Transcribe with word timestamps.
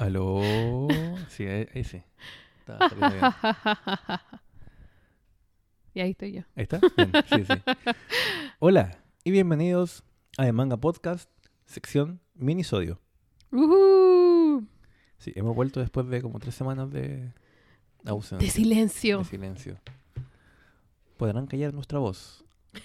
Aló. 0.00 0.40
Sí, 1.28 1.44
ahí, 1.46 1.68
ahí 1.74 1.84
sí. 1.84 2.02
Está 2.60 2.78
saliendo 2.88 3.10
bien. 3.10 3.32
y 5.92 6.00
ahí 6.00 6.10
estoy 6.12 6.32
yo. 6.32 6.42
¿Ahí 6.56 6.62
está? 6.62 6.80
Bien, 6.96 7.12
sí, 7.28 7.44
sí. 7.44 7.52
Hola 8.60 8.98
y 9.24 9.30
bienvenidos 9.30 10.02
a 10.38 10.44
The 10.46 10.52
Manga 10.52 10.78
Podcast, 10.78 11.28
sección 11.66 12.18
minisodio. 12.34 12.98
¡Uhú! 13.52 14.66
Sí, 15.18 15.34
hemos 15.36 15.54
vuelto 15.54 15.80
después 15.80 16.08
de 16.08 16.22
como 16.22 16.38
tres 16.38 16.54
semanas 16.54 16.90
de 16.90 17.34
ausencia. 18.06 18.46
De 18.46 18.50
silencio. 18.50 19.18
de 19.18 19.24
silencio. 19.26 19.78
Podrán 21.18 21.46
callar 21.46 21.74
nuestra 21.74 21.98
voz, 21.98 22.42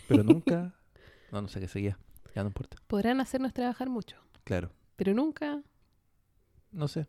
pero 0.09 0.21
nunca... 0.23 0.73
No, 1.31 1.41
no 1.41 1.47
sé 1.47 1.59
qué 1.61 1.67
seguía. 1.67 1.97
Ya 2.35 2.43
no 2.43 2.47
importa. 2.49 2.77
Podrán 2.87 3.19
hacernos 3.21 3.53
trabajar 3.53 3.89
mucho, 3.89 4.17
Claro. 4.43 4.69
pero 4.97 5.13
nunca. 5.13 5.61
No 6.75 6.87
sé. 6.87 7.07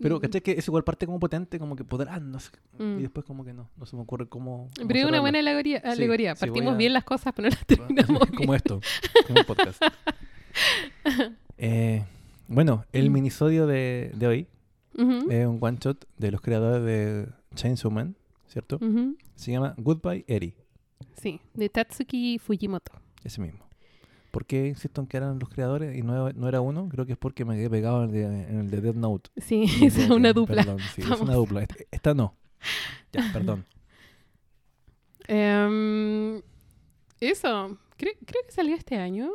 Pero, 0.00 0.18
Mm, 0.18 0.20
¿cachai? 0.20 0.40
Que 0.42 0.52
es 0.52 0.66
igual 0.68 0.84
parte 0.84 1.06
como 1.06 1.18
potente, 1.18 1.58
como 1.58 1.74
que 1.74 1.82
podrán, 1.84 2.30
no 2.30 2.38
sé. 2.38 2.50
Mm. 2.78 2.98
Y 3.00 3.02
después 3.02 3.26
como 3.26 3.44
que 3.44 3.52
no. 3.52 3.68
No 3.76 3.84
se 3.84 3.96
me 3.96 4.02
ocurre 4.02 4.28
cómo... 4.28 4.68
cómo 4.76 4.86
Pero 4.88 5.00
es 5.00 5.06
una 5.06 5.20
buena 5.20 5.40
alegoría. 5.40 5.82
alegoría. 5.84 6.36
sí, 6.36 6.40
Partimos 6.46 6.74
a- 6.74 6.76
bien 6.76 6.92
las 6.92 7.02
cosas, 7.04 7.32
pero 7.34 7.48
no 7.48 7.56
las 7.56 7.66
terminamos 7.66 8.20
bien. 8.30 8.34
como 8.36 8.54
esto, 8.54 8.80
como 9.26 9.40
un 9.40 9.46
podcast. 9.46 9.82
Eh, 11.58 12.04
bueno, 12.46 12.84
el 12.92 13.10
Mm. 13.10 13.12
minisodio 13.12 13.66
de, 13.66 14.12
de 14.14 14.26
hoy 14.26 14.46
es 14.94 15.46
un 15.46 15.58
one 15.60 15.78
shot 15.80 16.06
de 16.16 16.30
los 16.30 16.40
creadores 16.40 16.84
de 16.84 17.28
Chainsaw 17.54 17.90
Man, 17.90 18.16
¿cierto? 18.46 18.78
Se 19.34 19.52
llama 19.52 19.74
Goodbye 19.76 20.24
Eri, 20.28 20.54
Sí, 21.20 21.40
de 21.54 21.68
Tatsuki 21.68 22.38
Fujimoto. 22.38 22.92
ese 23.24 23.40
mismo. 23.40 23.64
¿Por 24.30 24.44
qué 24.46 24.66
insisto 24.68 25.00
en 25.00 25.06
que 25.06 25.16
eran 25.16 25.38
los 25.38 25.48
creadores 25.48 25.96
y 25.96 26.02
no, 26.02 26.30
no 26.32 26.48
era 26.48 26.60
uno? 26.60 26.88
Creo 26.90 27.06
que 27.06 27.12
es 27.12 27.18
porque 27.18 27.44
me 27.44 27.56
quedé 27.56 27.70
pegado 27.70 28.04
en 28.04 28.10
el 28.10 28.12
de, 28.14 28.22
en 28.24 28.58
el 28.60 28.70
de 28.70 28.80
Death 28.80 28.96
Note. 28.96 29.30
Sí, 29.38 29.64
es 29.82 30.10
una 30.10 30.32
dupla. 30.32 30.56
Perdón, 30.64 30.78
sí, 30.94 31.02
es 31.02 31.20
una 31.20 31.34
dupla. 31.34 31.62
Esta, 31.62 31.74
esta 31.90 32.14
no. 32.14 32.34
Ya, 33.12 33.28
perdón. 33.32 33.64
Em, 35.26 36.40
eso, 37.20 37.78
creo, 37.96 38.12
creo 38.24 38.42
que 38.46 38.52
salió 38.52 38.74
este 38.76 38.96
año. 38.96 39.30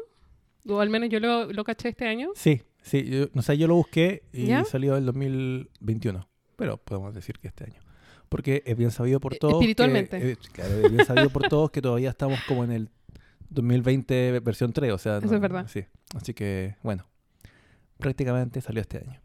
O 0.68 0.80
al 0.80 0.90
menos 0.90 1.10
yo 1.10 1.20
lo, 1.20 1.52
lo 1.52 1.64
caché 1.64 1.90
este 1.90 2.08
año. 2.08 2.30
Sí, 2.36 2.62
sí. 2.82 3.04
Yo, 3.04 3.26
no 3.34 3.42
sé, 3.42 3.58
yo 3.58 3.68
lo 3.68 3.76
busqué 3.76 4.24
y 4.32 4.46
¿Ya? 4.48 4.64
salió 4.64 4.96
el 4.96 5.06
2021. 5.06 6.28
Pero 6.56 6.78
podemos 6.78 7.14
decir 7.14 7.38
que 7.40 7.48
este 7.50 7.66
año. 7.66 7.82
Porque 8.30 8.64
es 8.66 8.78
bien 8.78 8.92
sabido 8.92 9.20
por 9.20 9.34
E- 9.34 9.38
todos. 9.40 9.54
que- 9.56 9.58
espiritualmente. 9.66 10.32
eh, 10.32 10.38
claro, 10.54 10.74
es 10.76 10.92
bien 10.92 11.06
sabido 11.06 11.30
por 11.30 11.48
todos 11.50 11.70
que 11.72 11.82
todavía 11.82 12.10
estamos 12.10 12.40
como 12.48 12.64
en 12.64 12.72
el 12.72 12.90
2020 13.54 14.40
versión 14.42 14.74
3. 14.74 14.92
O 14.92 14.98
sea, 14.98 15.18
Eso 15.18 15.34
es 15.36 15.42
verdad. 15.42 15.68
Sí. 15.68 15.86
Así 16.16 16.34
que, 16.34 16.76
bueno. 16.84 17.06
Prácticamente 17.98 18.60
salió 18.62 18.82
este 18.82 18.98
año. 18.98 19.20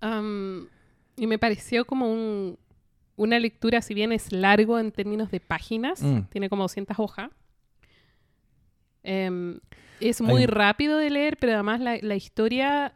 Am, 0.00 0.68
y 1.16 1.26
me 1.26 1.38
pareció 1.38 1.84
como 1.84 2.12
un, 2.12 2.58
una 3.16 3.38
lectura, 3.38 3.80
si 3.82 3.94
bien 3.94 4.12
es 4.12 4.30
largo 4.32 4.78
en 4.78 4.92
términos 4.92 5.30
de 5.30 5.40
páginas, 5.40 6.02
Mm. 6.02 6.22
tiene 6.30 6.48
como 6.48 6.62
200 6.64 6.98
hojas. 6.98 7.30
Em, 9.02 9.58
es 10.00 10.20
muy 10.20 10.46
rápido 10.46 10.98
de 10.98 11.10
leer, 11.10 11.36
pero 11.38 11.54
además 11.54 11.80
la, 11.80 11.98
la 12.00 12.14
historia 12.16 12.92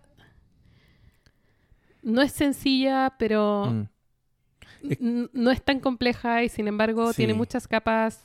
no 2.03 2.23
es 2.23 2.33
sencilla, 2.33 3.15
pero 3.19 3.67
Mm. 3.67 3.89
Es- 4.91 5.01
no 5.01 5.51
es 5.51 5.61
tan 5.63 5.81
compleja 5.81 6.45
y 6.45 6.49
sin 6.49 6.69
embargo 6.69 7.13
tiene 7.13 7.33
Sí. 7.33 7.37
muchas 7.39 7.67
capas. 7.67 8.25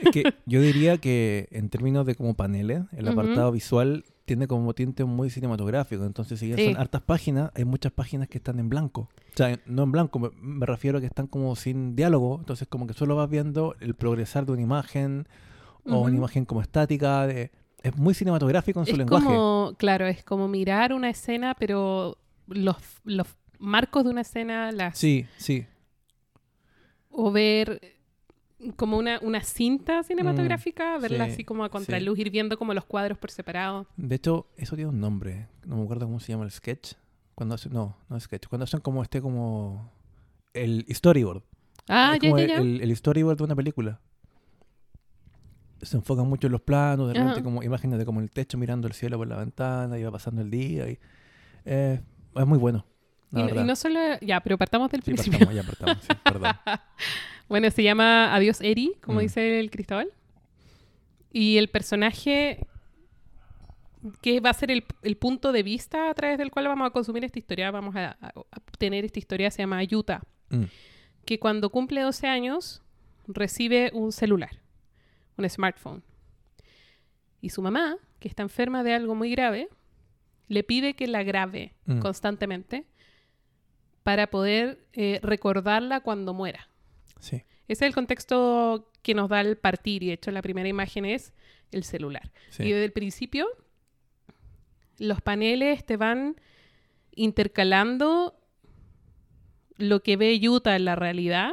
Es 0.00 0.10
que 0.10 0.34
yo 0.46 0.60
diría 0.60 0.98
que 0.98 1.48
en 1.50 1.68
términos 1.68 2.06
de 2.06 2.14
como 2.14 2.34
paneles, 2.34 2.82
el 2.92 3.08
apartado 3.08 3.52
visual 3.52 4.04
tiene 4.24 4.46
como 4.46 4.72
tinte 4.74 5.04
muy 5.04 5.30
cinematográfico. 5.30 6.04
Entonces, 6.04 6.38
si 6.40 6.54
Sí. 6.54 6.64
son 6.66 6.76
hartas 6.80 7.02
páginas, 7.02 7.50
hay 7.54 7.64
muchas 7.64 7.92
páginas 7.92 8.28
que 8.28 8.38
están 8.38 8.58
en 8.60 8.68
blanco. 8.68 9.08
O 9.34 9.36
sea, 9.36 9.58
no 9.66 9.82
en 9.82 9.92
blanco, 9.92 10.18
me, 10.18 10.30
me 10.40 10.64
refiero 10.66 10.98
a 10.98 11.00
que 11.00 11.06
están 11.06 11.26
como 11.26 11.54
sin 11.56 11.96
diálogo. 11.96 12.36
Entonces, 12.38 12.68
como 12.68 12.86
que 12.86 12.94
solo 12.94 13.16
vas 13.16 13.28
viendo 13.28 13.74
el 13.80 13.94
progresar 13.94 14.46
de 14.46 14.52
una 14.52 14.62
imagen 14.62 15.26
o 15.84 16.00
una 16.02 16.16
imagen 16.16 16.44
como 16.44 16.60
estática. 16.62 17.26
de- 17.26 17.50
es 17.82 17.96
muy 17.96 18.14
cinematográfico 18.14 18.78
en 18.78 18.86
su 18.86 18.92
Es 18.92 18.98
lenguaje. 18.98 19.26
como, 19.26 19.74
claro, 19.76 20.06
es 20.06 20.22
como 20.22 20.46
mirar 20.46 20.92
una 20.92 21.10
escena, 21.10 21.56
pero 21.58 22.16
los, 22.46 22.76
los 23.04 23.26
marcos 23.58 24.04
de 24.04 24.10
una 24.10 24.20
escena, 24.20 24.70
las 24.70 24.96
Sí, 24.96 25.26
sí. 25.36 25.66
o 27.10 27.32
ver 27.32 27.80
como 28.76 28.96
una, 28.98 29.18
una 29.22 29.42
cinta 29.42 30.02
cinematográfica, 30.02 30.98
verla 30.98 31.24
Mm, 31.24 31.28
sí, 31.28 31.32
así 31.34 31.44
como 31.44 31.64
a 31.64 31.68
sí. 31.68 31.72
contraluz, 31.72 32.18
ir 32.18 32.30
viendo 32.30 32.56
como 32.58 32.74
los 32.74 32.84
cuadros 32.84 33.18
por 33.18 33.30
separado. 33.30 33.86
De 33.96 34.14
hecho, 34.16 34.46
eso 34.56 34.76
tiene 34.76 34.90
un 34.90 35.00
nombre. 35.00 35.48
No 35.66 35.76
me 35.76 35.82
acuerdo 35.84 36.06
cómo 36.06 36.20
se 36.20 36.32
llama 36.32 36.44
el 36.44 36.50
sketch. 36.50 36.94
Cuando 37.34 37.54
hacen, 37.54 37.72
no, 37.72 37.96
no 38.08 38.16
es 38.16 38.24
sketch. 38.24 38.46
Cuando 38.48 38.64
hacen 38.64 38.80
como 38.80 39.02
este 39.02 39.20
como 39.22 39.90
el 40.54 40.84
storyboard. 40.90 41.42
Ah, 41.88 42.12
es 42.14 42.20
ya, 42.22 42.28
como 42.28 42.38
ya, 42.38 42.44
el- 42.44 42.50
ya. 42.50 42.56
El, 42.58 42.80
el 42.82 42.96
storyboard 42.96 43.38
de 43.38 43.44
una 43.44 43.56
película. 43.56 44.00
Se 45.80 45.96
enfocan 45.96 46.28
mucho 46.28 46.46
en 46.46 46.52
los 46.52 46.60
planos, 46.60 47.08
de 47.08 47.14
repente 47.14 47.40
Ajá. 47.40 47.42
como 47.42 47.62
imágenes 47.64 47.98
de 47.98 48.04
como 48.04 48.20
el 48.20 48.30
techo 48.30 48.56
mirando 48.56 48.86
el 48.86 48.94
cielo 48.94 49.18
por 49.18 49.26
la 49.26 49.36
ventana 49.36 49.98
y 49.98 50.04
va 50.04 50.12
pasando 50.12 50.40
el 50.40 50.50
día. 50.50 50.88
Y, 50.88 50.98
eh, 51.64 52.00
es 52.36 52.46
muy 52.46 52.58
bueno. 52.58 52.84
Y, 53.32 53.36
no- 53.36 53.44
verdad. 53.46 53.62
y 53.62 53.66
no 53.66 53.76
solo, 53.76 54.00
ya, 54.20 54.40
pero 54.40 54.58
partamos 54.58 54.90
del 54.90 55.02
Sí, 55.02 55.12
principio. 55.12 55.38
partamos, 55.40 55.54
ya 55.54 55.62
partamos, 55.62 56.04
sí, 56.04 56.08
perdón. 56.24 56.52
Bueno, 57.48 57.70
se 57.70 57.82
llama 57.82 58.34
Adiós 58.34 58.60
Eri, 58.62 58.94
como 59.02 59.18
Mm. 59.18 59.22
dice 59.22 59.60
el 59.60 59.70
Cristóbal. 59.70 60.10
Y 61.32 61.58
el 61.58 61.68
personaje 61.68 62.66
que 64.20 64.40
va 64.40 64.50
a 64.50 64.54
ser 64.54 64.70
el, 64.70 64.84
el 65.02 65.16
punto 65.16 65.52
de 65.52 65.62
vista 65.62 66.10
a 66.10 66.14
través 66.14 66.38
del 66.38 66.50
cual 66.50 66.66
vamos 66.68 66.86
a 66.86 66.90
consumir 66.90 67.24
esta 67.24 67.38
historia, 67.38 67.70
vamos 67.70 67.94
a, 67.94 68.16
a 68.20 68.32
obtener 68.36 69.04
esta 69.04 69.18
historia, 69.18 69.50
se 69.50 69.62
llama 69.62 69.82
Yuta, 69.84 70.22
Mm, 70.50 70.64
que 71.24 71.38
cuando 71.38 71.70
cumple 71.70 72.02
12 72.02 72.26
años 72.26 72.82
recibe 73.26 73.90
un 73.94 74.12
celular, 74.12 74.50
un 75.38 75.48
smartphone. 75.48 76.02
Y 77.40 77.48
su 77.50 77.62
mamá, 77.62 77.96
que 78.18 78.28
está 78.28 78.42
enferma 78.42 78.82
de 78.84 78.92
algo 78.92 79.14
muy 79.14 79.30
grave, 79.30 79.68
le 80.48 80.62
pide 80.62 80.92
que 80.94 81.06
la 81.06 81.22
grabe 81.22 81.72
Mm. 81.86 82.00
constantemente 82.00 82.84
para 84.02 84.28
poder 84.28 84.84
eh, 84.92 85.18
recordarla 85.22 86.00
cuando 86.00 86.34
muera. 86.34 86.68
sí. 87.20 87.42
Ese 87.68 87.84
es 87.86 87.88
el 87.88 87.94
contexto 87.94 88.90
que 89.02 89.14
nos 89.14 89.28
da 89.30 89.40
el 89.40 89.56
partir 89.56 90.02
y 90.02 90.08
de 90.08 90.12
hecho 90.14 90.30
la 90.30 90.42
primera 90.42 90.68
imagen 90.68 91.04
es 91.06 91.32
el 91.70 91.84
celular. 91.84 92.30
sí. 92.50 92.64
Y 92.64 92.72
desde 92.72 92.84
el 92.84 92.92
principio 92.92 93.46
los 94.98 95.20
paneles 95.22 95.86
te 95.86 95.96
van 95.96 96.36
intercalando 97.14 98.34
lo 99.78 100.02
que 100.02 100.16
ve 100.16 100.38
Yuta 100.38 100.76
en 100.76 100.84
la 100.84 100.96
realidad 100.96 101.50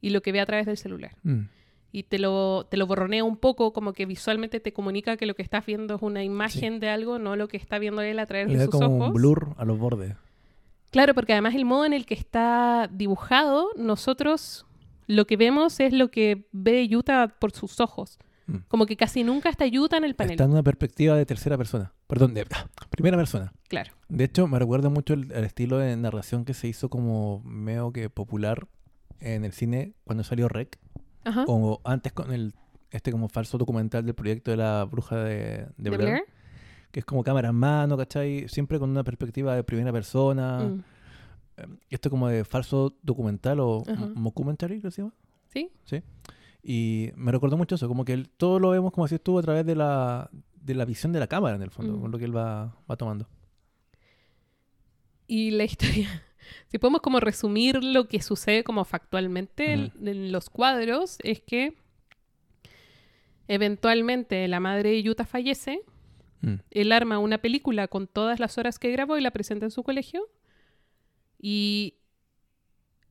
y 0.00 0.10
lo 0.10 0.22
que 0.22 0.32
ve 0.32 0.40
a 0.40 0.46
través 0.46 0.64
del 0.66 0.76
celular. 0.78 1.16
Mm, 1.22 1.42
Y 1.92 2.04
te 2.04 2.18
lo, 2.18 2.66
te 2.70 2.76
lo 2.76 2.86
borronea 2.86 3.24
un 3.24 3.36
poco, 3.36 3.72
como 3.72 3.92
que 3.92 4.06
visualmente 4.06 4.58
te 4.60 4.72
comunica 4.72 5.16
que 5.16 5.26
lo 5.26 5.34
que 5.34 5.42
estás 5.42 5.66
viendo 5.66 5.96
es 5.96 6.02
una 6.02 6.22
imagen 6.24 6.80
de 6.80 6.88
algo, 6.88 7.18
no 7.18 7.36
lo 7.36 7.48
que 7.48 7.56
está 7.58 7.78
viendo 7.78 8.00
él 8.00 8.18
a 8.20 8.26
través 8.26 8.46
Le 8.46 8.52
de 8.54 8.58
da 8.60 8.64
sus 8.66 8.72
como 8.80 8.96
ojos. 8.96 9.08
un 9.08 9.12
blur 9.14 9.54
a 9.58 9.64
los 9.64 9.78
bordes. 9.78 10.14
Claro, 10.90 11.14
porque 11.14 11.32
además 11.32 11.54
el 11.54 11.64
modo 11.64 11.84
en 11.84 11.92
el 11.92 12.06
que 12.06 12.14
está 12.14 12.88
dibujado, 12.92 13.70
nosotros 13.76 14.66
lo 15.06 15.26
que 15.26 15.36
vemos 15.36 15.80
es 15.80 15.92
lo 15.92 16.10
que 16.10 16.48
ve 16.52 16.86
Yuta 16.88 17.34
por 17.38 17.52
sus 17.52 17.80
ojos. 17.80 18.18
Mm. 18.46 18.56
Como 18.68 18.86
que 18.86 18.96
casi 18.96 19.24
nunca 19.24 19.48
está 19.48 19.66
Yuta 19.66 19.96
en 19.96 20.04
el 20.04 20.14
panel. 20.14 20.32
Está 20.32 20.44
en 20.44 20.50
una 20.50 20.62
perspectiva 20.62 21.16
de 21.16 21.26
tercera 21.26 21.56
persona. 21.56 21.92
Perdón, 22.06 22.34
de 22.34 22.46
primera 22.90 23.16
persona. 23.16 23.52
Claro. 23.68 23.92
De 24.08 24.24
hecho, 24.24 24.46
me 24.46 24.58
recuerda 24.58 24.88
mucho 24.88 25.14
el, 25.14 25.30
el 25.32 25.44
estilo 25.44 25.78
de 25.78 25.96
narración 25.96 26.44
que 26.44 26.54
se 26.54 26.68
hizo 26.68 26.88
como 26.90 27.40
medio 27.44 27.92
que 27.92 28.10
popular 28.10 28.66
en 29.20 29.44
el 29.44 29.52
cine 29.52 29.94
cuando 30.04 30.24
salió 30.24 30.48
Rec. 30.48 30.78
Ajá. 31.24 31.44
O 31.46 31.80
antes 31.84 32.12
con 32.12 32.32
el 32.32 32.54
este 32.90 33.12
como 33.12 33.28
falso 33.28 33.58
documental 33.58 34.04
del 34.04 34.14
proyecto 34.14 34.50
de 34.50 34.56
la 34.56 34.84
bruja 34.84 35.16
de, 35.16 35.34
de 35.34 35.66
¿De 35.76 35.90
Blair, 35.90 36.10
Blair? 36.10 36.24
Que 36.90 37.00
es 37.00 37.04
como 37.06 37.22
cámara 37.22 37.48
en 37.50 37.54
mano, 37.54 37.96
¿cachai? 37.96 38.48
Siempre 38.48 38.78
con 38.78 38.90
una 38.90 39.04
perspectiva 39.04 39.54
de 39.54 39.62
primera 39.64 39.92
persona. 39.92 40.58
Mm. 40.60 40.82
Eh, 41.58 41.66
Esto 41.90 42.10
como 42.10 42.28
de 42.28 42.44
falso 42.44 42.94
documental 43.02 43.60
o 43.60 43.82
Ajá. 43.86 44.10
mockumentary, 44.14 44.80
¿qué 44.80 44.90
se 44.90 45.02
llama? 45.02 45.14
¿Sí? 45.52 45.70
Y 46.62 47.10
me 47.16 47.32
recordó 47.32 47.56
mucho 47.56 47.74
eso, 47.76 47.88
como 47.88 48.04
que 48.04 48.12
el- 48.12 48.28
todo 48.28 48.58
lo 48.60 48.70
vemos, 48.70 48.92
como 48.92 49.06
decías 49.06 49.20
tú, 49.22 49.38
a 49.38 49.42
través 49.42 49.64
de 49.66 49.74
la, 49.74 50.28
de 50.60 50.74
la 50.74 50.84
visión 50.84 51.12
de 51.12 51.18
la 51.20 51.26
cámara, 51.26 51.56
en 51.56 51.62
el 51.62 51.70
fondo, 51.70 51.96
Mm. 51.96 52.00
con 52.02 52.10
lo 52.10 52.18
que 52.18 52.24
él 52.26 52.36
va, 52.36 52.76
va 52.90 52.96
tomando. 52.96 53.26
Y 55.26 55.50
la 55.52 55.64
historia, 56.08 56.22
si 56.68 56.78
podemos 56.78 57.00
como 57.00 57.18
resumir 57.20 57.82
lo 57.82 58.08
que 58.08 58.20
sucede 58.20 58.62
como 58.64 58.84
factualmente 58.84 59.72
en 59.72 60.32
los 60.32 60.50
cuadros, 60.50 61.18
es 61.22 61.40
que 61.40 61.74
eventualmente 63.48 64.46
la 64.48 64.60
madre 64.60 64.90
de 64.90 65.02
Yuta 65.02 65.24
fallece, 65.24 65.80
Mm. 66.42 66.54
él 66.70 66.92
arma 66.92 67.18
una 67.18 67.38
película 67.38 67.86
con 67.88 68.06
todas 68.06 68.40
las 68.40 68.56
horas 68.58 68.78
que 68.78 68.90
grabó 68.90 69.18
y 69.18 69.20
la 69.20 69.30
presenta 69.30 69.66
en 69.66 69.70
su 69.70 69.82
colegio. 69.82 70.26
Y 71.38 71.94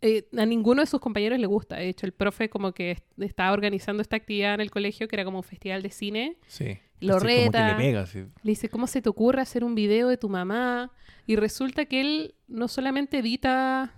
eh, 0.01 0.27
a 0.37 0.45
ninguno 0.45 0.81
de 0.81 0.87
sus 0.87 0.99
compañeros 0.99 1.39
le 1.39 1.47
gusta. 1.47 1.75
De 1.77 1.89
hecho, 1.89 2.05
el 2.05 2.13
profe 2.13 2.49
como 2.49 2.71
que 2.73 2.91
est- 2.91 3.05
estaba 3.21 3.51
organizando 3.51 4.01
esta 4.01 4.15
actividad 4.15 4.53
en 4.55 4.61
el 4.61 4.71
colegio, 4.71 5.07
que 5.07 5.15
era 5.15 5.25
como 5.25 5.39
un 5.39 5.43
festival 5.43 5.81
de 5.81 5.89
cine. 5.91 6.37
Sí. 6.47 6.77
Lo 7.01 7.15
Así 7.17 7.25
como 7.27 7.37
que 7.37 7.43
reta. 7.45 7.67
le 7.71 7.75
pega, 7.75 8.05
sí. 8.05 8.19
Le 8.19 8.51
dice, 8.51 8.69
¿cómo 8.69 8.87
se 8.87 9.01
te 9.01 9.09
ocurre 9.09 9.41
hacer 9.41 9.63
un 9.63 9.75
video 9.75 10.07
de 10.09 10.17
tu 10.17 10.29
mamá? 10.29 10.91
Y 11.27 11.35
resulta 11.35 11.85
que 11.85 12.01
él 12.01 12.35
no 12.47 12.67
solamente 12.67 13.19
edita, 13.19 13.93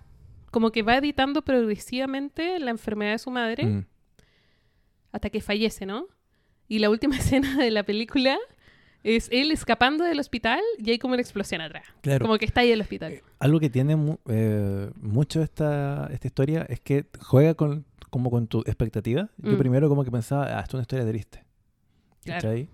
como 0.50 0.70
que 0.72 0.82
va 0.82 0.96
editando 0.96 1.42
progresivamente 1.42 2.58
la 2.58 2.70
enfermedad 2.70 3.12
de 3.12 3.18
su 3.18 3.30
madre 3.30 3.64
Mm. 3.66 3.86
hasta 5.12 5.30
que 5.30 5.40
fallece, 5.40 5.86
¿no? 5.86 6.06
Y 6.68 6.78
la 6.78 6.90
última 6.90 7.16
escena 7.40 7.56
de 7.58 7.70
la 7.70 7.82
película 7.84 8.38
es 9.04 9.28
él 9.32 9.50
escapando 9.50 10.04
del 10.04 10.20
hospital 10.20 10.60
y 10.78 10.90
hay 10.90 10.98
como 10.98 11.14
una 11.14 11.22
explosión 11.22 11.60
atrás. 11.60 11.84
Claro. 12.02 12.24
Como 12.26 12.38
que 12.38 12.44
está 12.44 12.60
ahí 12.62 12.68
en 12.68 12.74
el 12.74 12.80
hospital. 12.82 13.12
Eh, 13.12 13.22
Algo 13.38 13.58
que 13.60 13.68
tiene 13.70 13.96
mu- 13.96 14.18
eh, 14.28 14.90
mucho 15.00 15.42
esta, 15.42 16.08
esta 16.12 16.26
historia 16.26 16.66
es 16.68 16.80
que 16.80 17.06
juega 17.20 17.54
con, 17.54 17.84
como 18.10 18.30
con 18.30 18.46
tu 18.46 18.60
expectativa. 18.60 19.28
Yo 19.38 19.52
Mm. 19.52 19.58
primero 19.58 19.88
como 19.88 20.04
que 20.04 20.10
pensaba, 20.10 20.44
ah, 20.46 20.60
esto 20.60 20.70
es 20.70 20.74
una 20.74 20.82
historia 20.82 21.06
triste. 21.06 21.44
Claro. 22.24 22.40
¿Cachai? 22.42 22.68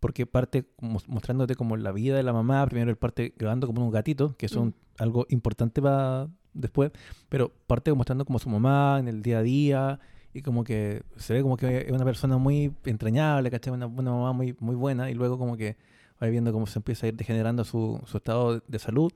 Porque 0.00 0.26
parte 0.26 0.64
mostrándote 0.80 1.54
como 1.54 1.76
la 1.76 1.92
vida 1.92 2.16
de 2.16 2.24
la 2.24 2.32
mamá, 2.32 2.66
primero 2.66 2.90
él 2.90 2.96
parte 2.96 3.32
grabando 3.36 3.68
como 3.68 3.84
un 3.84 3.92
gatito, 3.92 4.34
que 4.36 4.46
es 4.46 4.52
un- 4.56 4.74
algo 4.98 5.26
importante 5.28 5.80
para 5.80 6.28
después, 6.54 6.90
pero 7.28 7.52
parte 7.66 7.92
mostrando 7.94 8.24
como 8.24 8.38
su 8.40 8.50
mamá 8.50 8.96
en 8.98 9.06
el 9.08 9.22
día 9.22 9.38
a 9.38 9.42
día 9.42 10.00
y 10.34 10.42
como 10.42 10.64
que 10.64 11.02
se 11.16 11.34
ve 11.34 11.42
como 11.42 11.56
que 11.56 11.86
es 11.86 11.92
una 11.92 12.04
persona 12.04 12.38
muy 12.38 12.74
entrañable, 12.84 13.50
¿cachai? 13.50 13.72
Una, 13.72 13.86
una 13.86 14.10
mamá 14.10 14.32
muy, 14.32 14.56
muy 14.60 14.74
buena 14.74 15.10
y 15.10 15.14
luego 15.14 15.38
como 15.38 15.56
que 15.56 15.76
va 16.22 16.26
viendo 16.28 16.52
cómo 16.52 16.66
se 16.66 16.78
empieza 16.78 17.06
a 17.06 17.08
ir 17.08 17.16
degenerando 17.16 17.64
su, 17.64 18.00
su 18.06 18.16
estado 18.16 18.62
de 18.66 18.78
salud 18.78 19.12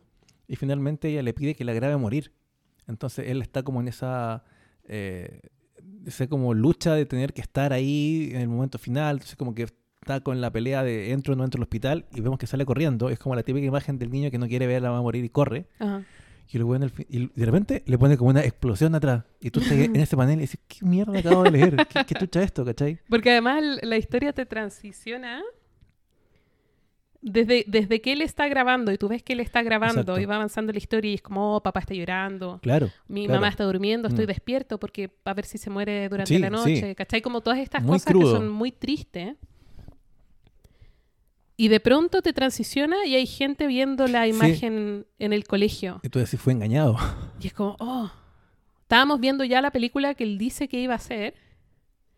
y 0.48 0.56
finalmente 0.56 1.08
ella 1.08 1.22
le 1.22 1.32
pide 1.32 1.54
que 1.54 1.64
la 1.64 1.72
grabe 1.72 1.96
morir. 1.96 2.32
Entonces 2.86 3.28
él 3.28 3.42
está 3.42 3.62
como 3.62 3.80
en 3.80 3.88
esa... 3.88 4.44
Eh, 4.84 5.40
esa 6.04 6.26
como 6.28 6.54
lucha 6.54 6.94
de 6.94 7.06
tener 7.06 7.32
que 7.32 7.40
estar 7.40 7.72
ahí 7.72 8.30
en 8.32 8.40
el 8.40 8.48
momento 8.48 8.78
final, 8.78 9.16
entonces 9.16 9.36
como 9.36 9.54
que 9.54 9.64
está 9.64 10.20
con 10.20 10.40
la 10.40 10.52
pelea 10.52 10.84
de 10.84 11.12
entro 11.12 11.34
o 11.34 11.36
no 11.36 11.44
entro 11.44 11.58
al 11.58 11.62
hospital 11.64 12.06
y 12.14 12.20
vemos 12.20 12.38
que 12.38 12.46
sale 12.46 12.64
corriendo, 12.64 13.08
es 13.10 13.18
como 13.18 13.34
la 13.34 13.42
típica 13.42 13.66
imagen 13.66 13.98
del 13.98 14.10
niño 14.10 14.30
que 14.30 14.38
no 14.38 14.46
quiere 14.46 14.66
ver 14.66 14.78
a 14.78 14.80
la 14.80 14.90
mamá 14.90 15.02
morir 15.02 15.24
y 15.24 15.28
corre, 15.28 15.66
Ajá. 15.78 16.04
Y, 16.50 16.58
luego 16.58 16.76
en 16.76 16.82
el 16.84 16.90
fi- 16.90 17.06
y 17.10 17.26
de 17.34 17.44
repente 17.46 17.82
le 17.86 17.98
pone 17.98 18.16
como 18.16 18.30
una 18.30 18.40
explosión 18.44 18.94
atrás, 18.94 19.24
y 19.40 19.50
tú 19.50 19.60
estás 19.60 19.76
en 19.78 19.96
ese 19.96 20.16
panel 20.16 20.38
y 20.38 20.42
dices, 20.42 20.60
¿qué 20.68 20.84
mierda 20.84 21.18
acabo 21.18 21.42
de 21.44 21.50
leer? 21.50 21.76
¿Qué, 21.88 22.04
qué 22.06 22.14
chucha 22.14 22.42
esto, 22.42 22.64
cachai? 22.64 22.98
Porque 23.08 23.30
además 23.30 23.62
la 23.82 23.96
historia 23.96 24.32
te 24.32 24.46
transiciona 24.46 25.42
desde, 27.22 27.64
desde 27.66 28.00
que 28.00 28.12
él 28.12 28.22
está 28.22 28.46
grabando 28.48 28.92
y 28.92 28.98
tú 28.98 29.08
ves 29.08 29.22
que 29.22 29.32
él 29.32 29.40
está 29.40 29.62
grabando 29.62 30.02
Exacto. 30.02 30.20
y 30.20 30.26
va 30.26 30.36
avanzando 30.36 30.72
la 30.72 30.78
historia 30.78 31.10
y 31.10 31.14
es 31.14 31.22
como, 31.22 31.56
oh, 31.56 31.62
papá 31.62 31.80
está 31.80 31.94
llorando, 31.94 32.60
Claro, 32.62 32.90
mi 33.08 33.24
claro. 33.26 33.40
mamá 33.40 33.48
está 33.48 33.64
durmiendo, 33.64 34.06
estoy 34.08 34.24
Mm. 34.26 34.28
despierto 34.28 34.78
porque 34.78 35.10
a 35.24 35.34
ver 35.34 35.44
si 35.44 35.58
se 35.58 35.68
muere 35.70 36.08
durante 36.08 36.34
Sí, 36.34 36.38
la 36.38 36.50
noche, 36.50 36.88
sí. 36.90 36.94
¿cachai? 36.94 37.22
Como 37.22 37.40
todas 37.40 37.58
estas 37.58 37.82
Muy 37.82 37.94
cosas 37.96 38.12
crudo. 38.12 38.32
que 38.32 38.38
son 38.38 38.48
muy 38.50 38.70
tristes. 38.70 39.34
Y 41.58 41.68
de 41.68 41.80
pronto 41.80 42.20
te 42.20 42.32
transiciona 42.34 43.06
y 43.06 43.14
hay 43.14 43.26
gente 43.26 43.66
viendo 43.66 44.06
la 44.08 44.24
Sí. 44.24 44.30
imagen 44.30 45.06
en 45.18 45.32
el 45.32 45.44
colegio. 45.44 46.00
y 46.02 46.08
tú 46.10 46.18
decís, 46.18 46.38
fue 46.40 46.52
engañado. 46.52 46.96
Y 47.40 47.46
es 47.46 47.52
como, 47.54 47.76
oh, 47.80 48.10
estábamos 48.82 49.20
viendo 49.20 49.42
ya 49.44 49.60
la 49.62 49.70
película 49.70 50.14
que 50.14 50.24
él 50.24 50.36
dice 50.38 50.68
que 50.68 50.80
iba 50.80 50.92
a 50.92 50.96
hacer 50.96 51.34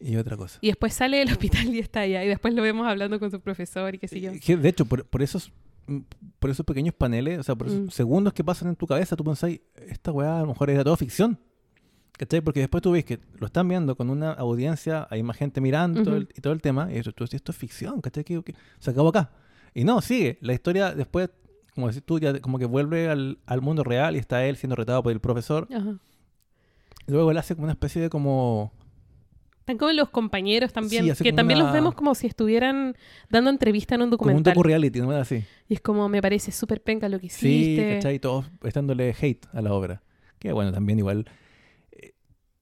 y 0.00 0.16
otra 0.16 0.36
cosa. 0.36 0.58
y 0.60 0.66
después 0.68 0.92
sale 0.94 1.18
del 1.18 1.28
hospital 1.30 1.72
y 1.74 1.78
está 1.78 2.00
allá 2.00 2.24
y 2.24 2.28
después 2.28 2.52
lo 2.54 2.62
vemos 2.62 2.86
hablando 2.86 3.18
con 3.20 3.30
su 3.30 3.40
profesor 3.40 3.94
y 3.94 3.98
qué 3.98 4.08
sé 4.08 4.20
yo. 4.20 4.32
De 4.32 4.68
hecho, 4.68 4.84
por, 4.86 5.04
por 5.06 5.22
esos 5.22 5.52
mm, 5.86 5.98
por 6.38 6.50
esos 6.50 6.66
pequeños 6.66 6.94
paneles, 6.94 7.38
o 7.38 7.42
sea, 7.42 7.54
por 7.54 7.68
esos 7.68 7.80
Mm. 7.80 7.90
segundos 7.90 8.32
que 8.32 8.42
pasan 8.44 8.68
en 8.68 8.76
tu 8.76 8.86
cabeza, 8.86 9.16
tú 9.16 9.24
pensáis, 9.24 9.60
esta 9.88 10.12
weá 10.12 10.38
a 10.38 10.40
lo 10.42 10.48
mejor 10.48 10.68
era 10.70 10.82
todo 10.84 10.96
ficción. 10.96 11.38
¿Cachai? 12.18 12.40
Porque 12.42 12.60
después 12.60 12.82
tú 12.82 12.90
ves 12.90 13.04
que 13.06 13.18
lo 13.38 13.46
están 13.46 13.66
viendo 13.68 13.96
con 13.96 14.10
una 14.10 14.32
audiencia, 14.32 15.06
hay 15.08 15.22
más 15.22 15.36
gente 15.38 15.60
mirando 15.62 16.00
y 16.00 16.04
todo 16.04 16.16
el- 16.16 16.28
y 16.36 16.40
todo 16.42 16.52
el 16.52 16.60
tema, 16.60 16.92
y 16.92 16.96
eso, 16.98 17.12
tú 17.12 17.24
decís, 17.24 17.36
esto 17.36 17.52
es 17.52 17.58
ficción, 17.58 18.00
¿cachai? 18.02 18.24
Que, 18.24 18.42
que 18.42 18.54
se 18.80 18.90
acabó 18.90 19.08
acá. 19.08 19.30
Y 19.72 19.84
no, 19.84 20.00
sigue. 20.02 20.36
La 20.42 20.52
historia 20.52 20.92
después, 20.94 21.30
como 21.74 21.86
decís 21.88 22.02
tú, 22.04 22.18
ya 22.18 22.38
como 22.40 22.58
que 22.58 22.64
vuelve 22.66 23.08
al, 23.08 23.38
al 23.46 23.60
mundo 23.62 23.84
real 23.84 24.16
y 24.16 24.18
está 24.18 24.44
él 24.44 24.56
siendo 24.56 24.74
retado 24.76 25.02
por 25.02 25.12
el 25.12 25.20
profesor. 25.20 25.68
Ajá. 25.72 25.96
Luego 27.06 27.30
él 27.30 27.38
hace 27.38 27.54
como 27.54 27.64
una 27.64 27.72
especie 27.72 28.02
de 28.02 28.10
como... 28.10 28.72
Están 29.60 29.78
como 29.78 29.92
los 29.92 30.08
compañeros 30.08 30.72
también, 30.72 31.14
Sí, 31.14 31.22
que 31.22 31.32
también 31.32 31.58
los 31.58 31.66
una- 31.66 31.74
vemos 31.74 31.94
como 31.94 32.14
si 32.14 32.26
estuvieran 32.26 32.96
dando 33.30 33.50
entrevista 33.50 33.94
en 33.94 34.02
un 34.02 34.10
Como 34.10 34.30
un 34.30 34.42
documental. 34.42 34.54
docu-reality, 34.54 35.00
¿no? 35.02 35.10
Así. 35.12 35.44
y 35.68 35.74
es 35.74 35.80
como, 35.80 36.08
me 36.08 36.20
parece 36.22 36.50
súper 36.52 36.82
penca 36.82 37.08
lo 37.08 37.20
que 37.20 37.28
Sí, 37.28 37.48
hiciste. 37.48 37.94
¿cachai? 37.96 38.18
Todos 38.18 38.46
estándole 38.64 39.14
hate 39.20 39.46
a 39.52 39.60
la 39.62 39.72
obra. 39.74 40.02
Que 40.38 40.52
bueno, 40.52 40.72
también 40.72 40.98
igual. 40.98 41.26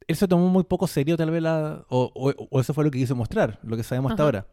Él 0.09 0.17
se 0.17 0.29
tomó 0.29 0.49
muy 0.49 0.65
poco 0.65 0.87
serio, 0.87 1.17
tal 1.17 1.31
vez, 1.31 1.43
la, 1.43 1.85
o, 1.89 2.11
o- 2.15 2.49
o 2.51 2.61
eso 2.61 2.73
fue 2.75 2.85
lo 2.85 2.91
que 2.91 2.99
quiso 2.99 3.17
mostrar, 3.17 3.59
lo 3.63 3.77
que 3.77 3.83
sabemos 3.83 4.13
hasta 4.13 4.23
ahora. 4.23 4.47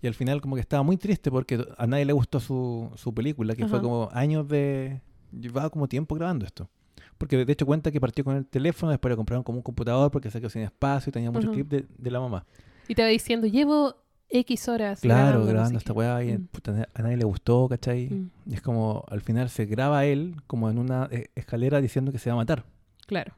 Y 0.00 0.08
al 0.08 0.14
final, 0.14 0.40
como 0.40 0.56
que 0.56 0.60
estaba 0.60 0.82
muy 0.82 0.96
triste 0.96 1.30
porque 1.30 1.64
a 1.78 1.86
nadie 1.86 2.04
le 2.04 2.12
gustó 2.12 2.40
su, 2.40 2.90
su 2.96 3.14
película, 3.14 3.54
que 3.54 3.66
fue 3.68 3.80
como 3.80 4.08
años 4.12 4.48
de. 4.48 5.00
Llevaba 5.30 5.70
como 5.70 5.86
tiempo 5.88 6.14
grabando 6.16 6.44
esto. 6.44 6.68
Porque 7.16 7.44
de 7.44 7.52
hecho 7.52 7.64
cuenta 7.64 7.92
que 7.92 8.00
partió 8.00 8.24
con 8.24 8.36
el 8.36 8.44
teléfono, 8.44 8.90
después 8.90 9.10
le 9.10 9.16
compraron 9.16 9.44
como 9.44 9.58
un 9.58 9.62
computador 9.62 10.10
porque 10.10 10.28
se 10.30 10.40
quedó 10.40 10.50
sin 10.50 10.62
espacio 10.62 11.10
y 11.10 11.12
tenía 11.12 11.30
muchos 11.30 11.46
Ajá. 11.46 11.54
clips 11.54 11.70
de, 11.70 11.86
de 11.96 12.10
la 12.10 12.18
mamá. 12.18 12.44
Y 12.88 12.96
te 12.96 13.02
va 13.02 13.08
diciendo, 13.08 13.46
llevo 13.46 13.94
X 14.28 14.68
horas. 14.68 15.00
Claro, 15.00 15.46
grabando 15.46 15.78
esta 15.78 15.92
weá 15.92 16.24
y 16.24 16.36
Mm. 16.36 16.46
puta, 16.48 16.88
a 16.92 17.02
nadie 17.02 17.16
le 17.16 17.24
gustó, 17.24 17.68
¿cachai? 17.68 18.08
Mm, 18.10 18.30
Y 18.50 18.54
es 18.54 18.60
como, 18.60 19.04
al 19.08 19.20
final 19.20 19.48
se 19.50 19.66
graba 19.66 20.04
él 20.04 20.34
como 20.48 20.68
en 20.68 20.78
una 20.78 21.08
eh, 21.12 21.28
escalera 21.36 21.80
diciendo 21.80 22.10
que 22.10 22.18
se 22.18 22.28
va 22.30 22.34
a 22.34 22.36
matar. 22.38 22.64
Claro. 23.06 23.34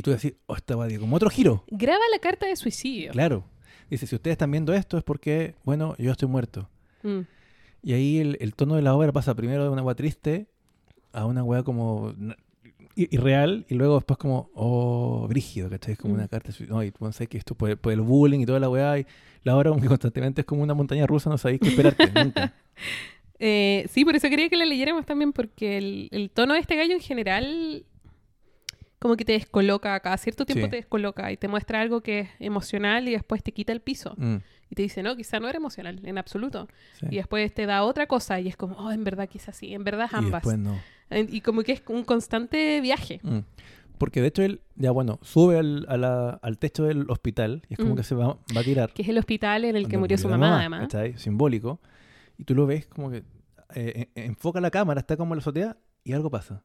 Y 0.00 0.02
tú 0.02 0.12
decís, 0.12 0.32
oh, 0.46 0.56
esta 0.56 0.76
va 0.76 0.88
como 0.98 1.14
otro 1.14 1.28
giro. 1.28 1.62
Graba 1.70 2.00
la 2.10 2.18
carta 2.20 2.46
de 2.46 2.56
suicidio. 2.56 3.12
Claro. 3.12 3.44
Dice, 3.90 4.06
si 4.06 4.14
ustedes 4.14 4.32
están 4.32 4.50
viendo 4.50 4.72
esto 4.72 4.96
es 4.96 5.04
porque, 5.04 5.56
bueno, 5.62 5.94
yo 5.98 6.10
estoy 6.10 6.26
muerto. 6.26 6.70
Mm, 7.02 7.18
Y 7.82 7.92
ahí 7.92 8.16
el, 8.18 8.38
el 8.40 8.54
tono 8.54 8.76
de 8.76 8.82
la 8.82 8.94
obra 8.94 9.12
pasa 9.12 9.34
primero 9.34 9.62
de 9.62 9.68
una 9.68 9.82
weá 9.82 9.94
triste 9.94 10.46
a 11.12 11.26
una 11.26 11.44
weá 11.44 11.62
como 11.64 12.14
irreal 12.96 13.66
y 13.68 13.74
luego 13.74 13.96
después 13.96 14.16
como, 14.16 14.48
oh, 14.54 15.26
brígido, 15.28 15.68
¿cachai? 15.68 15.92
Es 15.92 15.98
como 15.98 16.14
Mm. 16.14 16.16
una 16.16 16.28
carta 16.28 16.46
de 16.48 16.52
suicidio. 16.54 16.76
No, 16.76 16.82
y 16.82 16.90
tú 16.92 17.04
que 17.28 17.36
esto 17.36 17.54
por, 17.54 17.76
por 17.76 17.92
el 17.92 18.00
bullying 18.00 18.40
y 18.40 18.46
toda 18.46 18.58
la 18.58 18.70
weá 18.70 19.00
y 19.00 19.06
la 19.44 19.54
obra 19.54 19.68
como 19.68 19.82
que 19.82 19.88
constantemente 19.88 20.40
es 20.40 20.46
como 20.46 20.62
una 20.62 20.72
montaña 20.72 21.06
rusa, 21.06 21.28
no 21.28 21.36
sabéis 21.36 21.60
qué 21.60 21.68
esperarte 21.68 22.10
nunca. 22.10 22.54
Eh, 23.42 23.86
sí, 23.90 24.04
por 24.04 24.14
eso 24.14 24.28
quería 24.28 24.50
que 24.50 24.56
la 24.58 24.66
leyéramos 24.66 25.06
también, 25.06 25.32
porque 25.32 25.78
el, 25.78 26.08
el 26.10 26.28
tono 26.30 26.52
de 26.52 26.60
este 26.60 26.76
gallo 26.76 26.92
en 26.92 27.00
general 27.00 27.86
como 29.00 29.16
que 29.16 29.24
te 29.24 29.32
descoloca, 29.32 29.98
cada 30.00 30.16
cierto 30.18 30.44
tiempo 30.46 30.66
Sí. 30.66 30.70
te 30.70 30.76
descoloca 30.76 31.32
y 31.32 31.36
te 31.36 31.48
muestra 31.48 31.80
algo 31.80 32.00
que 32.02 32.20
es 32.20 32.28
emocional 32.38 33.08
y 33.08 33.12
después 33.12 33.42
te 33.42 33.50
quita 33.52 33.72
el 33.72 33.80
piso. 33.80 34.14
Mm, 34.16 34.36
Y 34.72 34.76
te 34.76 34.82
dice, 34.82 35.02
no, 35.02 35.16
quizá 35.16 35.40
no 35.40 35.48
era 35.48 35.56
emocional, 35.56 36.00
en 36.04 36.16
absoluto. 36.16 36.68
sí. 37.00 37.06
Y 37.10 37.16
después 37.16 37.52
te 37.52 37.66
da 37.66 37.82
otra 37.82 38.06
cosa 38.06 38.38
y 38.38 38.46
es 38.46 38.56
como, 38.56 38.76
oh, 38.76 38.92
en 38.92 39.02
verdad 39.02 39.28
quizás 39.28 39.56
sí, 39.56 39.74
en 39.74 39.82
verdad 39.82 40.08
Y 40.12 40.16
ambas. 40.16 40.46
no. 40.58 40.78
En- 41.10 41.28
Y 41.34 41.40
como 41.40 41.62
que 41.64 41.72
es 41.72 41.82
un 41.88 42.04
constante 42.04 42.80
viaje. 42.80 43.18
Mm. 43.24 43.38
Porque 43.98 44.20
de 44.22 44.28
hecho 44.28 44.42
él, 44.42 44.60
ya 44.76 44.92
bueno, 44.92 45.18
sube 45.22 45.58
al, 45.58 45.84
a 45.88 45.96
la- 45.96 46.38
al 46.42 46.56
techo 46.58 46.84
del 46.84 47.10
hospital 47.10 47.62
y 47.68 47.72
es 47.74 47.78
como 47.78 47.94
Mm. 47.94 47.96
que 47.96 48.02
se 48.04 48.14
va, 48.14 48.38
va 48.56 48.60
a 48.60 48.64
tirar. 48.64 48.92
Que 48.92 49.02
es 49.02 49.08
el 49.08 49.18
hospital 49.18 49.64
en 49.64 49.74
el 49.76 49.88
que 49.88 49.98
murió 49.98 50.16
su 50.18 50.28
mamá, 50.28 50.60
además. 50.60 50.82
¿cachai? 50.82 51.18
Simbólico. 51.18 51.80
Y 52.38 52.44
tú 52.44 52.54
lo 52.54 52.64
ves 52.66 52.86
como 52.86 53.10
que 53.10 53.18
eh, 53.18 53.24
eh, 53.74 54.08
enfoca 54.14 54.60
la 54.60 54.70
cámara, 54.70 55.00
está 55.00 55.16
como 55.16 55.34
en 55.34 55.38
la 55.38 55.40
azotea 55.40 55.76
y 56.04 56.12
algo 56.12 56.30
pasa. 56.30 56.62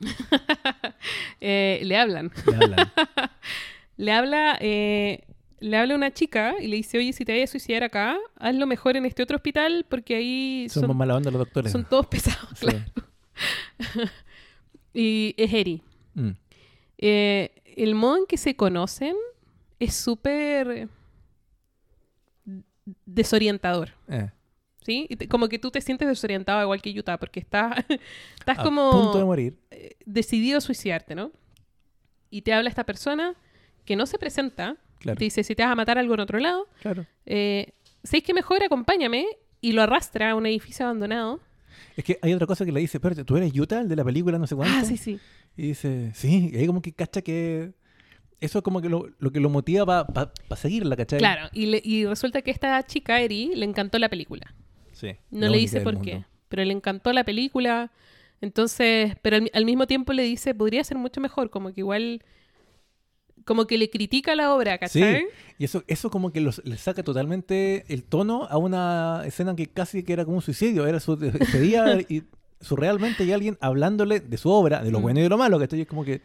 Eh, 1.40 1.80
le 1.84 1.96
hablan. 1.96 2.30
Le 2.46 2.56
hablan. 2.56 2.92
Le 3.96 4.12
habla, 4.12 4.56
eh, 4.60 5.24
le 5.58 5.76
habla 5.76 5.96
una 5.96 6.12
chica 6.12 6.54
y 6.60 6.68
le 6.68 6.76
dice, 6.76 6.98
oye, 6.98 7.12
si 7.12 7.24
te 7.24 7.32
vayas 7.32 7.50
a 7.50 7.52
suicidar 7.52 7.82
acá, 7.82 8.16
hazlo 8.36 8.64
mejor 8.64 8.96
en 8.96 9.04
este 9.06 9.24
otro 9.24 9.34
hospital 9.36 9.84
porque 9.88 10.14
ahí 10.14 10.66
Son, 10.68 10.82
son, 10.82 10.88
más 10.90 10.96
mala 10.98 11.16
onda 11.16 11.32
los 11.32 11.40
doctores. 11.40 11.72
son 11.72 11.84
todos 11.84 12.06
pesados. 12.06 12.48
Sí. 12.54 12.66
claro. 12.66 12.84
y 14.94 15.34
es 15.36 15.52
Eri. 15.52 15.82
Mm. 16.14 16.30
Eh, 16.98 17.50
el 17.76 17.94
modo 17.96 18.18
en 18.18 18.26
que 18.26 18.36
se 18.36 18.54
conocen 18.54 19.16
es 19.80 19.94
súper 19.94 20.88
desorientador. 23.04 23.90
Eh, 24.08 24.30
¿Sí? 24.88 25.06
Y 25.10 25.16
te- 25.16 25.28
como 25.28 25.50
que 25.50 25.58
tú 25.58 25.70
te 25.70 25.82
sientes 25.82 26.08
desorientado 26.08 26.62
igual 26.62 26.80
que 26.80 26.98
Utah 26.98 27.18
porque 27.18 27.40
estás, 27.40 27.84
estás 28.38 28.58
a 28.58 28.62
como 28.62 28.90
punto 28.90 29.18
de 29.18 29.24
morir. 29.26 29.58
eh, 29.70 29.96
decidido 30.06 30.56
a 30.56 30.60
suicidarte, 30.62 31.14
¿no? 31.14 31.30
Y 32.30 32.40
te 32.40 32.54
habla 32.54 32.70
esta 32.70 32.84
persona 32.84 33.34
que 33.84 33.96
no 33.96 34.06
se 34.06 34.16
presenta, 34.18 34.76
Claro. 34.98 35.18
te 35.18 35.24
dice 35.24 35.44
si 35.44 35.54
te 35.54 35.62
vas 35.62 35.72
a 35.72 35.74
matar 35.74 35.98
algo 35.98 36.14
en 36.14 36.20
otro 36.20 36.38
lado, 36.38 36.66
Claro. 36.80 37.04
eh, 37.26 37.74
¿sabes 38.02 38.22
que 38.22 38.32
mejor? 38.32 38.62
Acompáñame 38.62 39.26
y 39.60 39.72
lo 39.72 39.82
arrastra 39.82 40.30
a 40.30 40.34
un 40.34 40.46
edificio 40.46 40.86
abandonado. 40.86 41.40
Es 41.94 42.02
que 42.04 42.18
hay 42.22 42.32
otra 42.32 42.46
cosa 42.46 42.64
que 42.64 42.72
le 42.72 42.80
dice, 42.80 42.96
espérate, 42.96 43.24
¿tú 43.24 43.36
eres 43.36 43.52
Utah, 43.54 43.80
el 43.82 43.88
de 43.88 43.96
la 43.96 44.04
película, 44.04 44.38
no 44.38 44.46
sé 44.46 44.56
cuánto? 44.56 44.74
Ah, 44.74 44.84
sí, 44.84 44.96
sí. 44.96 45.20
Y 45.56 45.62
dice, 45.68 46.12
sí, 46.14 46.50
y 46.50 46.56
ahí 46.56 46.66
como 46.66 46.80
que 46.80 46.92
cacha 46.94 47.20
que... 47.20 47.74
Eso 48.40 48.58
es 48.58 48.64
como 48.64 48.80
que 48.80 48.88
lo, 48.88 49.08
lo 49.18 49.32
que 49.32 49.40
lo 49.40 49.50
motiva 49.50 50.06
para 50.06 50.32
seguirla, 50.56 50.96
¿cachai? 50.96 51.18
Claro, 51.18 51.48
y, 51.52 51.66
le- 51.66 51.82
y 51.84 52.06
resulta 52.06 52.40
que 52.42 52.52
esta 52.52 52.80
chica, 52.86 53.20
Eri, 53.20 53.52
le 53.56 53.64
encantó 53.66 53.98
la 53.98 54.08
película. 54.08 54.54
Sí. 54.98 55.16
No 55.30 55.48
le 55.48 55.58
dice 55.58 55.80
por 55.80 56.00
qué, 56.00 56.24
pero 56.48 56.64
le 56.64 56.72
encantó 56.72 57.12
la 57.12 57.22
película. 57.24 57.92
Entonces, 58.40 59.14
pero 59.22 59.36
al, 59.36 59.50
al 59.52 59.64
mismo 59.64 59.86
tiempo 59.86 60.12
le 60.12 60.22
dice, 60.22 60.54
podría 60.54 60.82
ser 60.84 60.96
mucho 60.96 61.20
mejor, 61.20 61.50
como 61.50 61.72
que 61.72 61.80
igual, 61.80 62.22
como 63.44 63.66
que 63.66 63.78
le 63.78 63.90
critica 63.90 64.34
la 64.36 64.52
obra, 64.54 64.78
¿cachai? 64.78 65.26
Y 65.58 65.64
eso, 65.64 65.82
eso 65.86 66.10
como 66.10 66.32
que 66.32 66.40
los- 66.40 66.62
le 66.64 66.76
saca 66.76 67.02
totalmente 67.02 67.84
el 67.92 68.04
tono 68.04 68.44
a 68.50 68.58
una 68.58 69.22
escena 69.24 69.54
que 69.56 69.66
casi 69.68 70.02
que 70.02 70.12
era 70.12 70.24
como 70.24 70.36
un 70.38 70.42
suicidio. 70.42 70.86
Era 70.86 71.00
su 71.00 71.16
despedida 71.16 71.98
y 72.08 72.24
surrealmente 72.60 73.22
hay 73.22 73.32
alguien 73.32 73.56
hablándole 73.60 74.20
de 74.20 74.36
su 74.36 74.50
obra, 74.50 74.82
de 74.82 74.90
lo 74.90 74.98
Mm. 74.98 75.02
bueno 75.02 75.20
y 75.20 75.22
de 75.22 75.28
lo 75.28 75.38
malo, 75.38 75.58
que 75.58 75.64
estoy 75.64 75.86
como 75.86 76.04
que 76.04 76.20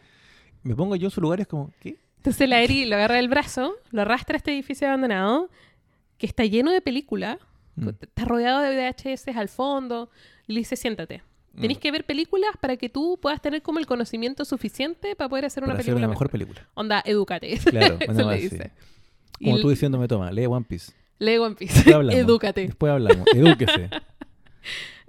me 0.62 0.74
pongo 0.74 0.96
yo 0.96 1.06
en 1.06 1.10
su 1.10 1.20
lugar 1.20 1.38
y 1.38 1.42
es 1.42 1.48
como, 1.48 1.72
¿qué? 1.80 1.96
Entonces 2.18 2.48
la 2.48 2.60
Eri 2.62 2.84
lo 2.86 2.96
agarra 2.96 3.16
del 3.16 3.28
brazo, 3.28 3.74
lo 3.90 4.02
arrastra 4.02 4.36
a 4.36 4.38
este 4.38 4.52
edificio 4.52 4.86
abandonado, 4.88 5.48
que 6.18 6.26
está 6.26 6.44
lleno 6.44 6.70
de 6.72 6.80
películas, 6.80 7.38
Mm. 7.76 7.88
está 8.00 8.24
rodeado 8.24 8.60
de 8.60 8.76
VHS 8.76 9.28
al 9.36 9.48
fondo, 9.48 10.10
y 10.46 10.52
le 10.54 10.60
dice, 10.60 10.76
siéntate. 10.76 11.22
Tenés 11.60 11.76
Mm. 11.76 11.80
que 11.80 11.92
ver 11.92 12.04
películas 12.04 12.50
para 12.60 12.76
que 12.76 12.88
tú 12.88 13.18
puedas 13.22 13.40
tener 13.40 13.62
como 13.62 13.78
el 13.78 13.86
conocimiento 13.86 14.44
suficiente 14.44 15.14
para 15.16 15.28
poder 15.28 15.44
hacer 15.44 15.62
una 15.62 15.72
Para 15.74 15.80
hacer 15.80 15.92
película 15.94 16.06
una 16.06 16.12
mejor 16.12 16.26
mejor. 16.26 16.30
película. 16.32 16.68
Onda, 16.74 17.02
edúcate. 17.06 17.58
Claro, 17.70 17.96
Eso 18.00 18.30
le 18.30 18.36
sí. 18.38 18.42
dice. 18.48 18.72
Y 19.38 19.44
Como 19.44 19.56
l- 19.56 19.62
tú 19.62 19.70
diciéndome, 19.70 20.08
toma, 20.08 20.30
lee 20.32 20.46
One 20.46 20.64
Piece. 20.68 20.92
lee 21.18 21.38
One 21.38 21.54
Piece. 21.54 21.74
Después 21.74 21.94
hablamos. 21.94 22.20
Edúcate. 22.20 22.60
Después 22.66 22.92
hablamos. 22.92 23.26
Edúquese. 23.34 23.90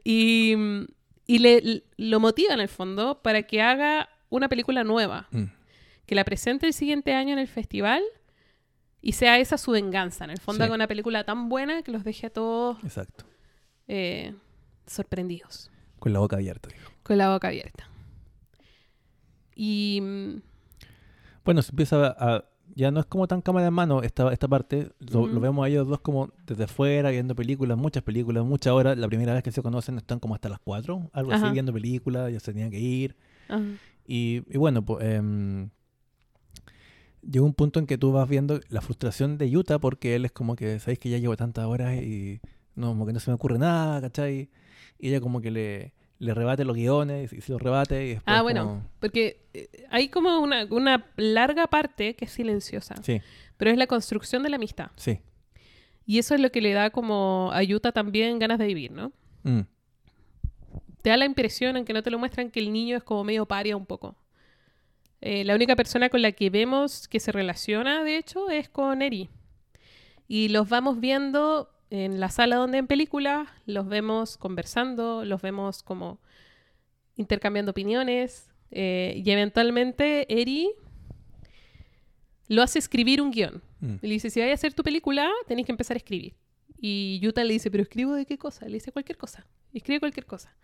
Y, 0.04 0.54
y 1.26 1.40
le, 1.40 1.84
lo 1.98 2.20
motiva 2.20 2.54
en 2.54 2.60
el 2.60 2.68
fondo 2.70 3.22
para 3.24 3.44
que 3.44 3.62
haga 3.62 4.10
una 4.30 4.50
película 4.50 4.84
nueva, 4.84 5.28
Mm. 5.32 5.46
que 6.06 6.16
la 6.16 6.24
presente 6.24 6.68
el 6.68 6.74
siguiente 6.74 7.14
año 7.14 7.34
en 7.34 7.40
el 7.40 7.48
festival 7.48 8.04
y 9.06 9.12
sea 9.14 9.40
esa 9.40 9.58
su 9.58 9.72
venganza. 9.72 10.26
En 10.26 10.32
el 10.32 10.40
fondo 10.40 10.58
Sí. 10.58 10.64
haga 10.66 10.76
una 10.76 10.88
película 10.88 11.24
tan 11.24 11.48
buena 11.48 11.82
que 11.84 11.92
los 11.92 12.04
deje 12.04 12.28
a 12.28 12.30
todos 12.32 12.84
Exacto. 12.84 13.24
eh, 13.88 14.34
sorprendidos, 14.88 15.72
Con 16.00 16.12
la 16.12 16.20
boca 16.20 16.36
abierta, 16.38 16.70
dijo. 16.70 16.92
con 17.04 17.18
la 17.18 17.32
boca 17.32 17.48
abierta. 17.50 17.88
Y 19.56 20.00
mm, 20.02 20.42
Bueno, 21.44 21.62
se 21.62 21.72
empieza 21.72 22.08
a, 22.08 22.36
a- 22.36 22.46
Ya 22.76 22.90
no 22.92 23.00
es 23.00 23.06
como 23.06 23.28
tan 23.28 23.42
cámara 23.42 23.68
en 23.68 23.74
mano 23.74 24.02
esta, 24.02 24.34
esta 24.34 24.48
parte. 24.48 24.90
Lo, 25.00 25.28
vemos 25.40 25.64
a 25.64 25.70
ellos 25.70 25.88
dos 25.88 26.00
como 26.02 26.32
desde 26.48 26.64
afuera, 26.64 27.12
viendo 27.12 27.36
películas, 27.36 27.78
muchas 27.78 28.02
películas, 28.04 28.44
muchas 28.44 28.74
horas. 28.74 28.98
La 28.98 29.08
primera 29.08 29.34
vez 29.36 29.44
que 29.44 29.52
se 29.52 29.62
conocen 29.62 29.98
están 29.98 30.20
como 30.20 30.34
hasta 30.34 30.50
las 30.50 30.60
4, 30.60 31.10
algo 31.14 31.32
Ajá. 31.32 31.46
así, 31.46 31.54
viendo 31.54 31.72
películas, 31.72 32.34
ya 32.34 32.40
se 32.40 32.52
tenían 32.52 32.72
que 32.72 32.80
ir. 32.80 33.16
ajá. 33.48 33.62
Y, 34.08 34.44
y 34.54 34.58
bueno, 34.58 34.84
pues 34.84 35.06
em, 35.06 35.70
llega 37.30 37.46
un 37.46 37.54
punto 37.54 37.80
en 37.80 37.88
que 37.88 37.98
tú 37.98 38.12
vas 38.12 38.28
viendo 38.30 38.60
la 38.70 38.82
frustración 38.82 39.38
de 39.38 39.56
Utah 39.58 39.80
porque 39.80 40.16
él 40.16 40.26
es 40.26 40.32
como 40.32 40.56
que, 40.56 40.80
sabéis 40.80 41.00
que 41.00 41.10
ya 41.10 41.18
llevo 41.18 41.36
tantas 41.38 41.66
horas 41.66 41.96
y 42.02 42.40
no, 42.76 42.88
como 42.90 43.06
que 43.06 43.14
no 43.14 43.20
se 43.20 43.32
me 43.32 43.36
ocurre 43.36 43.58
nada, 43.58 44.02
¿cachai? 44.02 44.50
Y 45.00 45.10
ella 45.10 45.20
como 45.22 45.42
que 45.42 45.52
le, 45.52 45.94
le 46.20 46.34
rebate 46.34 46.64
los 46.66 46.76
guiones 46.76 47.32
y 47.34 47.42
se 47.42 47.52
los 47.52 47.62
rebate 47.62 48.06
y 48.06 48.10
después 48.10 48.24
Ah, 48.38 48.42
bueno, 48.42 48.66
como- 48.66 48.90
porque 49.00 49.46
eh, 49.54 49.70
hay 49.90 50.10
como 50.10 50.40
una, 50.40 50.66
una 50.70 51.06
larga 51.18 51.68
parte 51.68 52.16
que 52.16 52.26
es 52.26 52.32
silenciosa, 52.32 52.96
Sí, 53.04 53.22
pero 53.58 53.72
es 53.72 53.78
la 53.78 53.88
construcción 53.88 54.44
de 54.44 54.50
la 54.50 54.56
amistad. 54.58 54.92
sí. 54.96 55.20
Y 56.08 56.20
eso 56.20 56.36
es 56.36 56.42
lo 56.42 56.52
que 56.52 56.62
le 56.62 56.72
da 56.74 56.92
como 56.92 57.50
a 57.52 57.64
Yuta 57.64 57.92
también 57.92 58.38
ganas 58.38 58.60
de 58.60 58.68
vivir, 58.68 58.92
¿no? 58.92 59.12
Mm, 59.42 59.62
Te 61.02 61.10
da 61.10 61.18
la 61.18 61.26
impresión, 61.26 61.76
aunque 61.76 61.94
no 61.94 62.04
te 62.04 62.12
lo 62.12 62.20
muestran, 62.20 62.52
que 62.52 62.60
el 62.60 62.72
niño 62.72 62.98
es 62.98 63.04
como 63.04 63.24
medio 63.24 63.46
paria 63.48 63.76
un 63.78 63.86
poco. 63.88 64.16
Eh, 65.28 65.44
la 65.44 65.56
única 65.56 65.76
persona 65.76 66.10
con 66.10 66.22
la 66.22 66.34
que 66.34 66.52
vemos 66.52 67.08
que 67.08 67.20
se 67.20 67.32
relaciona, 67.32 68.04
de 68.04 68.18
hecho, 68.18 68.52
es 68.52 68.70
con 68.70 69.02
Eri. 69.02 69.28
Y 70.28 70.50
los 70.50 70.70
vamos 70.70 71.00
viendo 71.00 71.72
en 71.90 72.20
la 72.20 72.30
sala 72.30 72.58
donde 72.58 72.78
en 72.78 72.86
películas, 72.86 73.48
los 73.66 73.88
vemos 73.88 74.38
conversando, 74.38 75.26
los 75.26 75.42
vemos 75.42 75.82
como 75.82 76.20
intercambiando 77.16 77.72
opiniones. 77.72 78.52
eh, 78.70 79.20
y 79.26 79.32
eventualmente 79.32 80.28
Eri 80.30 80.70
lo 82.48 82.62
hace 82.62 82.78
escribir 82.78 83.20
un 83.20 83.32
guion. 83.32 83.64
mm. 83.80 83.96
Le 84.04 84.10
dice, 84.10 84.30
si 84.30 84.40
vais 84.40 84.52
a 84.52 84.54
hacer 84.54 84.76
tu 84.76 84.84
película, 84.84 85.32
tenéis 85.48 85.66
que 85.66 85.72
empezar 85.72 85.96
a 85.96 85.98
escribir. 85.98 86.36
Y 86.78 87.20
Yuta 87.20 87.44
le 87.44 87.54
dice, 87.54 87.72
pero 87.72 87.82
escribo 87.82 88.14
de 88.14 88.28
qué 88.28 88.38
cosa? 88.38 88.68
Le 88.68 88.74
dice 88.74 88.92
cualquier 88.92 89.18
cosa. 89.18 89.48
Escribe 89.74 90.00
cualquier 90.02 90.28
cosa. 90.28 90.56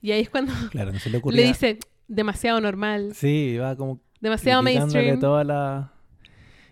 Y 0.00 0.12
ahí 0.12 0.22
es 0.22 0.30
cuando 0.30 0.54
Claro, 0.70 0.92
no 0.92 0.98
se 0.98 1.10
le 1.10 1.18
ocurría. 1.18 1.42
le 1.42 1.48
dice, 1.48 1.78
demasiado 2.08 2.60
normal, 2.60 3.12
Sí, 3.14 3.56
va 3.58 3.76
como 3.76 4.00
demasiado 4.20 4.62
mainstream. 4.62 5.20
toda 5.20 5.44
la... 5.44 5.92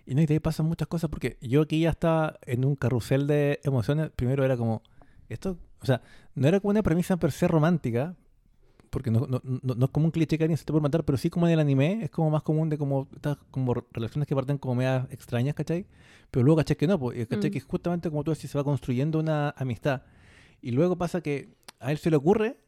Y 0.06 0.14
no, 0.14 0.22
y 0.22 0.26
de 0.26 0.34
ahí 0.34 0.40
pasan 0.40 0.66
muchas 0.66 0.88
cosas 0.88 1.10
porque 1.10 1.36
yo 1.40 1.62
aquí 1.62 1.80
ya 1.80 1.90
estaba 1.90 2.38
en 2.42 2.64
un 2.64 2.76
carrusel 2.76 3.26
de 3.26 3.60
emociones. 3.64 4.10
Primero 4.14 4.44
era 4.44 4.56
como, 4.56 4.82
esto, 5.28 5.58
o 5.80 5.86
sea, 5.86 6.00
no 6.34 6.46
era 6.46 6.60
como 6.60 6.70
una 6.70 6.82
premisa 6.82 7.16
per 7.16 7.32
se 7.32 7.48
romántica, 7.48 8.14
porque 8.90 9.10
no, 9.10 9.26
no, 9.26 9.40
no, 9.42 9.74
no 9.74 9.84
es 9.84 9.90
como 9.90 10.06
un 10.06 10.12
cliché 10.12 10.38
que 10.38 10.44
alguien 10.44 10.56
se 10.58 10.64
te 10.64 10.72
puede 10.72 10.82
matar, 10.82 11.04
pero 11.04 11.18
sí 11.18 11.28
como 11.28 11.48
en 11.48 11.54
el 11.54 11.60
anime, 11.60 12.04
es 12.04 12.10
como 12.10 12.30
más 12.30 12.42
común 12.42 12.68
de 12.68 12.78
como 12.78 13.08
estas 13.14 13.36
como 13.50 13.74
relaciones 13.90 14.28
que 14.28 14.34
parten 14.34 14.58
como 14.58 14.76
medias 14.76 15.06
extrañas, 15.10 15.54
¿cachai? 15.56 15.86
Pero 16.30 16.44
luego, 16.44 16.58
¿cachai? 16.58 16.76
Que 16.76 16.86
no, 16.86 16.98
pues, 17.00 17.18
y 17.18 17.26
¿cachai? 17.26 17.50
Mm. 17.50 17.52
Que 17.52 17.60
justamente 17.60 18.08
como 18.08 18.22
tú 18.22 18.30
decís, 18.30 18.48
se 18.48 18.56
va 18.56 18.64
construyendo 18.64 19.18
una 19.18 19.50
amistad. 19.56 20.02
Y 20.62 20.70
luego 20.70 20.96
pasa 20.96 21.20
que 21.20 21.54
a 21.80 21.90
él 21.90 21.98
se 21.98 22.10
le 22.10 22.16
ocurre 22.16 22.58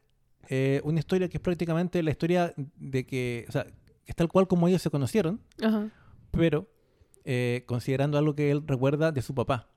eh, 0.49 0.81
una 0.85 0.99
historia 0.99 1.29
que 1.29 1.37
es 1.39 1.43
prácticamente 1.43 2.03
la 2.03 2.11
historia 2.11 2.55
de 2.77 3.05
que, 3.07 3.45
o 3.49 3.53
sea, 3.53 3.67
es 4.07 4.17
tal 4.17 4.29
cual 4.29 4.47
como 4.49 4.69
ellos 4.69 4.83
se 4.83 4.91
conocieron, 4.91 5.41
Ajá. 5.63 5.91
pero 6.31 6.69
eh, 7.25 7.65
considerando 7.67 8.17
algo 8.19 8.35
que 8.35 8.51
él 8.51 8.63
recuerda 8.67 9.13
de 9.13 9.23
su 9.23 9.35
papá, 9.35 9.69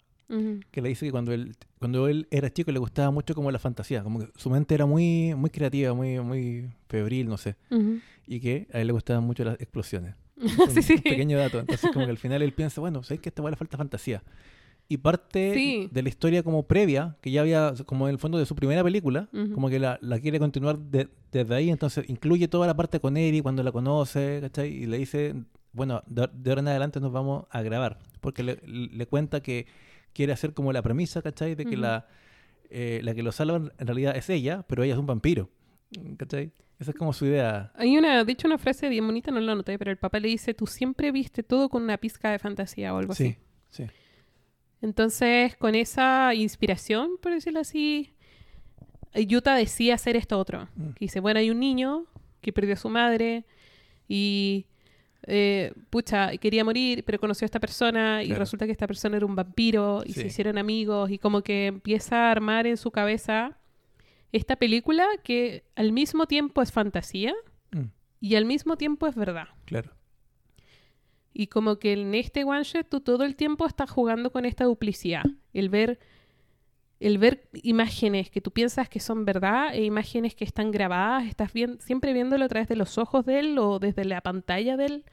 que 0.71 0.81
le 0.81 0.87
dice 0.87 1.05
que 1.05 1.11
cuando 1.11 1.33
él, 1.33 1.57
cuando 1.77 2.07
él 2.07 2.25
era 2.31 2.49
chico 2.53 2.71
le 2.71 2.79
gustaba 2.79 3.11
mucho 3.11 3.35
como 3.35 3.51
la 3.51 3.59
fantasía, 3.59 4.01
como 4.01 4.19
que 4.19 4.29
su 4.37 4.49
mente 4.49 4.73
era 4.73 4.85
muy, 4.85 5.35
muy 5.35 5.49
creativa, 5.49 5.93
muy, 5.93 6.21
muy 6.21 6.69
febril, 6.87 7.27
no 7.27 7.37
sé, 7.37 7.57
y 8.25 8.39
que 8.39 8.67
a 8.71 8.79
él 8.79 8.87
le 8.87 8.93
gustaban 8.93 9.25
mucho 9.25 9.43
las 9.43 9.59
explosiones. 9.59 10.15
sí, 10.81 10.93
Un 10.95 11.01
pequeño 11.01 11.37
dato. 11.37 11.59
Entonces, 11.59 11.91
como 11.91 12.05
que 12.05 12.11
al 12.11 12.17
final 12.17 12.41
él 12.41 12.53
piensa, 12.53 12.79
bueno, 12.79 13.03
¿sabes 13.03 13.19
que 13.19 13.27
a 13.27 13.31
esta 13.31 13.47
le 13.47 13.55
falta 13.57 13.77
fantasía? 13.77 14.23
Y 14.91 14.97
parte 14.97 15.53
Sí. 15.53 15.89
de 15.91 16.01
la 16.03 16.09
historia 16.09 16.43
como 16.43 16.63
previa, 16.63 17.15
que 17.21 17.31
ya 17.31 17.41
había, 17.41 17.73
como 17.85 18.07
en 18.07 18.13
el 18.13 18.19
fondo 18.19 18.37
de 18.37 18.45
su 18.45 18.55
primera 18.55 18.83
película, 18.83 19.29
como 19.53 19.69
que 19.69 19.79
la, 19.79 19.97
la 20.01 20.19
quiere 20.19 20.37
continuar 20.37 20.77
de- 20.77 21.07
desde 21.31 21.55
ahí, 21.55 21.69
entonces 21.69 22.03
incluye 22.09 22.47
toda 22.49 22.67
la 22.67 22.75
parte 22.75 22.99
con 22.99 23.15
Eri 23.15 23.39
cuando 23.41 23.63
la 23.63 23.71
conoce, 23.71 24.39
¿cachai? 24.41 24.69
Y 24.69 24.85
le 24.87 24.97
dice, 24.97 25.33
bueno, 25.71 26.03
de, 26.07 26.27
de 26.33 26.49
ahora 26.51 26.59
en 26.61 26.67
adelante 26.67 26.99
nos 26.99 27.11
vamos 27.13 27.45
a 27.51 27.61
grabar, 27.61 27.99
porque 28.19 28.43
le, 28.43 28.59
le 28.65 29.05
cuenta 29.05 29.39
que 29.41 29.65
quiere 30.13 30.33
hacer 30.33 30.53
como 30.53 30.73
la 30.73 30.81
premisa, 30.81 31.21
¿cachai? 31.21 31.55
De 31.55 31.65
que 31.65 31.77
la, 31.77 32.07
eh, 32.69 32.99
la 33.03 33.13
que 33.15 33.23
lo 33.23 33.31
salva 33.31 33.55
en 33.77 33.87
realidad 33.87 34.15
es 34.17 34.29
ella, 34.29 34.65
pero 34.67 34.83
ella 34.83 34.93
es 34.95 34.99
un 34.99 35.05
vampiro, 35.07 35.49
¿cachai? 36.17 36.51
Esa 36.79 36.91
es 36.91 36.97
como 36.97 37.13
su 37.13 37.25
idea. 37.27 37.71
Hay 37.75 37.95
una, 37.97 38.23
de 38.25 38.31
hecho, 38.33 38.47
una 38.47 38.57
frase 38.57 38.89
bien 38.89 39.05
bonita, 39.05 39.31
no 39.31 39.39
la 39.39 39.55
noté, 39.55 39.77
pero 39.77 39.91
el 39.91 39.97
papá 39.97 40.19
le 40.19 40.27
dice, 40.27 40.53
tú 40.53 40.65
siempre 40.67 41.11
viste 41.11 41.43
todo 41.43 41.69
con 41.69 41.83
una 41.83 41.97
pizca 41.97 42.31
de 42.31 42.39
fantasía 42.39 42.93
o 42.93 42.97
algo 42.97 43.13
así. 43.13 43.37
Sí, 43.69 43.83
sí. 43.85 43.91
Entonces, 44.81 45.55
con 45.57 45.75
esa 45.75 46.33
inspiración, 46.33 47.11
por 47.21 47.31
decirlo 47.33 47.59
así, 47.59 48.09
Yuta 49.13 49.55
decide 49.55 49.93
hacer 49.93 50.15
esto 50.15 50.39
otro. 50.39 50.67
Mm. 50.75 50.89
Que 50.91 51.05
dice, 51.05 51.19
bueno, 51.19 51.39
hay 51.39 51.49
un 51.49 51.59
niño 51.59 52.05
que 52.41 52.51
perdió 52.53 52.73
a 52.73 52.77
su 52.77 52.89
madre 52.89 53.45
y, 54.07 54.65
eh, 55.27 55.73
pucha, 55.89 56.35
quería 56.37 56.63
morir, 56.63 57.03
pero 57.05 57.19
conoció 57.19 57.45
a 57.45 57.47
esta 57.47 57.59
persona 57.59 58.23
y 58.23 58.27
Claro. 58.27 58.39
resulta 58.39 58.65
que 58.65 58.71
esta 58.71 58.87
persona 58.87 59.17
era 59.17 59.25
un 59.25 59.35
vampiro 59.35 60.01
y 60.05 60.13
se 60.13 60.25
hicieron 60.27 60.57
amigos 60.57 61.11
y 61.11 61.19
como 61.19 61.41
que 61.43 61.67
empieza 61.67 62.27
a 62.27 62.31
armar 62.31 62.65
en 62.65 62.77
su 62.77 62.89
cabeza 62.89 63.57
esta 64.31 64.55
película 64.55 65.05
que 65.23 65.63
al 65.75 65.91
mismo 65.91 66.25
tiempo 66.25 66.61
es 66.61 66.71
fantasía 66.71 67.33
Mm, 67.73 67.85
y 68.19 68.35
al 68.35 68.45
mismo 68.45 68.75
tiempo 68.77 69.05
es 69.07 69.15
verdad. 69.15 69.47
claro. 69.65 69.91
Y 71.33 71.47
como 71.47 71.77
que 71.79 71.93
en 71.93 72.13
este 72.13 72.43
one 72.43 72.63
shot 72.63 72.87
tú 72.89 72.99
todo 73.01 73.23
el 73.23 73.35
tiempo 73.35 73.65
estás 73.65 73.89
jugando 73.89 74.31
con 74.31 74.45
esta 74.45 74.65
duplicidad. 74.65 75.23
El 75.53 75.69
ver, 75.69 75.99
el 76.99 77.17
ver 77.17 77.47
imágenes 77.63 78.29
que 78.29 78.41
tú 78.41 78.51
piensas 78.51 78.89
que 78.89 78.99
son 78.99 79.23
verdad 79.25 79.73
e 79.73 79.83
imágenes 79.85 80.35
que 80.35 80.43
están 80.43 80.71
grabadas, 80.71 81.27
estás 81.27 81.53
bien, 81.53 81.79
siempre 81.79 82.13
viéndolo 82.13 82.45
a 82.45 82.49
través 82.49 82.67
de 82.67 82.75
los 82.75 82.97
ojos 82.97 83.25
de 83.25 83.39
él 83.39 83.57
o 83.57 83.79
desde 83.79 84.03
la 84.05 84.21
pantalla 84.21 84.75
de 84.77 84.85
él. 84.85 85.05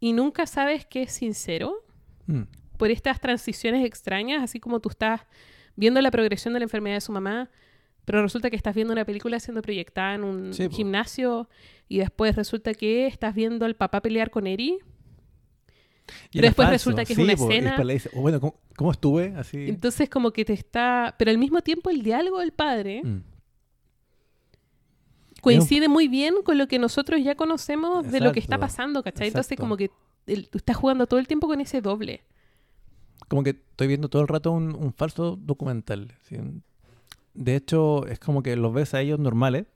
Y 0.00 0.12
nunca 0.12 0.46
sabes 0.46 0.86
que 0.86 1.02
es 1.02 1.12
sincero 1.12 1.84
Mm, 2.26 2.42
por 2.76 2.90
estas 2.92 3.20
transiciones 3.20 3.84
extrañas, 3.84 4.44
así 4.44 4.60
como 4.60 4.78
tú 4.78 4.88
estás 4.88 5.22
viendo 5.74 6.00
la 6.00 6.10
progresión 6.12 6.54
de 6.54 6.60
la 6.60 6.64
enfermedad 6.64 6.96
de 6.96 7.00
su 7.00 7.10
mamá, 7.10 7.50
pero 8.04 8.22
resulta 8.22 8.48
que 8.48 8.56
estás 8.56 8.74
viendo 8.76 8.92
una 8.92 9.04
película 9.04 9.40
siendo 9.40 9.60
proyectada 9.60 10.14
en 10.14 10.24
un 10.24 10.54
Sí, 10.54 10.68
gimnasio 10.70 11.48
y 11.94 11.98
después 11.98 12.34
resulta 12.36 12.74
que 12.74 13.06
estás 13.06 13.34
viendo 13.34 13.64
al 13.66 13.76
papá 13.76 14.00
pelear 14.00 14.30
con 14.30 14.46
Eri. 14.46 14.78
Y 16.30 16.38
Pero 16.38 16.46
después 16.48 16.66
falso, 16.68 16.72
resulta 16.90 17.04
que 17.04 17.12
es 17.12 17.18
una 17.18 17.32
escena. 17.34 17.84
le 17.84 17.92
dice, 17.94 18.10
"Oh, 18.14 18.20
bueno, 18.22 18.40
¿cómo, 18.40 18.56
cómo 18.76 18.90
estuve? 18.92 19.34
Así. 19.36 19.68
Entonces 19.68 20.08
como 20.10 20.30
que 20.32 20.44
te 20.44 20.52
está... 20.52 21.14
Pero 21.18 21.30
al 21.30 21.38
mismo 21.38 21.60
tiempo 21.62 21.90
el 21.90 22.02
diálogo 22.02 22.40
del 22.40 22.52
padre 22.52 23.02
Mm, 23.04 23.22
coincide 25.40 25.88
muy 25.88 26.08
bien 26.08 26.34
con 26.44 26.58
lo 26.58 26.68
que 26.68 26.78
nosotros 26.78 27.22
ya 27.22 27.34
conocemos 27.34 28.10
de 28.10 28.20
lo 28.20 28.32
que 28.32 28.40
está 28.40 28.58
pasando, 28.58 29.02
¿cachai? 29.02 29.28
Entonces 29.28 29.52
exacto. 29.52 29.62
como 29.62 29.76
que 29.76 29.90
el- 30.26 30.48
tú 30.48 30.58
estás 30.58 30.76
jugando 30.76 31.06
todo 31.06 31.18
el 31.20 31.26
tiempo 31.26 31.46
con 31.48 31.60
ese 31.60 31.80
doble. 31.80 32.22
Como 33.28 33.42
que 33.42 33.50
estoy 33.50 33.86
viendo 33.88 34.08
todo 34.08 34.22
el 34.22 34.28
rato 34.28 34.52
un, 34.52 34.74
un 34.74 34.92
falso 34.92 35.36
documental. 35.36 36.12
¿sí? 36.22 36.36
De 37.34 37.56
hecho, 37.56 38.06
es 38.06 38.18
como 38.18 38.42
que 38.42 38.56
los 38.56 38.72
ves 38.72 38.94
a 38.94 39.00
ellos 39.00 39.18
normales, 39.18 39.66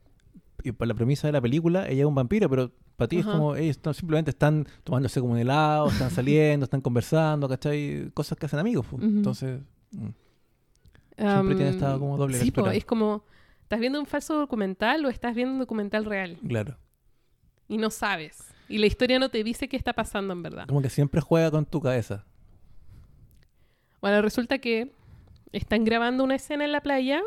y 0.62 0.72
por 0.72 0.86
la 0.88 0.94
premisa 0.94 1.28
de 1.28 1.32
la 1.32 1.40
película, 1.40 1.86
ella 1.88 2.00
es 2.02 2.06
un 2.06 2.14
vampiro, 2.14 2.48
pero 2.50 2.70
para 2.96 3.08
ti 3.08 3.18
Ajá. 3.18 3.30
es 3.30 3.36
como, 3.36 3.56
ellos 3.56 3.76
están- 3.76 3.94
simplemente 3.94 4.30
están 4.30 4.66
tomándose 4.84 5.20
como 5.20 5.32
un 5.34 5.38
helado, 5.38 5.88
están 5.88 6.10
saliendo, 6.10 6.64
están 6.64 6.80
conversando, 6.80 7.48
¿cachai? 7.48 8.10
Cosas 8.14 8.36
que 8.38 8.46
hacen 8.46 8.58
amigos. 8.58 8.86
pues. 8.90 9.02
Entonces, 9.02 9.60
mm, 9.92 10.08
Siempre 11.18 11.54
tiene 11.54 11.70
esta 11.70 11.98
como 11.98 12.16
doble 12.18 12.38
Sí, 12.38 12.50
po, 12.50 12.68
es 12.68 12.84
como, 12.84 13.25
¿estás 13.62 13.80
viendo 13.80 13.98
un 13.98 14.06
falso 14.06 14.34
documental 14.38 15.04
o 15.06 15.08
estás 15.08 15.34
viendo 15.34 15.54
un 15.54 15.58
documental 15.60 16.04
real? 16.04 16.36
claro. 16.46 16.76
Y 17.68 17.78
no 17.78 17.90
sabes. 17.90 18.38
Y 18.68 18.78
la 18.78 18.86
historia 18.86 19.18
no 19.18 19.28
te 19.28 19.42
dice 19.42 19.68
qué 19.68 19.76
está 19.76 19.92
pasando 19.92 20.32
en 20.32 20.42
verdad. 20.42 20.66
Como 20.68 20.82
que 20.82 20.90
siempre 20.90 21.20
juega 21.20 21.50
con 21.50 21.64
tu 21.66 21.80
cabeza. 21.80 22.25
Bueno, 24.00 24.22
resulta 24.22 24.58
que 24.58 24.92
están 25.52 25.84
grabando 25.84 26.22
una 26.22 26.34
escena 26.36 26.64
en 26.64 26.70
la 26.72 26.80
playa 26.80 27.22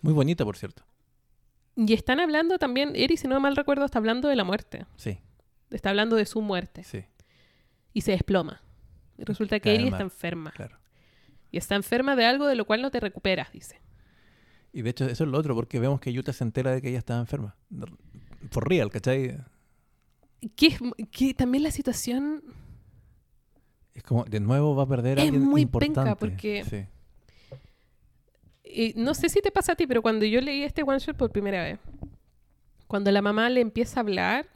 Muy 0.00 0.12
bonita, 0.14 0.44
por 0.44 0.56
cierto. 0.56 0.82
Y 1.76 1.92
están 1.94 2.20
hablando 2.20 2.58
también, 2.58 2.92
Eri, 2.94 3.16
si 3.16 3.28
no 3.28 3.38
mal 3.40 3.56
recuerdo, 3.56 3.84
está 3.84 3.98
hablando 3.98 4.28
de 4.28 4.36
la 4.36 4.44
muerte. 4.44 4.86
Sí, 4.96 5.18
Está 5.70 5.88
hablando 5.90 6.16
de 6.16 6.26
su 6.26 6.42
muerte. 6.42 6.84
sí, 6.84 7.04
Y 7.94 8.02
se 8.02 8.12
desploma. 8.12 8.60
Y 9.18 9.24
resulta 9.24 9.58
que 9.60 9.74
Eri 9.74 9.84
está 9.88 10.02
enferma. 10.02 10.50
claro. 10.52 10.78
Y 11.50 11.58
está 11.58 11.74
enferma 11.76 12.16
de 12.16 12.24
algo 12.26 12.46
de 12.46 12.54
lo 12.56 12.64
cual 12.66 12.82
no 12.82 12.90
te 12.90 12.98
recuperas, 13.00 13.52
dice. 13.52 13.80
Y 14.72 14.80
de 14.82 14.90
hecho, 14.90 15.04
eso 15.06 15.24
es 15.24 15.30
lo 15.30 15.38
otro, 15.38 15.54
porque 15.54 15.78
vemos 15.80 16.00
que 16.00 16.12
Yuta 16.12 16.32
se 16.32 16.44
entera 16.44 16.70
de 16.72 16.80
que 16.80 16.88
ella 16.88 16.98
estaba 16.98 17.20
enferma. 17.20 17.56
For 18.50 18.66
real, 18.68 18.90
¿cachai? 18.90 19.38
Que, 20.56 20.76
que 21.10 21.34
también 21.34 21.62
la 21.62 21.70
situación 21.70 22.42
Es 23.94 24.02
como, 24.02 24.24
de 24.24 24.40
nuevo 24.40 24.74
va 24.74 24.84
a 24.84 24.88
perder 24.88 25.18
a 25.18 25.22
Es 25.22 25.28
alguien 25.28 25.44
muy 25.48 25.60
importante. 25.62 26.00
penca 26.00 26.16
porque- 26.18 26.64
Sí. 26.64 26.86
Eh, 28.74 28.94
no 28.96 29.12
sé 29.14 29.28
si 29.28 29.40
te 29.40 29.50
pasa 29.50 29.72
a 29.72 29.76
ti, 29.76 29.86
pero 29.86 30.00
cuando 30.02 30.24
yo 30.24 30.40
leí 30.40 30.62
este 30.62 30.82
one 30.82 30.98
shot 30.98 31.16
por 31.16 31.30
primera 31.30 31.62
vez, 31.62 31.78
cuando 32.86 33.10
la 33.10 33.20
mamá 33.22 33.50
le 33.50 33.60
empieza 33.60 34.00
a 34.00 34.02
hablar 34.02 34.46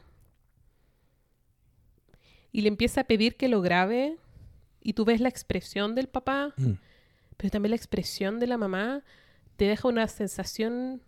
y 2.52 2.62
le 2.62 2.68
empieza 2.68 3.02
a 3.02 3.04
pedir 3.04 3.36
que 3.36 3.48
lo 3.48 3.60
grabe, 3.60 4.16
y 4.82 4.92
tú 4.94 5.04
ves 5.04 5.20
la 5.20 5.28
expresión 5.28 5.94
del 5.94 6.08
papá, 6.08 6.54
Mm. 6.56 6.72
pero 7.36 7.50
también 7.50 7.70
la 7.70 7.76
expresión 7.76 8.38
de 8.40 8.46
la 8.46 8.56
mamá, 8.56 9.02
te 9.56 9.66
deja 9.66 9.88
una 9.88 10.06
sensación 10.08 11.02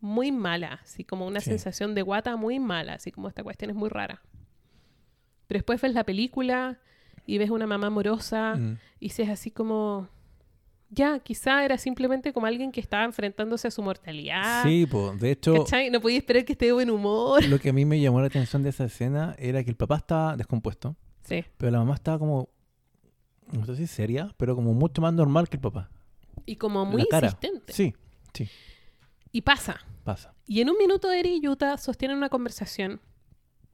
muy 0.00 0.32
mala, 0.32 0.80
así 0.82 1.04
como 1.04 1.26
una 1.26 1.40
Sí. 1.40 1.50
sensación 1.50 1.94
de 1.94 2.02
guata 2.02 2.36
muy 2.36 2.58
mala, 2.58 2.94
así 2.94 3.10
como 3.12 3.28
esta 3.28 3.42
cuestión 3.42 3.70
es 3.70 3.76
muy 3.76 3.88
rara. 3.88 4.22
Pero 5.46 5.58
después 5.58 5.80
ves 5.80 5.92
la 5.94 6.04
película 6.04 6.78
y 7.26 7.38
ves 7.38 7.50
una 7.50 7.66
mamá 7.66 7.88
amorosa 7.88 8.54
Mm. 8.56 8.78
y 9.00 9.06
dices 9.08 9.28
así 9.28 9.50
como, 9.50 10.08
ya, 10.94 11.18
quizá 11.20 11.64
era 11.64 11.78
simplemente 11.78 12.32
como 12.34 12.44
alguien 12.46 12.70
que 12.70 12.80
estaba 12.80 13.04
enfrentándose 13.04 13.66
a 13.66 13.70
su 13.70 13.82
mortalidad. 13.82 14.62
Sí, 14.62 14.86
pues, 14.86 15.18
de 15.18 15.30
hecho, 15.30 15.54
¿Cachai? 15.54 15.88
No 15.90 16.00
podía 16.02 16.18
esperar 16.18 16.44
que 16.44 16.52
esté 16.52 16.66
de 16.66 16.72
buen 16.72 16.90
humor. 16.90 17.42
lo 17.46 17.58
que 17.58 17.70
a 17.70 17.72
mí 17.72 17.84
me 17.86 17.98
llamó 17.98 18.20
la 18.20 18.26
atención 18.26 18.62
de 18.62 18.68
esa 18.70 18.84
escena 18.84 19.34
era 19.38 19.64
que 19.64 19.70
el 19.70 19.76
papá 19.76 19.96
estaba 19.96 20.36
descompuesto, 20.36 20.94
Sí. 21.24 21.44
pero 21.56 21.72
la 21.72 21.78
mamá 21.78 21.94
estaba 21.94 22.18
como, 22.18 22.50
no 23.52 23.64
sé 23.64 23.76
si 23.76 23.86
seria, 23.86 24.34
pero 24.36 24.54
como 24.54 24.74
mucho 24.74 25.00
más 25.00 25.14
normal 25.14 25.48
que 25.48 25.56
el 25.56 25.62
papá. 25.62 25.90
Y 26.44 26.56
como 26.56 26.84
muy 26.84 27.02
insistente. 27.10 27.72
Sí, 27.72 27.94
Y 29.32 29.40
pasa. 29.42 29.80
pasa. 30.04 30.34
Y 30.46 30.60
en 30.60 30.68
un 30.68 30.76
minuto 30.76 31.10
Eri 31.10 31.36
y 31.36 31.40
Yuta 31.40 31.78
sostienen 31.78 32.18
una 32.18 32.28
conversación. 32.28 33.00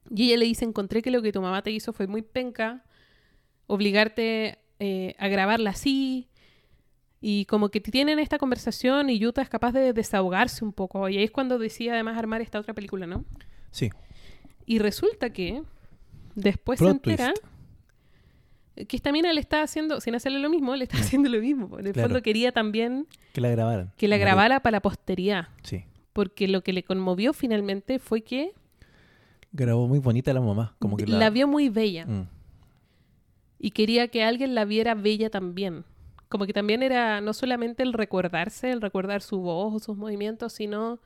Y 0.09 0.27
ella 0.29 0.37
le 0.37 0.45
dice, 0.45 0.63
encontré 0.63 1.01
que 1.01 1.11
lo 1.11 1.21
que 1.21 1.31
tu 1.33 1.41
mamá 1.41 1.61
te 1.63 1.71
hizo 1.71 1.91
fue 1.91 2.07
muy 2.07 2.21
penca. 2.21 2.85
Obligarte 3.67 4.59
eh, 4.79 5.15
a 5.19 5.27
grabarla 5.27 5.71
así. 5.71 6.28
Y 7.21 7.45
como 7.45 7.69
que 7.69 7.81
tienen 7.81 8.17
esta 8.19 8.37
conversación 8.37 9.09
y 9.09 9.19
Yuta 9.19 9.41
es 9.41 9.49
capaz 9.49 9.73
de 9.73 9.91
desahogarse 9.93 10.63
un 10.63 10.71
poco. 10.71 11.07
Y 11.09 11.17
ahí 11.17 11.23
es 11.25 11.31
cuando 11.31 11.57
decide 11.59 11.91
además 11.91 12.17
armar 12.17 12.41
esta 12.41 12.59
otra 12.59 12.73
película, 12.73 13.05
¿no? 13.07 13.25
Sí, 13.71 13.89
Y 14.65 14.79
resulta 14.79 15.31
que 15.31 15.61
después 16.35 16.79
Plot 16.79 16.89
se 16.89 16.95
entera 17.11 17.33
que 18.87 18.95
esta 18.95 19.11
mina 19.11 19.33
le 19.33 19.41
está 19.41 19.61
haciendo, 19.61 19.99
sin 19.99 20.15
hacerle 20.15 20.39
lo 20.39 20.49
mismo, 20.49 20.73
le 20.75 20.85
está 20.85 20.97
haciendo 20.97 21.27
lo 21.29 21.41
mismo. 21.41 21.77
En 21.79 21.87
el 21.87 21.93
Claro. 21.93 22.07
fondo 22.07 22.21
quería 22.21 22.53
también 22.53 23.07
que 23.33 23.41
la 23.41 23.49
grabaran. 23.49 23.91
que 23.97 24.07
la 24.07 24.17
grabara 24.17 24.61
para 24.61 24.77
la 24.77 24.81
posteridad. 24.81 25.49
Sí, 25.63 25.83
Porque 26.13 26.47
lo 26.47 26.61
que 26.63 26.71
le 26.71 26.83
conmovió 26.83 27.33
finalmente 27.33 27.99
fue 27.99 28.21
que 28.21 28.53
grabó 29.51 29.87
muy 29.87 29.99
bonita 29.99 30.31
la 30.33 30.39
mamá, 30.41 30.75
como 30.79 30.95
que 30.95 31.05
la... 31.07 31.17
la... 31.17 31.29
vio 31.29 31.47
muy 31.47 31.67
bella. 31.69 32.05
Mm. 32.05 32.27
Y 33.59 33.71
quería 33.71 34.07
que 34.07 34.23
alguien 34.23 34.55
la 34.55 34.63
viera 34.63 34.95
bella 34.95 35.29
también. 35.29 35.83
Como 36.29 36.45
que 36.45 36.53
también 36.53 36.83
era 36.83 37.21
no 37.21 37.33
solamente 37.33 37.83
el 37.83 37.91
recordarse, 37.93 38.71
el 38.71 38.81
recordar 38.81 39.21
su 39.21 39.39
voz 39.39 39.73
o 39.73 39.79
sus 39.79 39.97
movimientos, 39.97 40.53
sino 40.53 40.99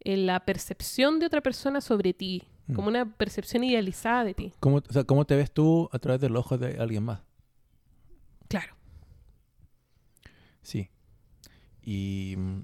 eh, 0.00 0.16
la 0.16 0.40
percepción 0.40 1.18
de 1.18 1.26
otra 1.26 1.40
persona 1.40 1.80
sobre 1.80 2.12
ti. 2.12 2.44
Mm. 2.66 2.74
Como 2.74 2.88
una 2.88 3.16
percepción 3.16 3.64
idealizada 3.64 4.24
de 4.24 4.34
ti. 4.34 4.52
¿Cómo, 4.60 4.76
o 4.78 4.92
sea, 4.92 5.04
¿Cómo 5.04 5.24
te 5.24 5.36
ves 5.36 5.50
tú 5.52 5.88
a 5.92 5.98
través 5.98 6.20
de 6.20 6.28
los 6.28 6.40
ojos 6.40 6.60
de 6.60 6.76
alguien 6.78 7.02
más? 7.04 7.20
Claro. 8.48 8.74
Sí. 10.62 10.90
Y 11.82 12.34
mm, 12.36 12.60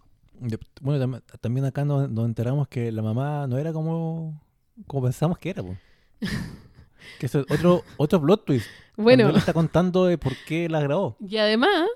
bueno, 0.80 1.04
tam- 1.06 1.22
también 1.40 1.64
acá 1.64 1.84
nos, 1.84 2.10
nos 2.10 2.26
enteramos 2.26 2.68
que 2.68 2.90
la 2.92 3.00
mamá 3.02 3.46
no 3.46 3.58
era 3.58 3.72
como, 3.72 4.42
como 4.86 5.04
pensamos 5.04 5.38
que 5.38 5.50
era. 5.50 5.62
po. 5.62 5.76
que 7.18 7.26
es 7.26 7.34
otro, 7.34 7.84
otro 7.96 8.20
plot 8.20 8.44
twist. 8.44 8.66
Bueno, 8.96 9.28
él 9.30 9.36
está 9.36 9.52
contando 9.52 10.04
de 10.06 10.18
por 10.18 10.34
qué 10.46 10.68
la 10.68 10.80
grabó. 10.80 11.16
y 11.20 11.36
además, 11.38 11.86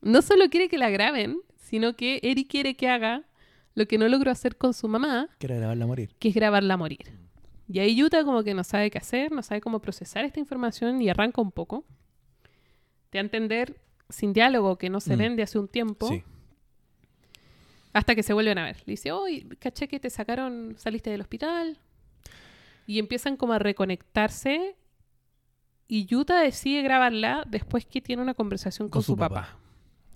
no 0.00 0.22
solo 0.22 0.48
quiere 0.50 0.68
que 0.68 0.78
la 0.78 0.90
graben, 0.90 1.38
sino 1.56 1.96
que 1.96 2.20
Eri 2.22 2.44
quiere 2.46 2.76
que 2.76 2.88
haga 2.88 3.24
lo 3.74 3.86
que 3.86 3.98
no 3.98 4.08
logró 4.08 4.30
hacer 4.30 4.56
con 4.56 4.72
su 4.74 4.88
mamá, 4.88 5.28
Que 5.38 5.46
era 5.46 5.56
grabarla 5.56 5.84
a 5.84 5.88
morir. 5.88 6.14
que 6.18 6.28
es 6.28 6.34
grabarla 6.34 6.74
a 6.74 6.76
morir. 6.76 7.12
Y 7.68 7.80
ahí 7.80 7.96
Yuta 7.96 8.24
como 8.24 8.44
que 8.44 8.54
no 8.54 8.62
sabe 8.64 8.90
qué 8.90 8.98
hacer, 8.98 9.32
no 9.32 9.42
sabe 9.42 9.60
cómo 9.60 9.80
procesar 9.80 10.24
esta 10.24 10.38
información 10.38 11.02
y 11.02 11.08
arranca 11.10 11.40
un 11.40 11.50
poco. 11.50 11.84
Te 13.10 13.18
a 13.18 13.20
entender 13.22 13.80
sin 14.08 14.32
diálogo 14.32 14.78
que 14.78 14.88
no 14.88 15.00
se 15.00 15.16
Mm. 15.16 15.18
ven 15.18 15.36
de 15.36 15.42
hace 15.42 15.58
un 15.58 15.66
tiempo, 15.68 16.06
Sí. 16.08 16.22
hasta 17.92 18.14
que 18.14 18.22
se 18.22 18.32
vuelven 18.34 18.58
a 18.58 18.64
ver. 18.64 18.76
Le 18.86 18.92
dice, 18.92 19.10
hoy 19.12 19.48
caché 19.58 19.88
que 19.88 19.98
te 19.98 20.10
sacaron, 20.10 20.74
saliste 20.78 21.10
del 21.10 21.22
hospital. 21.22 21.78
Y 22.86 22.98
empiezan 22.98 23.36
como 23.36 23.52
a 23.52 23.58
reconectarse. 23.58 24.76
Y 25.88 26.06
Yuta 26.06 26.40
decide 26.40 26.82
grabarla 26.82 27.44
después 27.48 27.84
que 27.86 28.00
tiene 28.00 28.22
una 28.22 28.34
conversación 28.34 28.88
con, 28.88 29.02
su, 29.02 29.16
papá. 29.16 29.56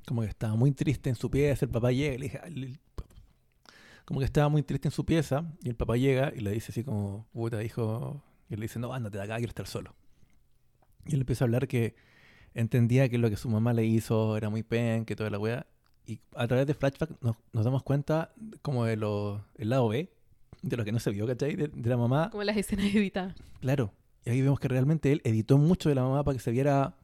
Como 0.06 0.22
que 0.22 0.28
estaba 0.28 0.54
muy 0.56 0.72
triste 0.72 1.10
en 1.10 1.16
su 1.16 1.30
pieza. 1.30 1.64
El 1.64 1.70
papá 1.70 1.92
llega 1.92 2.14
y 2.14 2.18
le 2.18 2.24
dije... 2.24 2.40
"Ay, 2.42 2.54
le- 2.54 2.80
Como 4.04 4.18
que 4.20 4.26
estaba 4.26 4.48
muy 4.48 4.62
triste 4.62 4.88
en 4.88 4.92
su 4.92 5.04
pieza. 5.04 5.44
Y 5.62 5.68
el 5.68 5.76
papá 5.76 5.96
llega 5.96 6.32
y 6.34 6.40
le 6.40 6.50
dice 6.50 6.72
así 6.72 6.82
como... 6.84 7.26
Puta, 7.32 7.62
hijo... 7.62 8.22
Y 8.48 8.54
él 8.54 8.60
le 8.60 8.64
dice, 8.64 8.80
no, 8.80 8.92
ándate 8.92 9.18
de 9.18 9.24
acá, 9.24 9.36
quiero 9.36 9.50
estar 9.50 9.68
solo. 9.68 9.94
Y 11.06 11.14
él 11.14 11.20
empieza 11.20 11.44
a 11.44 11.46
hablar 11.46 11.68
que 11.68 11.94
entendía 12.52 13.08
que 13.08 13.16
lo 13.18 13.30
que 13.30 13.36
su 13.36 13.48
mamá 13.48 13.72
le 13.72 13.84
hizo 13.86 14.36
era 14.36 14.50
muy 14.50 14.64
pen, 14.64 15.04
que 15.04 15.14
toda 15.14 15.30
la 15.30 15.38
weá. 15.38 15.66
Y 16.04 16.18
a 16.34 16.48
través 16.48 16.66
de 16.66 16.74
flashback 16.74 17.10
nos, 17.20 17.36
nos 17.52 17.64
damos 17.64 17.84
cuenta 17.84 18.32
como 18.62 18.84
de 18.86 18.96
lo, 18.96 19.44
el 19.56 19.68
lado 19.68 19.86
B, 19.88 20.10
de 20.62 20.76
lo 20.76 20.84
que 20.84 20.92
no 20.92 20.98
se 21.00 21.10
vio, 21.10 21.26
¿cachai? 21.26 21.56
De, 21.56 21.68
de 21.68 21.90
la 21.90 21.96
mamá. 21.96 22.30
Como 22.30 22.42
las 22.44 22.56
escenas 22.56 22.86
editadas. 22.94 23.34
Claro. 23.60 23.92
Y 24.24 24.30
ahí 24.30 24.42
vemos 24.42 24.60
que 24.60 24.68
realmente 24.68 25.10
él 25.12 25.20
editó 25.24 25.56
mucho 25.58 25.88
de 25.88 25.94
la 25.94 26.02
mamá 26.02 26.22
para 26.24 26.36
que 26.36 26.42
se 26.42 26.50
viera 26.50 26.94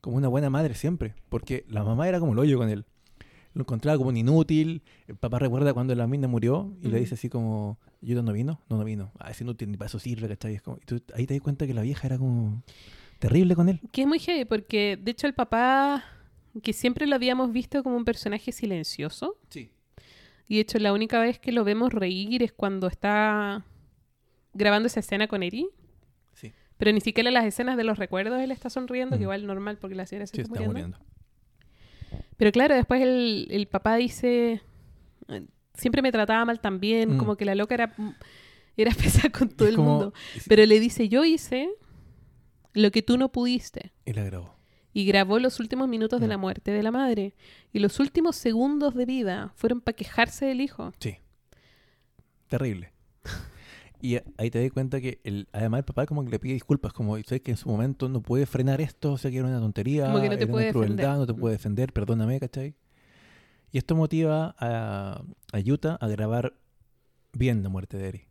como 0.00 0.16
una 0.16 0.28
buena 0.28 0.50
madre 0.50 0.74
siempre. 0.74 1.14
Porque 1.28 1.64
la 1.68 1.82
mamá 1.82 2.08
era 2.08 2.20
como 2.20 2.32
el 2.32 2.38
hoyo 2.38 2.58
con 2.58 2.68
él. 2.68 2.84
Lo 3.52 3.62
encontraba 3.62 3.98
como 3.98 4.10
un 4.10 4.16
inútil. 4.16 4.82
El 5.08 5.16
papá 5.16 5.40
recuerda 5.40 5.74
cuando 5.74 5.94
la 5.96 6.06
mina 6.06 6.28
murió 6.28 6.72
y 6.80 6.84
le 6.84 6.90
Ujú. 6.90 6.98
dice 7.00 7.14
así 7.14 7.28
como, 7.28 7.78
¿Yuta 8.00 8.22
no 8.22 8.32
vino? 8.32 8.60
No, 8.68 8.76
no 8.76 8.84
vino. 8.84 9.10
Ah, 9.18 9.30
es 9.32 9.40
inútil, 9.40 9.70
ni 9.72 9.76
para 9.76 9.88
eso 9.88 9.98
sirve, 9.98 10.28
¿cachai? 10.28 10.54
Es 10.54 10.62
como- 10.62 10.78
y 10.80 10.84
tú 10.86 11.02
ahí 11.14 11.26
te 11.26 11.34
das 11.34 11.42
cuenta 11.42 11.66
que 11.66 11.74
la 11.74 11.82
vieja 11.82 12.06
era 12.06 12.16
como 12.18 12.62
terrible 13.18 13.56
con 13.56 13.68
él. 13.68 13.80
Que 13.90 14.02
es 14.02 14.06
muy 14.06 14.20
heavy 14.20 14.44
porque, 14.44 14.96
de 15.02 15.10
hecho, 15.10 15.26
el 15.26 15.34
papá, 15.34 16.04
que 16.62 16.72
siempre 16.72 17.06
lo 17.08 17.16
habíamos 17.16 17.52
visto 17.52 17.82
como 17.82 17.96
un 17.96 18.04
personaje 18.04 18.52
silencioso, 18.52 19.36
Sí. 19.48 19.72
Y 20.50 20.56
de 20.56 20.60
hecho 20.62 20.78
la 20.78 20.92
única 20.92 21.20
vez 21.20 21.38
que 21.38 21.52
lo 21.52 21.62
vemos 21.62 21.92
reír 21.92 22.42
es 22.42 22.52
cuando 22.52 22.88
está 22.88 23.64
grabando 24.52 24.88
esa 24.88 24.98
escena 25.00 25.28
con 25.28 25.42
Eri, 25.44 25.68
Sí. 26.34 26.52
pero 26.76 26.90
ni 26.92 27.00
siquiera 27.00 27.28
en 27.30 27.34
las 27.34 27.44
escenas 27.44 27.76
de 27.76 27.84
los 27.84 27.98
recuerdos 27.98 28.40
él 28.40 28.50
está 28.50 28.68
sonriendo, 28.68 29.16
que 29.16 29.22
igual 29.22 29.46
normal 29.46 29.78
porque 29.78 29.94
la 29.94 30.06
señora 30.06 30.26
se 30.26 30.34
Sí, 30.36 30.40
está, 30.42 30.54
está 30.54 30.66
muriendo. 30.68 30.98
muriendo. 30.98 32.30
Pero 32.36 32.50
claro, 32.52 32.74
después 32.74 33.00
el, 33.02 33.46
el 33.50 33.66
papá 33.68 33.94
dice, 33.96 34.60
"Eh, 35.28 35.46
siempre 35.74 36.02
me 36.02 36.10
trataba 36.10 36.44
mal 36.44 36.60
también, 36.60 37.14
Mm. 37.14 37.18
como 37.18 37.36
que 37.36 37.44
la 37.44 37.54
loca 37.54 37.74
era, 37.74 37.94
era 38.76 38.90
pesada 39.28 39.30
con 39.30 39.48
todo 39.50 39.68
Es 39.68 39.70
el 39.72 39.76
como- 39.76 39.90
mundo. 39.90 40.14
Pero 40.48 40.64
le 40.66 40.80
dice, 40.80 41.08
yo 41.08 41.24
hice 41.24 41.68
lo 42.72 42.90
que 42.90 43.02
tú 43.02 43.18
no 43.18 43.30
pudiste. 43.30 43.92
Y 44.04 44.12
la 44.14 44.24
grabó. 44.24 44.56
Y 44.92 45.04
grabó 45.04 45.38
los 45.38 45.60
últimos 45.60 45.88
minutos 45.88 46.20
de 46.20 46.26
Mm. 46.26 46.30
la 46.30 46.38
muerte 46.38 46.70
de 46.72 46.82
la 46.82 46.90
madre. 46.90 47.34
Y 47.72 47.78
los 47.78 48.00
últimos 48.00 48.36
segundos 48.36 48.94
de 48.94 49.06
vida 49.06 49.52
fueron 49.56 49.80
para 49.80 49.94
quejarse 49.96 50.46
del 50.46 50.60
hijo. 50.60 50.92
Sí. 51.00 51.16
Terrible. 52.48 52.92
Y 54.02 54.16
ahí 54.38 54.50
te 54.50 54.62
das 54.62 54.72
cuenta 54.72 54.98
que 55.00 55.20
el, 55.24 55.46
además 55.52 55.78
el 55.80 55.84
papá 55.84 56.06
como 56.06 56.24
que 56.24 56.30
le 56.30 56.38
pide 56.38 56.54
disculpas, 56.54 56.92
como 56.94 57.16
sabes 57.18 57.42
que 57.42 57.50
en 57.50 57.56
su 57.58 57.68
momento 57.68 58.08
no 58.08 58.22
puede 58.22 58.46
frenar 58.46 58.80
esto, 58.80 59.12
o 59.12 59.18
sea 59.18 59.30
que 59.30 59.36
era 59.36 59.46
una 59.46 59.60
tontería, 59.60 60.06
Como 60.06 60.22
que 60.22 60.30
no 60.30 60.36
te 60.38 60.44
era 60.44 60.50
puede 60.50 60.64
una 60.66 60.72
crueldad, 60.72 60.96
defender. 60.96 61.18
no 61.18 61.26
te 61.26 61.34
puede 61.34 61.52
defender, 61.56 61.92
perdóname, 61.92 62.40
¿cachai? 62.40 62.74
Y 63.70 63.78
esto 63.78 63.94
motiva 63.94 64.54
a, 64.58 65.22
a 65.52 65.58
Yuta 65.60 65.96
a 65.96 66.08
grabar 66.08 66.54
bien 67.34 67.62
la 67.62 67.68
muerte 67.68 67.98
de 67.98 68.08
Eri. 68.08 68.22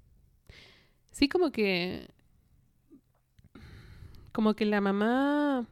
Sí, 1.12 1.30
como 1.30 1.52
que. 1.52 2.08
Como 4.32 4.56
que 4.56 4.66
la 4.66 4.82
mamá. 4.82 5.68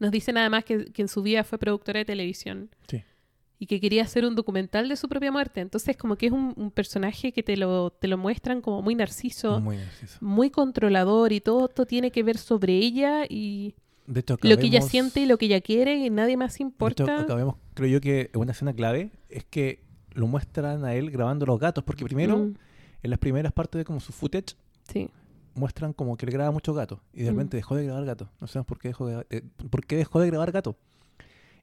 Nos 0.00 0.10
dice 0.10 0.32
nada 0.32 0.50
más 0.50 0.64
que, 0.64 0.86
que 0.86 1.02
en 1.02 1.08
su 1.08 1.22
vida 1.22 1.44
fue 1.44 1.58
productora 1.58 1.98
de 1.98 2.04
televisión. 2.04 2.70
Sí. 2.88 3.02
Y 3.60 3.66
que 3.66 3.78
quería 3.80 4.02
hacer 4.02 4.24
un 4.24 4.34
documental 4.34 4.88
de 4.88 4.96
su 4.96 5.08
propia 5.08 5.30
muerte. 5.30 5.60
Entonces, 5.60 5.96
como 5.96 6.16
que 6.16 6.26
es 6.26 6.32
un, 6.32 6.54
un 6.56 6.70
personaje 6.70 7.30
que 7.32 7.42
te 7.42 7.56
lo, 7.58 7.90
te 7.90 8.08
lo 8.08 8.16
muestran 8.16 8.62
como 8.62 8.80
muy 8.82 8.94
narciso, 8.94 9.60
Muy 9.60 9.76
narciso. 9.76 10.16
muy 10.22 10.48
controlador 10.50 11.32
y 11.32 11.40
todo 11.40 11.66
esto 11.68 11.84
tiene 11.86 12.10
que 12.10 12.22
ver 12.22 12.38
sobre 12.38 12.72
ella 12.78 13.24
y 13.28 13.74
De 14.06 14.20
hecho, 14.20 14.38
lo 14.40 14.56
que 14.56 14.66
ella 14.66 14.80
siente 14.80 15.20
y 15.20 15.26
lo 15.26 15.36
que 15.36 15.44
ella 15.46 15.60
quiere 15.60 15.96
y 15.96 16.08
nadie 16.08 16.38
más 16.38 16.52
de 16.54 16.56
hecho, 16.56 16.62
importa. 16.64 17.20
acabemos, 17.20 17.56
creo 17.74 17.88
yo 17.90 18.00
que 18.00 18.30
una 18.34 18.52
escena 18.52 18.72
clave 18.72 19.10
es 19.28 19.44
que 19.44 19.82
lo 20.14 20.26
muestran 20.26 20.84
a 20.86 20.94
él 20.94 21.10
grabando 21.10 21.44
los 21.46 21.60
gatos, 21.60 21.84
porque 21.84 22.04
primero, 22.04 22.38
Mm, 22.38 22.54
en 23.02 23.10
las 23.10 23.18
primeras 23.18 23.52
partes 23.52 23.78
de 23.78 23.84
como 23.84 24.00
su 24.00 24.12
footage, 24.12 24.56
sí. 24.90 25.08
Muestran 25.54 25.92
como 25.92 26.16
que 26.16 26.26
él 26.26 26.32
graba 26.32 26.50
muchos 26.50 26.74
gatos 26.76 27.00
y 27.12 27.22
de 27.22 27.30
Mm. 27.30 27.34
repente 27.34 27.56
dejó 27.56 27.76
de 27.76 27.84
grabar 27.84 28.04
gatos. 28.04 28.28
No 28.40 28.46
sabemos 28.46 28.66
por 28.66 28.78
qué 28.78 28.88
dejó 28.88 29.06
de, 29.06 29.26
eh, 29.30 29.42
por 29.70 29.84
qué 29.86 29.96
dejó 29.96 30.20
de 30.20 30.26
grabar 30.28 30.52
gatos. 30.52 30.76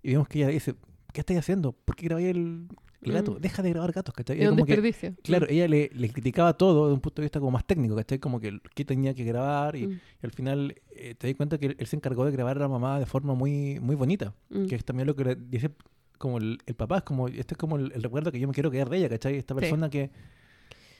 Y 0.03 0.11
vemos 0.11 0.27
que 0.27 0.39
ella 0.39 0.47
dice, 0.49 0.75
¿qué 1.13 1.21
estáis 1.21 1.39
haciendo? 1.39 1.71
¿Por 1.73 1.95
qué 1.95 2.05
grabáis 2.05 2.27
el, 2.29 2.67
el 3.01 3.11
gato? 3.13 3.33
Mm. 3.33 3.37
Deja 3.41 3.61
de 3.63 3.69
grabar 3.71 3.91
gatos, 3.91 4.13
¿cachai? 4.13 4.39
Un 4.41 4.49
como 4.51 4.65
que, 4.65 4.73
desperdicio. 4.73 5.15
claro, 5.23 5.47
ella 5.49 5.67
le, 5.67 5.89
le 5.93 6.09
criticaba 6.09 6.53
todo 6.53 6.85
desde 6.85 6.93
un 6.95 7.01
punto 7.01 7.21
de 7.21 7.25
vista 7.25 7.39
como 7.39 7.51
más 7.51 7.65
técnico, 7.65 7.95
¿cachai? 7.95 8.19
Como 8.19 8.39
que 8.39 8.59
qué 8.75 8.85
tenía 8.85 9.13
que 9.13 9.23
grabar 9.23 9.75
y, 9.75 9.87
Mm, 9.87 9.91
y 9.91 10.25
al 10.25 10.31
final 10.31 10.75
eh, 10.91 11.15
te 11.15 11.27
das 11.27 11.35
cuenta 11.35 11.57
que 11.57 11.67
él, 11.67 11.75
él 11.79 11.87
se 11.87 11.95
encargó 11.95 12.25
de 12.25 12.31
grabar 12.31 12.57
a 12.57 12.61
la 12.61 12.67
mamá 12.67 12.99
de 12.99 13.05
forma 13.05 13.33
muy, 13.33 13.79
muy 13.79 13.95
bonita. 13.95 14.33
mm. 14.49 14.67
Que 14.67 14.75
es 14.75 14.85
también 14.85 15.07
lo 15.07 15.15
que 15.15 15.23
le 15.25 15.35
dice 15.35 15.71
como 16.17 16.37
el, 16.39 16.57
el 16.65 16.73
papá, 16.75 16.97
es 16.97 17.03
como, 17.03 17.27
este 17.27 17.53
es 17.53 17.57
como 17.57 17.75
el, 17.77 17.91
el 17.93 18.01
recuerdo 18.03 18.31
que 18.31 18.39
yo 18.39 18.47
me 18.47 18.53
quiero 18.53 18.71
quedar 18.71 18.89
de 18.89 18.97
ella, 18.97 19.09
¿cachai? 19.09 19.35
Esta 19.35 19.53
Sí. 19.55 19.59
persona 19.61 19.89
que, 19.89 20.09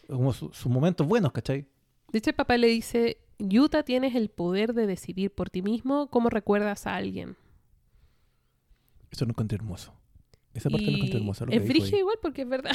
como 0.07 0.31
su- 0.33 0.49
sus 0.53 0.71
momentos 0.71 1.07
buenos, 1.07 1.31
¿cachai? 1.31 1.65
De 2.11 2.19
hecho, 2.19 2.29
el 2.29 2.35
papá 2.35 2.57
le 2.57 2.67
dice, 2.67 3.17
Yuta, 3.39 3.83
tienes 3.83 4.15
el 4.15 4.29
poder 4.29 4.73
de 4.73 4.87
decidir 4.87 5.31
por 5.31 5.49
ti 5.49 5.61
mismo 5.61 6.07
cómo 6.07 6.29
recuerdas 6.29 6.87
a 6.87 6.95
alguien. 6.95 7.35
Eso 9.11 9.25
lo 9.25 9.31
encontré 9.31 9.55
hermoso. 9.57 9.93
Esa 10.53 10.69
parte 10.69 10.85
lo 10.89 10.97
encontré 10.97 11.17
hermosa. 11.19 11.45
lo 11.45 11.51
es 11.51 11.93
igual 11.93 12.17
porque 12.21 12.41
es 12.43 12.49
verdad. 12.49 12.71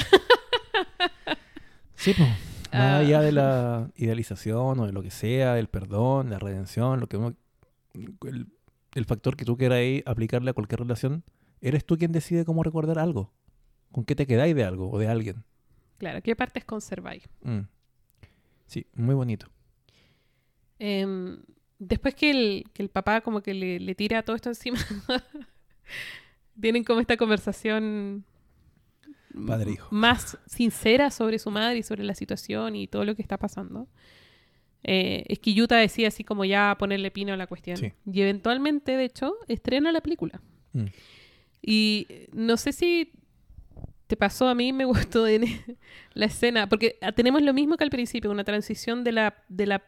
Sí, 1.95 2.13
pues. 2.15 2.29
Más 2.73 2.81
Ah. 2.81 2.97
allá 2.97 3.21
de 3.21 3.31
la 3.31 3.91
idealización 3.97 4.79
o 4.79 4.87
de 4.87 4.91
lo 4.93 5.03
que 5.03 5.11
sea, 5.11 5.53
del 5.53 5.67
perdón, 5.67 6.31
la 6.31 6.39
redención, 6.39 6.99
lo 6.99 7.05
que 7.07 7.17
uno- 7.17 7.35
el, 7.93 8.47
el 8.95 9.05
factor 9.05 9.35
que 9.37 9.45
tú 9.45 9.57
quieras 9.57 9.77
ahí 9.77 10.01
aplicarle 10.07 10.49
a 10.49 10.53
cualquier 10.53 10.79
relación, 10.79 11.23
eres 11.61 11.85
tú 11.85 11.99
quien 11.99 12.11
decide 12.11 12.45
cómo 12.45 12.63
recordar 12.63 12.97
algo. 12.97 13.31
¿Con 13.91 14.05
qué 14.05 14.15
te 14.15 14.25
quedáis 14.25 14.55
de 14.55 14.63
algo 14.63 14.89
o 14.89 14.97
de 14.97 15.07
alguien? 15.07 15.43
claro, 15.99 16.21
¿qué 16.23 16.35
partes 16.35 16.65
conserváis? 16.65 17.23
Mm. 17.43 17.59
Sí, 18.65 18.85
muy 18.93 19.15
bonito. 19.15 19.47
Em, 20.79 21.39
después 21.79 22.15
que 22.15 22.31
el, 22.31 22.65
que 22.73 22.83
el 22.83 22.89
papá 22.89 23.21
como 23.21 23.41
que 23.41 23.53
le, 23.53 23.79
le 23.79 23.95
tira 23.95 24.23
todo 24.23 24.35
esto 24.35 24.49
encima, 24.49 24.77
tienen 26.59 26.83
como 26.83 26.99
esta 26.99 27.17
conversación 27.17 28.25
Padre 29.47 29.71
hijo. 29.71 29.87
más 29.91 30.37
sincera 30.45 31.09
sobre 31.09 31.39
su 31.39 31.51
madre 31.51 31.79
y 31.79 31.83
sobre 31.83 32.03
la 32.03 32.15
situación 32.15 32.75
y 32.75 32.87
todo 32.87 33.05
lo 33.05 33.15
que 33.15 33.21
está 33.21 33.37
pasando. 33.37 33.87
Eh, 34.83 35.23
es 35.27 35.39
que 35.39 35.53
Yuta 35.53 35.77
decía 35.77 36.09
así 36.09 36.23
como 36.23 36.43
ya 36.45 36.75
ponerle 36.77 37.09
pino 37.09 37.33
a 37.33 37.37
la 37.37 37.47
cuestión. 37.47 37.77
Sí. 37.77 37.93
Y 38.11 38.21
eventualmente, 38.21 38.97
de 38.97 39.05
hecho, 39.05 39.35
estrena 39.47 39.91
la 39.91 40.01
película. 40.01 40.41
Mm. 40.73 40.85
Y 41.61 42.07
no 42.33 42.57
sé 42.57 42.73
si 42.73 43.11
te 44.07 44.17
pasó 44.17 44.47
a 44.47 44.55
mí, 44.55 44.73
me 44.73 44.85
gustó 44.85 45.27
en 45.27 45.43
la 46.13 46.25
escena, 46.25 46.67
porque 46.67 46.97
ah, 47.01 47.11
tenemos 47.11 47.41
lo 47.41 47.53
mismo 47.53 47.77
que 47.77 47.83
al 47.83 47.89
principio, 47.89 48.31
una 48.31 48.43
transición 48.43 49.03
de 49.03 49.11
la, 49.11 49.43
de 49.49 49.65
la 49.65 49.83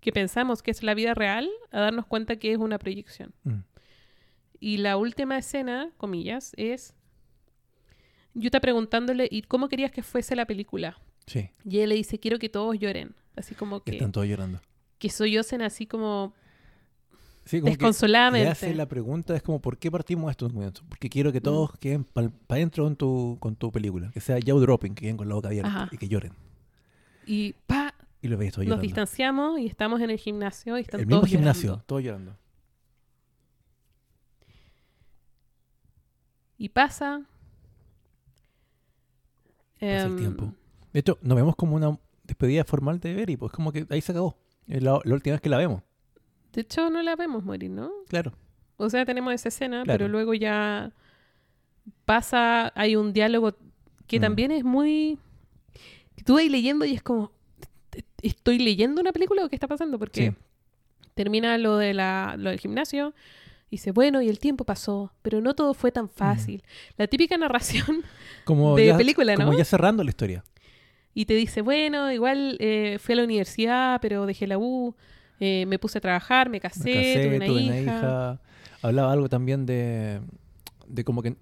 que 0.00 0.12
pensamos 0.12 0.62
que 0.62 0.70
es 0.70 0.82
la 0.82 0.94
vida 0.94 1.14
real 1.14 1.48
a 1.70 1.80
darnos 1.80 2.06
cuenta 2.06 2.36
que 2.36 2.52
es 2.52 2.58
una 2.58 2.78
proyección. 2.78 3.34
Mm. 3.44 3.60
Y 4.60 4.78
la 4.78 4.96
última 4.96 5.38
escena, 5.38 5.90
comillas, 5.96 6.52
es 6.56 6.94
Yuta 8.34 8.60
preguntándole, 8.60 9.28
¿y 9.30 9.42
cómo 9.42 9.68
querías 9.68 9.90
que 9.90 10.02
fuese 10.02 10.36
la 10.36 10.46
película? 10.46 10.98
Sí, 11.26 11.50
Y 11.64 11.80
él 11.80 11.90
le 11.90 11.96
dice, 11.96 12.18
quiero 12.18 12.38
que 12.38 12.48
todos 12.48 12.78
lloren. 12.78 13.14
Así 13.36 13.54
como 13.54 13.80
que 13.80 13.92
que, 13.92 13.96
están 13.98 14.12
todos 14.12 14.26
llorando. 14.26 14.60
que 14.98 15.10
sollocen 15.10 15.62
así 15.62 15.86
como 15.86 16.34
Sí, 17.48 17.60
como 17.60 17.72
que 17.72 17.78
desconsoladamente. 17.78 18.44
le 18.44 18.50
hace 18.50 18.74
la 18.74 18.86
pregunta, 18.86 19.34
es 19.34 19.42
como, 19.42 19.58
¿por 19.58 19.78
qué 19.78 19.90
partimos 19.90 20.30
estos 20.30 20.52
momentos? 20.52 20.84
Porque 20.86 21.08
quiero 21.08 21.32
que 21.32 21.40
todos 21.40 21.70
queden 21.78 22.04
para 22.04 22.30
adentro 22.48 22.84
con 22.84 22.94
tu, 22.96 23.38
con 23.40 23.56
tu 23.56 23.72
película. 23.72 24.10
Que 24.12 24.20
sea 24.20 24.38
jaw 24.44 24.60
dropping, 24.60 24.94
que 24.94 25.00
queden 25.02 25.16
con 25.16 25.30
la 25.30 25.34
boca 25.34 25.48
abierta 25.48 25.68
Ajá. 25.70 25.88
y 25.90 25.96
que 25.96 26.08
lloren. 26.08 26.32
Y 27.24 27.54
pa, 27.66 27.94
Y 28.20 28.28
lo 28.28 28.36
veis 28.36 28.52
todos 28.52 28.64
nos 28.66 28.68
llorando. 28.68 28.82
distanciamos 28.82 29.60
y 29.60 29.66
estamos 29.66 30.02
en 30.02 30.10
el 30.10 30.18
gimnasio 30.18 30.76
y 30.76 30.82
están 30.82 31.00
El 31.00 31.06
mismo 31.06 31.20
todos 31.20 31.30
gimnasio, 31.30 31.62
llorando. 31.68 31.84
todos 31.86 32.02
llorando. 32.02 32.36
Y 36.58 36.68
pasa. 36.68 37.22
Pasa 39.80 40.04
el 40.04 40.06
em, 40.12 40.16
tiempo. 40.16 40.52
De 40.92 41.00
hecho, 41.00 41.18
nos 41.22 41.36
vemos 41.36 41.56
como 41.56 41.76
una 41.76 41.98
despedida 42.24 42.64
formal 42.64 43.00
de 43.00 43.14
Berry, 43.14 43.36
pues 43.38 43.52
como 43.52 43.72
que 43.72 43.86
ahí 43.90 44.00
se 44.00 44.12
acabó. 44.12 44.36
Es 44.66 44.82
la, 44.82 45.00
la 45.04 45.14
última 45.14 45.32
vez 45.34 45.40
que 45.40 45.48
la 45.48 45.56
vemos, 45.56 45.82
De 46.52 46.62
hecho, 46.62 46.90
no 46.90 47.02
la 47.02 47.14
vemos 47.16 47.44
morir, 47.44 47.70
¿no? 47.70 47.90
claro. 48.08 48.32
O 48.80 48.88
sea, 48.90 49.04
tenemos 49.04 49.34
esa 49.34 49.48
escena, 49.48 49.82
Claro. 49.82 49.98
pero 49.98 50.08
luego 50.08 50.34
ya 50.34 50.92
pasa, 52.04 52.72
hay 52.76 52.96
un 52.96 53.12
diálogo 53.12 53.54
que 54.06 54.18
Mm. 54.18 54.22
también 54.22 54.50
es 54.52 54.64
muy... 54.64 55.18
tú 56.24 56.34
vas 56.34 56.44
leyendo 56.44 56.84
y 56.84 56.94
es 56.94 57.02
como, 57.02 57.32
¿estoy 58.22 58.58
leyendo 58.58 59.00
una 59.00 59.12
película 59.12 59.44
o 59.44 59.48
qué 59.48 59.56
está 59.56 59.66
pasando? 59.66 59.98
Porque 59.98 60.30
Sí. 60.30 60.36
termina 61.14 61.58
lo, 61.58 61.76
de 61.76 61.94
la, 61.94 62.36
lo 62.38 62.50
del 62.50 62.58
gimnasio 62.60 63.14
y 63.70 63.76
dice, 63.76 63.90
bueno, 63.92 64.22
y 64.22 64.28
el 64.28 64.38
tiempo 64.38 64.64
pasó, 64.64 65.12
pero 65.22 65.40
no 65.40 65.54
todo 65.54 65.74
fue 65.74 65.90
tan 65.92 66.08
fácil. 66.08 66.62
La 66.96 67.06
típica 67.06 67.36
narración 67.36 68.02
Como 68.44 68.76
de 68.76 68.86
ya, 68.86 68.96
película, 68.96 69.34
¿no? 69.36 69.44
Como 69.46 69.58
ya 69.58 69.64
cerrando 69.64 70.04
la 70.04 70.10
historia. 70.10 70.44
y 71.14 71.24
te 71.26 71.34
dice, 71.34 71.62
bueno, 71.62 72.12
igual 72.12 72.56
eh, 72.60 72.98
fui 73.00 73.14
a 73.14 73.16
la 73.16 73.24
universidad, 73.24 74.00
pero 74.00 74.24
dejé 74.26 74.46
la 74.46 74.56
U, 74.58 74.94
eh, 75.40 75.64
me 75.66 75.78
puse 75.78 75.98
a 75.98 76.00
trabajar, 76.00 76.48
me 76.50 76.60
casé, 76.60 76.84
Me 76.84 76.94
casé, 76.94 77.24
tuve 77.26 77.36
una 77.36 77.46
tuve 77.46 77.60
hija. 77.60 77.72
una 77.72 77.80
hija. 77.80 78.40
Hablaba 78.82 79.12
algo 79.12 79.28
también 79.28 79.66
de, 79.66 80.20
de 80.86 81.04
como 81.04 81.22
que 81.22 81.36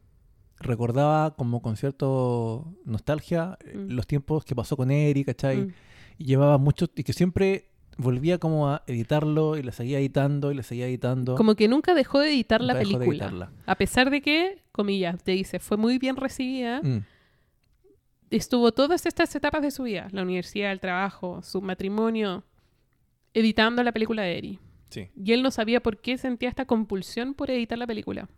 recordaba 0.58 1.34
como 1.36 1.60
con 1.60 1.76
cierto 1.76 2.66
nostalgia 2.84 3.58
eh, 3.64 3.76
Mm. 3.76 3.90
los 3.92 4.06
tiempos 4.06 4.44
que 4.44 4.54
pasó 4.54 4.76
con 4.76 4.90
Eric, 4.90 5.26
¿cachai? 5.26 5.58
Mm. 5.58 5.72
Y 6.18 6.24
llevaba 6.24 6.56
mucho, 6.58 6.86
y 6.94 7.02
que 7.04 7.12
siempre 7.12 7.68
volvía 7.98 8.38
como 8.38 8.68
a 8.70 8.82
editarlo 8.86 9.56
y 9.56 9.62
la 9.62 9.72
seguía 9.72 9.98
editando 9.98 10.50
y 10.52 10.54
la 10.54 10.62
seguía 10.62 10.86
editando. 10.86 11.34
Como 11.34 11.54
que 11.54 11.68
nunca 11.68 11.94
dejó 11.94 12.20
de 12.20 12.28
editar 12.30 12.60
la 12.62 12.74
dejó 12.74 12.90
de 12.92 12.98
película. 12.98 13.24
editarla. 13.26 13.52
A 13.66 13.74
pesar 13.76 14.10
de 14.10 14.20
que, 14.22 14.62
comillas, 14.72 15.22
te 15.22 15.32
dice, 15.32 15.58
fue 15.58 15.76
muy 15.76 15.98
bien 15.98 16.16
recibida, 16.16 16.80
Mm, 16.82 17.00
estuvo 18.30 18.72
todas 18.72 19.06
estas 19.06 19.34
etapas 19.36 19.62
de 19.62 19.70
su 19.70 19.84
vida, 19.84 20.08
la 20.10 20.22
universidad, 20.22 20.72
el 20.72 20.80
trabajo, 20.80 21.42
su 21.42 21.60
matrimonio, 21.62 22.44
editando 23.36 23.82
la 23.82 23.92
película 23.92 24.22
de 24.22 24.38
Eri. 24.38 24.58
sí. 24.88 25.10
Y 25.14 25.32
él 25.32 25.42
no 25.42 25.50
sabía 25.50 25.82
por 25.82 26.00
qué 26.00 26.18
sentía 26.18 26.48
esta 26.48 26.64
compulsión 26.64 27.34
por 27.34 27.50
editar 27.50 27.78
la 27.78 27.86
película. 27.86 28.28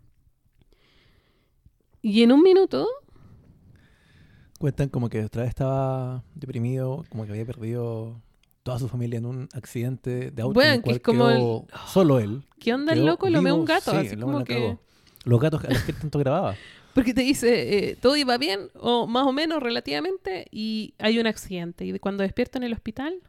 Y 2.01 2.23
en 2.23 2.31
un 2.31 2.41
minuto, 2.41 2.87
Cuentan 4.59 4.89
como 4.89 5.07
que 5.07 5.23
otra 5.23 5.43
vez 5.43 5.49
estaba 5.49 6.21
deprimido, 6.35 7.05
como 7.09 7.25
que 7.25 7.31
había 7.31 7.45
perdido 7.45 8.21
toda 8.63 8.77
su 8.77 8.89
familia 8.89 9.17
en 9.17 9.25
un 9.25 9.47
accidente 9.53 10.31
de 10.31 10.41
auto 10.41 10.53
Bueno, 10.53 10.71
en 10.71 10.77
el 10.79 10.83
que 10.83 10.91
es 10.91 10.99
como 10.99 11.27
quedó 11.29 11.67
solo 11.87 12.19
él. 12.19 12.43
¿qué 12.59 12.73
onda 12.73 12.91
el 12.91 13.05
loco? 13.05 13.29
Lo 13.29 13.41
ve 13.41 13.45
vivo, 13.45 13.57
un 13.57 13.65
gato, 13.65 13.91
sí, 13.91 13.97
así 13.97 14.07
el 14.15 14.19
como 14.19 14.43
que... 14.43 14.77
Los 15.23 15.39
gatos 15.39 15.63
a 15.63 15.69
los 15.69 15.81
que 15.83 15.93
él 15.93 15.97
tanto 15.97 16.19
grababa. 16.19 16.55
Porque 16.93 17.13
te 17.13 17.21
dice, 17.21 17.89
eh, 17.89 17.95
todo 17.95 18.17
iba 18.17 18.37
bien, 18.37 18.69
o 18.73 19.07
más 19.07 19.25
o 19.25 19.31
menos 19.31 19.63
relativamente, 19.63 20.47
y 20.51 20.93
hay 20.97 21.19
un 21.19 21.27
accidente. 21.27 21.85
Y 21.85 21.97
cuando 21.99 22.23
despierto 22.23 22.57
en 22.57 22.65
el 22.65 22.73
hospital, 22.73 23.21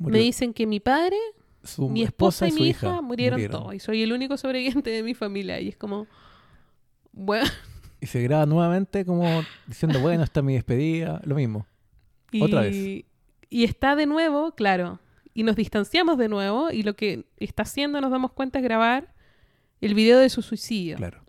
Murió 0.00 0.12
me 0.18 0.24
dicen 0.24 0.52
que 0.52 0.66
mi 0.66 0.80
padre 0.80 1.16
su 1.62 1.88
mi 1.88 2.02
esposa 2.02 2.48
y 2.48 2.52
mi 2.52 2.68
hija, 2.68 3.00
murieron, 3.02 3.38
murieron. 3.38 3.60
todos 3.60 3.74
y 3.74 3.78
soy 3.78 4.02
el 4.02 4.12
único 4.12 4.36
sobreviviente 4.36 4.90
de 4.90 5.02
mi 5.02 5.14
familia 5.14 5.60
y 5.60 5.68
es 5.68 5.76
como 5.76 6.06
bueno 7.12 7.46
Y 8.00 8.06
se 8.06 8.22
graba 8.22 8.46
nuevamente 8.46 9.04
como 9.04 9.42
diciendo, 9.66 10.00
bueno, 10.00 10.24
esta 10.24 10.40
es 10.40 10.44
mi 10.46 10.54
despedida, 10.54 11.20
lo 11.24 11.34
mismo. 11.36 11.66
y, 12.32 12.42
Otra 12.42 12.62
vez. 12.62 12.74
y 12.74 13.64
está 13.64 13.94
de 13.94 14.06
nuevo 14.06 14.52
claro 14.52 15.00
y 15.34 15.42
nos 15.44 15.54
distanciamos 15.56 16.16
de 16.18 16.28
nuevo 16.28 16.70
y 16.70 16.82
lo 16.82 16.94
que 16.96 17.26
está 17.36 17.62
haciendo 17.62 18.00
nos 18.00 18.10
damos 18.10 18.32
cuenta 18.32 18.58
es 18.58 18.64
grabar 18.64 19.14
el 19.82 19.94
video 19.94 20.18
de 20.18 20.28
su 20.30 20.40
suicidio 20.42 20.96
Claro. 20.96 21.22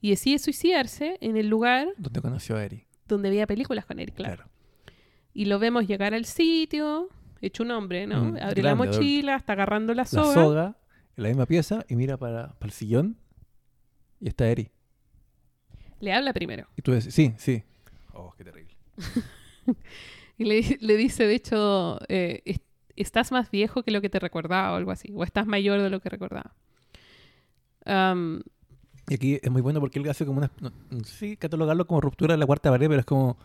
y 0.00 0.10
decide 0.10 0.38
suicidarse 0.38 1.18
en 1.20 1.36
el 1.36 1.48
lugar 1.48 1.88
Donde 1.98 2.20
conoció 2.22 2.56
a 2.56 2.64
Eri. 2.64 2.86
donde 3.08 3.30
veía 3.30 3.46
películas 3.48 3.84
con 3.84 3.98
Eric 3.98 4.14
claro. 4.14 4.36
Claro. 4.36 4.50
y 5.34 5.46
lo 5.46 5.58
vemos 5.58 5.86
llegar 5.88 6.14
al 6.14 6.24
sitio 6.24 7.08
hecho 7.48 7.62
un 7.62 7.70
hombre 7.70 8.06
no 8.06 8.20
Mm, 8.24 8.36
abre 8.40 8.62
la 8.62 8.74
mochila 8.74 9.36
está 9.36 9.52
agarrando 9.54 9.94
la 9.94 10.02
La 10.02 10.06
soga, 10.06 10.34
soga. 10.34 10.76
en 11.16 11.22
la 11.22 11.28
misma 11.30 11.46
pieza 11.46 11.84
y 11.88 11.96
mira 11.96 12.16
para, 12.16 12.48
para 12.58 12.66
el 12.66 12.72
sillón 12.72 13.16
y 14.20 14.28
está 14.28 14.48
Eri. 14.48 14.70
le 16.00 16.12
habla 16.12 16.32
primero 16.32 16.66
Y 16.76 16.82
tú 16.82 16.92
dices, 16.92 17.14
sí, 17.14 17.34
sí. 17.38 17.62
y 20.38 20.44
le, 20.44 20.78
le 20.80 20.96
dice, 20.96 21.26
de 21.26 21.34
hecho, 21.34 21.98
eh, 22.08 22.42
es- 22.44 22.60
estás 22.96 23.32
más 23.32 23.50
viejo 23.50 23.82
que 23.82 23.90
lo 23.90 24.00
que 24.00 24.10
te 24.10 24.18
recordaba 24.18 24.72
o 24.72 24.76
algo 24.76 24.90
así, 24.90 25.10
o 25.14 25.24
estás 25.24 25.46
mayor 25.46 25.80
de 25.80 25.90
lo 25.90 26.00
que 26.00 26.08
recordaba. 26.10 26.54
Am, 27.86 28.42
Y 29.08 29.14
aquí 29.14 29.38
es 29.42 29.50
muy 29.50 29.62
bueno 29.62 29.80
porque 29.80 29.98
él 29.98 30.08
hace 30.08 30.26
como 30.26 30.38
una. 30.38 30.50
No, 30.60 30.70
no 30.90 31.04
sé 31.04 31.12
si 31.16 31.36
catalogarlo 31.36 31.86
como 31.86 32.00
ruptura 32.00 32.34
de 32.34 32.38
la 32.38 32.46
cuarta 32.46 32.70
pared, 32.70 32.88
pero 32.88 33.00
es 33.00 33.06
como. 33.06 33.36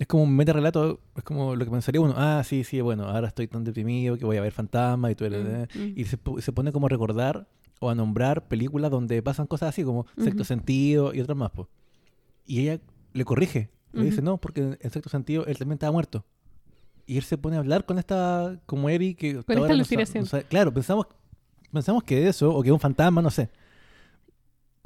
Es 0.00 0.06
como 0.06 0.22
un 0.22 0.34
meta 0.34 0.54
relato. 0.54 0.98
Es 1.14 1.22
como 1.22 1.54
lo 1.54 1.62
que 1.62 1.70
pensaría 1.70 2.00
uno. 2.00 2.14
Ah, 2.16 2.42
sí, 2.42 2.64
sí, 2.64 2.80
bueno, 2.80 3.04
ahora 3.04 3.28
estoy 3.28 3.46
tan 3.48 3.64
deprimido 3.64 4.16
que 4.16 4.24
voy 4.24 4.38
a 4.38 4.40
ver 4.40 4.50
fantasmas 4.50 5.12
y 5.12 5.14
todo. 5.14 5.28
mm, 5.28 5.78
mm. 5.78 5.92
Y 5.94 6.04
se, 6.06 6.18
se 6.38 6.52
pone 6.52 6.72
como 6.72 6.86
a 6.86 6.88
recordar 6.88 7.46
o 7.80 7.90
a 7.90 7.94
nombrar 7.94 8.48
películas 8.48 8.90
donde 8.90 9.22
pasan 9.22 9.46
cosas 9.46 9.68
así, 9.68 9.84
como 9.84 10.06
Sexto. 10.16 10.44
Sentido 10.44 11.12
y 11.12 11.20
otras 11.20 11.36
más. 11.36 11.50
po. 11.50 11.68
Y 12.46 12.60
ella 12.60 12.80
le 13.12 13.24
corrige. 13.26 13.68
Le 13.92 14.04
dice, 14.04 14.22
no, 14.22 14.38
porque 14.38 14.78
en 14.80 14.90
Sexto 14.90 15.10
Sentido 15.10 15.44
él 15.44 15.58
también 15.58 15.74
estaba 15.74 15.92
muerto. 15.92 16.24
Y 17.04 17.18
él 17.18 17.22
se 17.24 17.36
pone 17.36 17.56
a 17.56 17.58
hablar 17.58 17.84
con 17.84 17.98
esta, 17.98 18.58
como 18.64 18.88
Eri, 18.88 19.14
que 19.14 19.30
hasta 19.32 19.52
esta 19.52 19.66
no 19.66 19.74
alucinación. 19.74 20.24
no 20.32 20.42
claro, 20.48 20.72
pensamos, 20.72 21.08
pensamos 21.70 22.04
que 22.04 22.22
es 22.22 22.36
eso, 22.36 22.54
o 22.54 22.62
que 22.62 22.70
es 22.70 22.72
un 22.72 22.80
fantasma, 22.80 23.20
no 23.20 23.30
sé. 23.30 23.50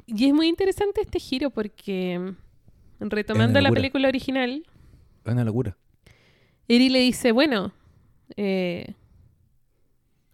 Y 0.07 0.25
es 0.25 0.33
muy 0.33 0.49
interesante 0.49 0.99
este 0.99 1.19
giro 1.19 1.51
porque, 1.51 2.33
mm, 2.99 3.05
retomando 3.09 3.61
la 3.61 3.71
película 3.71 4.09
original, 4.09 4.65
Es 5.25 5.31
una 5.33 5.43
locura. 5.43 5.75
Eri 6.67 6.89
le 6.89 6.99
dice, 6.99 7.31
bueno, 7.31 7.73
eh, 8.37 8.93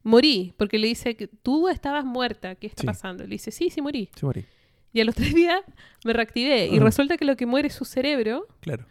morí, 0.04 0.54
porque 0.58 0.78
le 0.80 0.88
dice 0.88 1.16
que 1.16 1.28
tú 1.28 1.68
estabas 1.70 2.06
muerta, 2.06 2.56
¿qué 2.56 2.68
está 2.68 2.82
Sí. 2.82 2.88
pasando? 2.88 3.24
Le 3.24 3.30
dice, 3.32 3.52
sí, 3.52 3.70
sí, 3.70 3.82
morí. 3.82 4.10
Sí, 4.16 4.26
morí. 4.26 4.46
Y 4.94 5.02
a 5.02 5.06
los 5.06 5.16
tres 5.16 5.34
días 5.36 5.62
me 6.04 6.14
reactivé 6.14 6.68
y 6.68 6.76
Ajá. 6.76 6.86
resulta 6.86 7.18
que 7.18 7.26
lo 7.26 7.36
que 7.36 7.46
muere 7.46 7.68
es 7.70 7.74
su 7.74 7.86
cerebro, 7.86 8.48
Claro. 8.60 8.86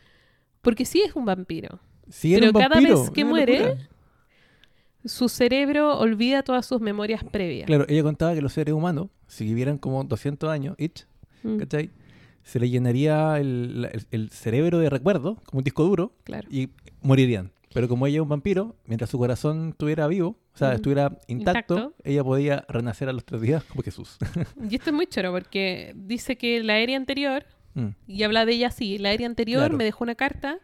porque 0.63 0.85
sí 0.85 1.03
es 1.05 1.15
un 1.17 1.25
vampiro. 1.25 1.81
Sí, 2.09 2.35
era 2.35 2.41
Pero 2.47 2.59
un 2.59 2.63
cada 2.63 2.75
vampiro, 2.77 3.01
vez 3.01 3.11
que 3.11 3.23
una 3.23 3.31
muere, 3.31 3.59
locura. 3.61 3.87
Su 5.07 5.29
cerebro 5.31 5.99
olvida 5.99 6.43
todas 6.43 6.67
sus 6.67 6.81
memorias 6.81 7.25
previas. 7.25 7.67
Claro, 7.67 7.87
ella 7.89 8.03
contaba 8.03 8.35
que 8.35 8.43
los 8.43 8.53
seres 8.53 8.75
humanos, 8.75 9.09
si 9.29 9.45
vivieran 9.45 9.79
como 9.79 10.05
200 10.05 10.51
años, 10.51 10.75
each, 10.79 11.07
Mm, 11.43 11.57
¿cachai? 11.57 11.89
Se 12.42 12.59
le 12.59 12.68
llenaría 12.68 13.38
el, 13.38 13.83
la- 13.83 13.88
el- 13.88 14.07
el 14.11 14.31
cerebro 14.31 14.79
de 14.79 14.90
recuerdos, 14.90 15.38
como 15.44 15.59
un 15.59 15.64
disco 15.64 15.85
duro, 15.85 16.12
claro. 16.24 16.48
y 16.50 16.70
morirían. 17.03 17.53
Pero 17.72 17.87
como 17.87 18.07
ella 18.07 18.16
es 18.16 18.22
un 18.22 18.29
vampiro, 18.29 18.74
mientras 18.85 19.11
su 19.11 19.18
corazón 19.18 19.68
estuviera 19.70 20.09
vivo, 20.09 20.37
o 20.55 20.59
sea, 20.59 20.74
estuviera 20.74 21.16
intacto, 21.29 21.76
Intacto. 21.76 21.94
ella 22.03 22.24
podía 22.24 22.64
renacer 22.68 23.09
a 23.09 23.12
los 23.12 23.24
tres 23.24 23.40
días 23.42 23.62
como 23.64 23.83
Jesús. 23.85 24.16
Y 24.68 24.74
esto 24.74 24.90
es 24.90 24.94
muy 24.96 25.07
choro 25.07 25.31
porque 25.31 25.92
dice 25.94 26.37
que 26.37 26.62
la 26.64 26.74
aérea 26.74 26.96
anterior, 26.96 27.44
Mm, 27.74 27.90
y 28.09 28.24
habla 28.24 28.44
de 28.46 28.53
ella 28.55 28.66
así, 28.66 28.98
la 28.98 29.11
aérea 29.11 29.29
anterior 29.29 29.61
Claro. 29.61 29.76
me 29.76 29.85
dejó 29.85 30.03
una 30.03 30.16
carta, 30.16 30.59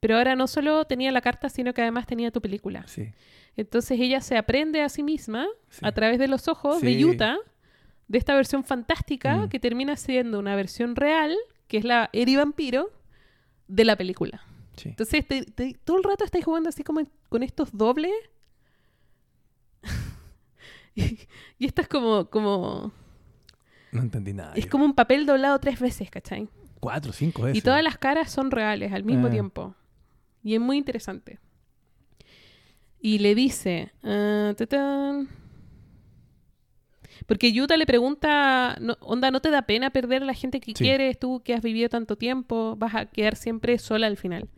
pero 0.00 0.18
ahora 0.18 0.36
no 0.36 0.46
solo 0.46 0.84
tenía 0.84 1.10
la 1.10 1.22
carta, 1.22 1.48
sino 1.48 1.72
que 1.72 1.80
además 1.80 2.06
tenía 2.06 2.30
tu 2.30 2.42
película. 2.42 2.84
sí, 2.86 3.08
Entonces 3.56 3.98
ella 3.98 4.20
se 4.20 4.36
aprende 4.36 4.82
a 4.82 4.90
sí 4.90 5.02
misma 5.02 5.46
sí. 5.70 5.80
a 5.82 5.92
través 5.92 6.18
de 6.18 6.28
los 6.28 6.48
ojos 6.48 6.82
de. 6.82 7.02
Utah 7.06 7.38
de 8.12 8.18
esta 8.18 8.34
versión 8.34 8.62
fantástica 8.62 9.36
Mm. 9.38 9.48
que 9.48 9.58
termina 9.58 9.96
siendo 9.96 10.38
una 10.38 10.54
versión 10.54 10.94
real, 10.96 11.34
que 11.66 11.78
es 11.78 11.84
la 11.84 12.10
Eri 12.12 12.36
Vampiro, 12.36 12.90
de 13.68 13.84
la 13.86 13.96
película. 13.96 14.42
sí. 14.76 14.90
Entonces 14.90 15.26
te- 15.26 15.44
te- 15.44 15.74
todo 15.84 15.96
el 15.96 16.04
rato 16.04 16.22
estáis 16.24 16.44
jugando 16.44 16.68
así 16.68 16.84
como 16.84 17.00
con 17.30 17.42
estos 17.42 17.70
dobles. 17.72 18.12
y, 20.94 21.18
y 21.58 21.66
esto 21.66 21.80
es 21.82 21.88
como, 21.88 22.28
como... 22.30 22.92
No 23.92 24.00
entendí 24.02 24.32
nada. 24.32 24.54
Es 24.54 24.64
yo. 24.64 24.70
como 24.70 24.84
un 24.84 24.94
papel 24.94 25.26
doblado 25.26 25.58
tres 25.58 25.80
veces, 25.80 26.10
¿cachai? 26.10 26.48
Cuatro, 26.80 27.12
cinco 27.12 27.42
veces. 27.42 27.58
Y 27.58 27.62
todas 27.62 27.82
las 27.82 27.96
caras 27.98 28.30
son 28.30 28.50
reales 28.50 28.92
al 28.92 29.04
mismo 29.04 29.28
Ah. 29.28 29.30
tiempo. 29.30 29.74
Y 30.42 30.54
es 30.54 30.60
muy 30.60 30.76
interesante. 30.78 31.38
Y 33.00 33.18
le 33.20 33.34
dice... 33.34 33.92
ah. 34.02 34.52
Porque 37.26 37.52
Yuta 37.52 37.76
le 37.76 37.86
pregunta, 37.86 38.76
no- 38.80 38.96
onda, 39.00 39.30
¿no 39.30 39.40
te 39.40 39.50
da 39.50 39.62
pena 39.62 39.90
perder 39.90 40.22
a 40.22 40.26
la 40.26 40.34
gente 40.34 40.60
que 40.60 40.72
Sí. 40.74 40.84
quieres? 40.84 41.18
Tú 41.18 41.40
que 41.44 41.54
has 41.54 41.62
vivido 41.62 41.88
tanto 41.88 42.16
tiempo, 42.16 42.74
vas 42.76 42.94
a 42.94 43.06
quedar 43.06 43.36
siempre 43.36 43.78
sola 43.78 44.06
al 44.06 44.16
final. 44.16 44.48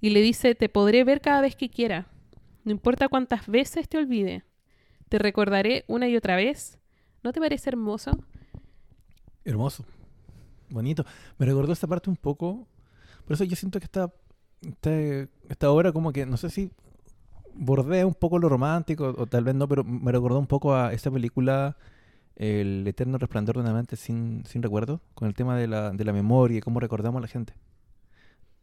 Y 0.00 0.10
le 0.10 0.20
dice, 0.20 0.54
te 0.54 0.68
podré 0.68 1.04
ver 1.04 1.20
cada 1.20 1.40
vez 1.40 1.56
que 1.56 1.68
quiera. 1.68 2.06
No 2.64 2.72
importa 2.72 3.08
cuántas 3.08 3.46
veces 3.46 3.88
te 3.88 3.98
olvide. 3.98 4.44
Te 5.08 5.18
recordaré 5.18 5.84
una 5.88 6.08
y 6.08 6.16
otra 6.16 6.36
vez. 6.36 6.78
¿No 7.22 7.32
te 7.32 7.40
parece 7.40 7.70
hermoso? 7.70 8.12
Hermoso. 9.44 9.84
Bonito. 10.68 11.04
Me 11.38 11.46
recordó 11.46 11.72
esta 11.72 11.86
parte 11.86 12.10
un 12.10 12.16
poco. 12.16 12.66
Por 13.24 13.34
eso 13.34 13.44
yo 13.44 13.56
siento 13.56 13.78
que 13.78 13.84
esta, 13.86 14.12
esta, 14.62 14.90
esta 15.48 15.70
obra 15.70 15.92
como 15.92 16.12
que, 16.12 16.26
no 16.26 16.36
sé 16.36 16.50
si 16.50 16.70
bordea 17.58 18.06
un 18.06 18.14
poco 18.14 18.38
lo 18.38 18.48
romántico, 18.48 19.14
o 19.16 19.26
tal 19.26 19.44
vez 19.44 19.54
no, 19.54 19.68
pero 19.68 19.84
me 19.84 20.12
recordó 20.12 20.38
un 20.38 20.46
poco 20.46 20.74
a 20.74 20.92
esa 20.92 21.10
película 21.10 21.76
El 22.36 22.86
eterno 22.86 23.18
resplandor 23.18 23.56
de 23.56 23.62
una 23.62 23.72
mente 23.74 23.96
sin, 23.96 24.44
sin 24.46 24.62
recuerdo, 24.62 25.00
con 25.14 25.28
el 25.28 25.34
tema 25.34 25.56
de 25.56 25.66
la, 25.66 25.90
de 25.90 26.04
la 26.04 26.12
memoria 26.12 26.58
y 26.58 26.60
cómo 26.60 26.80
recordamos 26.80 27.18
a 27.18 27.22
la 27.22 27.28
gente. 27.28 27.52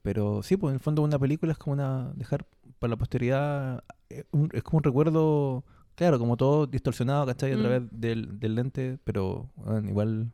Pero 0.02 0.44
sí, 0.44 0.56
pues 0.56 0.72
en 0.72 0.76
el 0.76 0.80
fondo 0.80 1.02
una 1.02 1.20
película 1.20 1.52
es 1.52 1.58
como 1.58 1.74
una 1.74 2.12
dejar 2.16 2.46
para 2.80 2.92
la 2.92 2.96
posteridad, 2.98 3.84
eh, 4.10 4.24
es 4.54 4.64
como 4.64 4.78
un 4.78 4.84
recuerdo, 4.84 5.64
claro, 5.96 6.20
como 6.20 6.38
todo 6.38 6.68
distorsionado, 6.68 7.26
¿cachai? 7.26 7.54
A 7.54 7.58
Mm. 7.58 7.60
través 7.62 7.82
del, 7.92 8.40
del 8.40 8.56
lente, 8.56 8.98
pero 9.04 9.50
bueno, 9.56 9.90
igual 9.90 10.32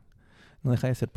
no 0.62 0.70
deja 0.70 0.88
de 0.88 0.94
ser. 0.94 1.10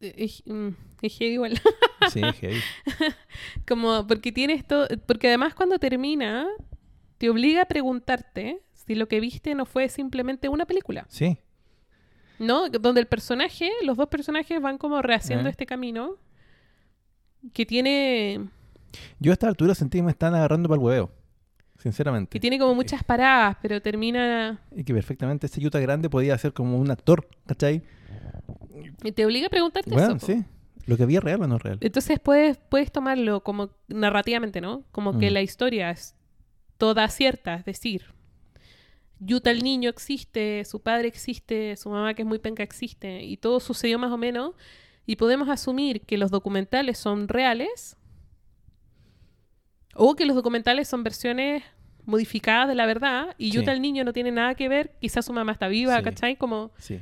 Eh, 0.00 0.14
Es, 0.18 0.42
mm, 0.46 0.68
es 1.02 1.20
igual. 1.20 1.52
Sí, 2.20 2.32
heavy. 2.40 2.60
Como, 3.66 4.06
porque 4.06 4.32
tiene 4.32 4.54
esto, 4.54 4.86
porque 5.06 5.28
además 5.28 5.54
cuando 5.54 5.78
termina, 5.78 6.46
te 7.18 7.30
obliga 7.30 7.62
a 7.62 7.66
preguntarte 7.66 8.60
si 8.72 8.94
lo 8.94 9.08
que 9.08 9.20
viste 9.20 9.54
no 9.54 9.66
fue 9.66 9.88
simplemente 9.88 10.48
una 10.48 10.64
película, 10.66 11.06
Sí, 11.08 11.38
¿no? 12.38 12.68
Donde 12.68 13.00
el 13.00 13.06
personaje, 13.06 13.70
los 13.84 13.96
dos 13.96 14.08
personajes 14.08 14.60
van 14.62 14.78
como 14.78 15.02
rehaciendo 15.02 15.48
Eh. 15.48 15.50
este 15.50 15.66
camino 15.66 16.16
que 17.52 17.66
tiene, 17.66 18.48
yo 19.18 19.32
a 19.32 19.34
esta 19.34 19.48
altura 19.48 19.74
sentí 19.74 19.98
que 19.98 20.02
me 20.02 20.10
están 20.10 20.34
agarrando 20.34 20.68
para 20.68 20.80
el 20.80 20.84
huevo, 20.84 21.10
sinceramente. 21.78 22.30
que 22.30 22.40
tiene 22.40 22.58
como 22.58 22.74
muchas 22.74 23.02
paradas, 23.04 23.56
pero 23.62 23.80
termina, 23.82 24.60
Y 24.74 24.84
que 24.84 24.94
perfectamente 24.94 25.46
ese 25.46 25.64
Utah 25.64 25.80
grande 25.80 26.08
podía 26.08 26.36
ser 26.38 26.52
como 26.52 26.78
un 26.78 26.90
actor, 26.90 27.28
¿cachai? 27.46 27.82
y 29.04 29.12
te 29.12 29.26
obliga 29.26 29.46
a 29.48 29.50
preguntarte 29.50 29.90
Bueno, 29.90 30.16
eso. 30.16 30.26
po. 30.26 30.44
Lo 30.88 30.96
que 30.96 31.02
había 31.04 31.20
real 31.20 31.42
o 31.42 31.46
no 31.46 31.56
es 31.56 31.62
real. 31.62 31.78
Entonces 31.82 32.18
puedes, 32.18 32.56
puedes 32.56 32.90
tomarlo 32.90 33.42
como 33.44 33.70
narrativamente, 33.88 34.60
¿no? 34.60 34.84
Como 34.90 35.18
que 35.18 35.30
Mm. 35.30 35.34
la 35.34 35.42
historia 35.42 35.90
es 35.90 36.16
toda 36.78 37.06
cierta, 37.08 37.54
es 37.56 37.64
decir, 37.64 38.06
Yuta 39.20 39.50
el 39.50 39.62
niño 39.64 39.90
existe, 39.90 40.64
su 40.64 40.80
padre 40.80 41.08
existe, 41.08 41.76
su 41.76 41.90
mamá 41.90 42.14
que 42.14 42.22
es 42.22 42.28
muy 42.28 42.38
penca 42.38 42.62
existe, 42.62 43.22
y 43.24 43.36
todo 43.36 43.58
sucedió 43.60 43.98
más 43.98 44.12
o 44.12 44.16
menos, 44.16 44.54
y 45.06 45.16
podemos 45.16 45.48
asumir 45.48 46.02
que 46.02 46.16
los 46.16 46.30
documentales 46.30 46.98
son 46.98 47.26
reales, 47.28 47.96
o 49.94 50.14
que 50.14 50.24
los 50.24 50.36
documentales 50.36 50.88
son 50.88 51.02
versiones 51.02 51.64
modificadas 52.04 52.68
de 52.68 52.74
la 52.76 52.86
verdad, 52.86 53.34
y 53.38 53.50
Sí. 53.50 53.58
Yuta 53.58 53.72
el 53.72 53.82
niño 53.82 54.04
no 54.04 54.12
tiene 54.12 54.30
nada 54.30 54.54
que 54.54 54.68
ver, 54.68 54.94
quizás 55.00 55.24
su 55.26 55.32
mamá 55.32 55.52
está 55.52 55.68
viva, 55.68 55.96
Sí. 55.98 56.02
¿cachai? 56.04 56.36
Como, 56.36 56.70
Sí. 56.78 57.00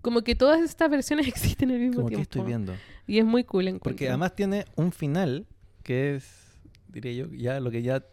como 0.00 0.22
que 0.22 0.34
todas 0.34 0.60
estas 0.62 0.90
versiones 0.90 1.26
existen 1.62 1.70
al 1.70 1.78
mismo 1.78 1.96
Como 2.02 2.08
que 2.08 2.22
estoy 2.22 2.42
viendo. 2.42 2.74
Y 3.08 3.18
es 3.18 3.24
muy 3.24 3.42
cool. 3.42 3.66
encuentro. 3.68 3.90
Porque 3.90 4.08
además 4.08 4.36
tiene 4.36 4.64
un 4.76 4.92
final 4.92 5.46
que 5.82 6.14
es, 6.14 6.60
diría 6.88 7.12
yo, 7.12 7.26
ya 7.32 7.58
lo 7.58 7.70
que 7.72 7.82
ya 7.82 8.04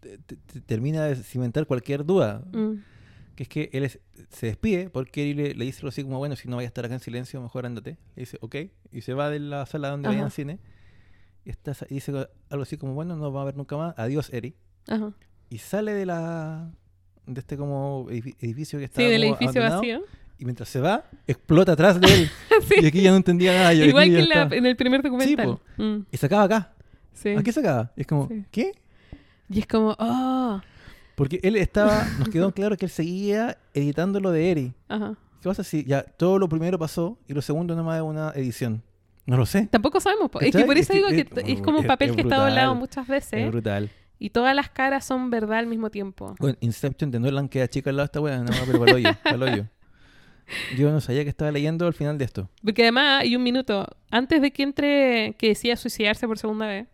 te- 0.00 0.18
te- 0.18 0.36
te 0.36 0.60
termina 0.60 1.04
de 1.04 1.14
cimentar 1.16 1.66
cualquier 1.66 2.04
duda. 2.04 2.42
Mm. 2.52 2.76
Que 3.36 3.42
es 3.44 3.48
que 3.48 3.70
él 3.72 3.84
es- 3.84 4.00
se 4.30 4.46
despide 4.46 4.90
porque 4.90 5.30
él 5.30 5.36
le, 5.36 5.54
le 5.54 5.64
dice 5.64 5.78
algo 5.80 5.88
así 5.90 6.02
como, 6.02 6.18
bueno, 6.18 6.34
si 6.36 6.48
no 6.48 6.56
vaya 6.56 6.66
a 6.66 6.70
estar 6.70 6.84
acá 6.84 6.94
en 6.94 7.00
silencio, 7.00 7.40
mejor 7.40 7.66
ándate. 7.66 7.98
Le 8.16 8.22
dice, 8.22 8.38
ok. 8.40 8.56
Y 8.92 9.02
se 9.02 9.14
va 9.14 9.30
de 9.30 9.38
la 9.40 9.64
sala 9.66 9.90
donde 9.90 10.08
Ajá. 10.08 10.16
vayan 10.16 10.30
cine. 10.30 10.58
Y, 11.44 11.50
está, 11.50 11.74
y 11.88 11.94
dice 11.94 12.12
algo 12.50 12.62
así 12.62 12.76
como, 12.76 12.94
bueno, 12.94 13.14
no 13.16 13.22
nos 13.24 13.34
va 13.34 13.42
a 13.42 13.44
ver 13.44 13.56
nunca 13.56 13.76
más. 13.76 13.94
Adiós, 13.98 14.30
Eri. 14.32 14.54
Ajá. 14.88 15.12
Y 15.48 15.58
sale 15.58 15.92
de 15.94 16.06
la 16.06 16.70
de 17.26 17.40
este 17.40 17.56
como 17.56 18.06
edifi- 18.08 18.36
edificio 18.40 18.78
que 18.78 18.86
está 18.86 19.00
Sí, 19.00 19.06
del 19.06 19.22
edificio 19.24 19.60
abandonado, 19.62 19.80
vacío. 19.80 20.00
Y 20.40 20.44
mientras 20.44 20.68
se 20.68 20.80
va, 20.80 21.04
explota 21.26 21.72
atrás 21.72 22.00
de 22.00 22.12
él. 22.12 22.30
Sí. 22.68 22.74
Y 22.82 22.86
aquí 22.86 23.00
ya 23.02 23.10
no 23.10 23.16
entendía 23.16 23.52
nada. 23.54 23.72
yo 23.74 23.84
Igual 23.84 24.04
aquí 24.04 24.12
que 24.12 24.20
en, 24.20 24.28
la- 24.28 24.42
en 24.56 24.66
el 24.66 24.76
primer 24.76 25.02
documental. 25.02 25.46
po. 25.46 25.60
Mm, 25.82 26.00
Y 26.10 26.16
se 26.16 26.26
acaba 26.26 26.42
acá. 26.44 26.72
sí. 27.14 27.30
¿A 27.30 27.42
qué 27.42 27.52
se 27.52 27.60
acaba? 27.60 27.90
Y 27.96 28.00
es 28.02 28.06
como, 28.06 28.28
Sí. 28.28 28.44
¿qué? 28.50 28.72
Y 29.48 29.60
es 29.60 29.66
como, 29.66 29.96
oh, 29.98 30.60
Porque 31.14 31.40
él 31.42 31.56
estaba, 31.56 32.06
nos 32.18 32.28
quedó 32.28 32.52
claro 32.52 32.76
que 32.76 32.84
él 32.86 32.90
seguía 32.90 33.56
editando 33.74 34.18
lo 34.20 34.30
de 34.32 34.50
Eri. 34.50 34.72
ajá. 34.88 35.14
¿Qué 35.42 35.48
pasa 35.48 35.64
si 35.64 35.84
ya 35.84 36.02
todo 36.02 36.38
lo 36.38 36.48
primero 36.50 36.78
pasó 36.78 37.16
y 37.26 37.32
lo 37.32 37.40
segundo 37.40 37.74
nomás 37.74 37.96
es 37.96 38.02
una 38.02 38.30
edición? 38.34 38.82
No 39.26 39.38
lo 39.38 39.46
sé. 39.46 39.66
Tampoco 39.70 39.98
sabemos. 40.00 40.30
po. 40.30 40.38
Es 40.40 40.46
que 40.46 40.52
¿Cachai? 40.52 40.66
por 40.66 40.76
Es 40.76 40.82
eso 40.82 40.92
que 40.92 40.96
digo 40.98 41.08
que 41.08 41.20
es- 41.20 41.30
t- 41.30 41.52
es 41.52 41.62
como 41.62 41.78
un 41.78 41.84
es- 41.84 41.88
papel 41.88 42.10
es 42.10 42.16
que 42.16 42.22
está 42.22 42.36
doblado 42.36 42.74
muchas 42.74 43.06
veces 43.08 43.32
Es 43.44 43.48
brutal. 43.50 43.90
y 44.18 44.30
todas 44.30 44.54
las 44.54 44.68
caras 44.68 45.04
son 45.06 45.30
verdad 45.30 45.58
al 45.60 45.66
mismo 45.66 45.88
tiempo. 45.90 46.34
Bueno, 46.38 46.58
Inception 46.60 47.10
de 47.10 47.20
Nolan 47.20 47.48
queda 47.48 47.68
chica 47.68 47.88
al 47.90 47.96
lado 47.96 48.04
de 48.04 48.08
esta 48.08 48.20
weá, 48.20 48.38
no, 48.38 48.50
pero 48.66 48.78
para 48.80 48.90
el 48.92 48.96
hoyo, 49.06 49.16
pa'l 49.24 49.42
hoyo. 49.42 49.66
Yo 50.76 50.90
no 50.90 51.00
sabía 51.00 51.22
que 51.24 51.30
estaba 51.30 51.50
leyendo 51.52 51.86
al 51.86 51.94
final 51.94 52.18
de 52.18 52.24
esto. 52.24 52.48
Porque 52.62 52.82
además 52.82 53.22
hay 53.22 53.36
un 53.36 53.42
minuto 53.42 53.86
antes 54.10 54.40
de 54.42 54.50
que 54.52 54.62
entre 54.62 55.34
que 55.38 55.48
decía 55.48 55.76
suicidarse 55.76 56.26
por 56.26 56.38
segunda 56.38 56.66
vez. 56.66 56.86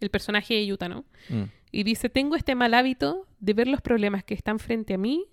El 0.00 0.10
personaje 0.10 0.54
de 0.54 0.66
Yuta, 0.66 0.88
¿no? 0.88 1.04
Mm. 1.30 1.44
Y 1.72 1.82
dice, 1.82 2.08
tengo 2.10 2.36
este 2.36 2.54
mal 2.54 2.74
hábito 2.74 3.26
de 3.40 3.54
ver 3.54 3.66
los 3.66 3.80
problemas 3.80 4.24
que 4.24 4.34
están 4.34 4.58
frente 4.58 4.94
a 4.94 4.98
mí 4.98 5.24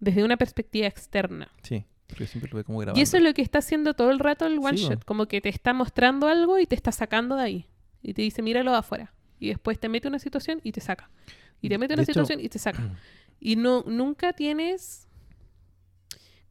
desde 0.00 0.24
una 0.24 0.36
perspectiva 0.36 0.86
externa. 0.86 1.48
Sí, 1.62 1.84
porque 2.08 2.26
siempre 2.26 2.50
lo 2.50 2.56
ve 2.58 2.64
como 2.64 2.78
grabando. 2.80 2.98
Y 2.98 3.02
eso 3.02 3.16
es 3.16 3.22
lo 3.22 3.32
que 3.34 3.42
está 3.42 3.58
haciendo 3.60 3.94
todo 3.94 4.10
el 4.10 4.18
rato 4.18 4.46
el 4.46 4.58
one 4.58 4.76
Sí, 4.76 4.84
shot. 4.88 5.04
Como 5.04 5.26
que 5.26 5.40
te 5.40 5.48
está 5.48 5.72
mostrando 5.72 6.28
algo 6.28 6.58
y 6.58 6.66
te 6.66 6.74
está 6.74 6.90
sacando 6.92 7.36
de 7.36 7.42
ahí. 7.42 7.66
Y 8.02 8.14
te 8.14 8.22
dice, 8.22 8.42
míralo 8.42 8.72
de 8.72 8.78
afuera. 8.78 9.14
Y 9.38 9.48
después 9.48 9.78
te 9.78 9.88
mete 9.88 10.08
una 10.08 10.18
situación 10.18 10.60
y 10.64 10.72
te 10.72 10.80
saca. 10.80 11.08
Y 11.62 11.68
te 11.68 11.78
mete 11.78 11.92
De 11.92 11.94
una 11.94 12.02
hecho- 12.02 12.12
situación 12.12 12.40
y 12.40 12.48
te 12.48 12.58
saca. 12.58 12.82
Y 13.40 13.56
no, 13.56 13.82
nunca 13.86 14.32
tienes. 14.32 15.06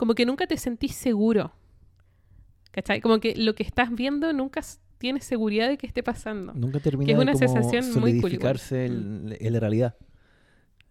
Como 0.04 0.16
que 0.16 0.26
nunca 0.26 0.48
te 0.48 0.58
sentís 0.58 0.96
seguro. 0.96 1.54
¿Cachai? 2.72 3.00
Como 3.00 3.22
que 3.22 3.38
lo 3.38 3.56
que 3.56 3.63
estás 3.63 3.89
viendo 3.89 4.34
nunca 4.34 4.60
tienes 4.98 5.24
seguridad 5.24 5.70
de 5.70 5.78
que 5.78 5.88
esté 5.88 6.04
pasando. 6.04 6.54
Nunca 6.54 6.82
termina 6.82 7.06
Que 7.06 7.13
es 7.13 7.18
de 7.18 7.24
una 7.24 7.32
como 7.32 7.48
sensación 7.48 7.86
muy. 7.86 8.12
Mm. 8.12 8.20
solidificarse 8.20 8.86
en 8.86 9.54
la 9.54 9.60
realidad. 9.62 9.96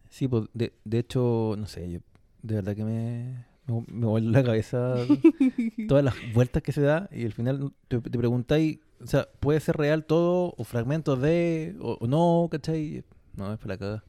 Sí, 0.09 0.29
pues, 0.29 0.45
de, 0.55 0.73
de 0.87 0.99
hecho, 0.99 1.57
no 1.59 1.67
sé, 1.67 1.91
yo 1.91 1.99
de 2.41 2.55
verdad 2.55 2.75
que 2.75 2.85
me, 2.85 3.45
me, 3.67 3.85
me 3.87 4.07
vuelve 4.07 4.31
la 4.31 4.43
cabeza 4.43 4.95
todas 5.89 6.03
las 6.03 6.15
vueltas 6.33 6.63
que 6.63 6.73
se 6.73 6.81
da 6.81 7.11
y 7.13 7.27
al 7.27 7.35
final 7.35 7.71
te, 7.89 8.01
te 8.01 8.19
preguntáis, 8.19 8.79
o 8.99 9.07
sea, 9.07 9.29
¿puede 9.41 9.61
ser 9.61 9.77
real 9.77 10.07
todo 10.07 10.55
o 10.57 10.65
fragmentos 10.65 11.21
de 11.21 11.77
o, 11.81 11.99
o 12.01 12.07
no, 12.07 12.49
cachai? 12.51 13.05
No, 13.37 13.53
es 13.53 13.59
para 13.59 13.75
la 13.75 13.79
cagada. 13.79 14.05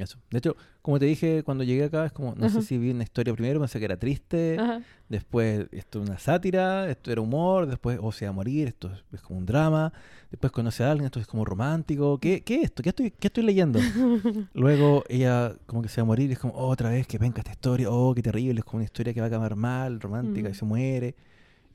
Eso. 0.00 0.18
De 0.30 0.38
hecho, 0.38 0.56
como 0.80 0.98
te 0.98 1.04
dije 1.04 1.42
cuando 1.42 1.62
llegué 1.62 1.84
acá, 1.84 2.06
es 2.06 2.12
como, 2.12 2.34
no 2.34 2.46
Ajá. 2.46 2.54
sé 2.60 2.62
si 2.66 2.78
vi 2.78 2.90
una 2.90 3.02
historia 3.02 3.34
primero, 3.34 3.60
pensé 3.60 3.78
que 3.78 3.84
era 3.84 3.98
triste, 3.98 4.56
Ajá. 4.58 4.80
Después, 5.10 5.66
esto 5.72 6.00
es 6.02 6.08
una 6.08 6.18
sátira, 6.18 6.88
esto 6.88 7.10
era 7.10 7.20
humor, 7.20 7.66
después, 7.66 7.98
o 8.00 8.12
se 8.12 8.24
va 8.24 8.30
a 8.30 8.32
morir, 8.32 8.68
esto 8.68 8.90
es, 8.92 9.04
es 9.12 9.20
como 9.20 9.40
un 9.40 9.44
drama, 9.46 9.92
después 10.30 10.52
conoce 10.52 10.84
a 10.84 10.90
alguien, 10.92 11.06
esto 11.06 11.18
es 11.20 11.26
como 11.26 11.44
romántico, 11.44 12.18
¿qué, 12.18 12.42
qué 12.42 12.58
es 12.58 12.64
esto? 12.66 12.82
¿Qué 12.82 12.90
estoy, 12.90 13.10
qué 13.10 13.26
estoy 13.26 13.42
leyendo? 13.44 13.80
Luego 14.54 15.04
ella 15.08 15.54
como 15.66 15.82
que 15.82 15.88
se 15.88 16.00
va 16.00 16.04
a 16.04 16.06
morir 16.06 16.30
y 16.30 16.34
es 16.34 16.38
como, 16.38 16.54
oh, 16.54 16.68
otra 16.68 16.90
vez, 16.90 17.06
que 17.06 17.18
venga 17.18 17.38
esta 17.40 17.50
historia, 17.50 17.90
oh, 17.90 18.14
qué 18.14 18.22
terrible, 18.22 18.60
es 18.60 18.64
como 18.64 18.76
una 18.78 18.84
historia 18.84 19.12
que 19.12 19.20
va 19.20 19.26
a 19.26 19.28
acabar 19.28 19.54
mal, 19.56 20.00
romántica, 20.00 20.48
Mm. 20.48 20.52
y 20.52 20.54
se 20.54 20.64
muere, 20.64 21.14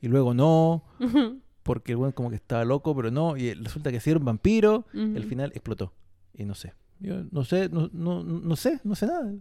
y 0.00 0.08
luego 0.08 0.32
no, 0.34 0.82
porque 1.62 1.92
el 1.92 1.98
buen 1.98 2.12
como 2.12 2.30
que 2.30 2.36
estaba 2.36 2.64
loco, 2.64 2.96
pero 2.96 3.10
no, 3.10 3.36
y 3.36 3.52
resulta 3.54 3.92
que 3.92 4.00
sí 4.00 4.10
era 4.10 4.18
un 4.18 4.24
vampiro, 4.24 4.86
al 4.94 5.10
Ujú. 5.18 5.28
final 5.28 5.50
explotó, 5.54 5.92
y 6.32 6.44
no 6.46 6.54
sé, 6.54 6.72
yo 7.00 7.24
no 7.30 7.44
sé, 7.44 7.68
no, 7.68 7.88
no, 7.92 8.22
no 8.24 8.56
sé, 8.56 8.80
no 8.84 8.94
sé 8.94 9.06
nada, 9.06 9.32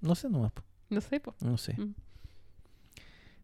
no 0.00 0.14
sé 0.14 0.28
nomás, 0.28 0.52
po, 0.52 0.62
No 0.90 1.00
sé, 1.00 1.20
po. 1.20 1.34
no 1.40 1.56
sé. 1.58 1.74
Mm. 1.78 1.94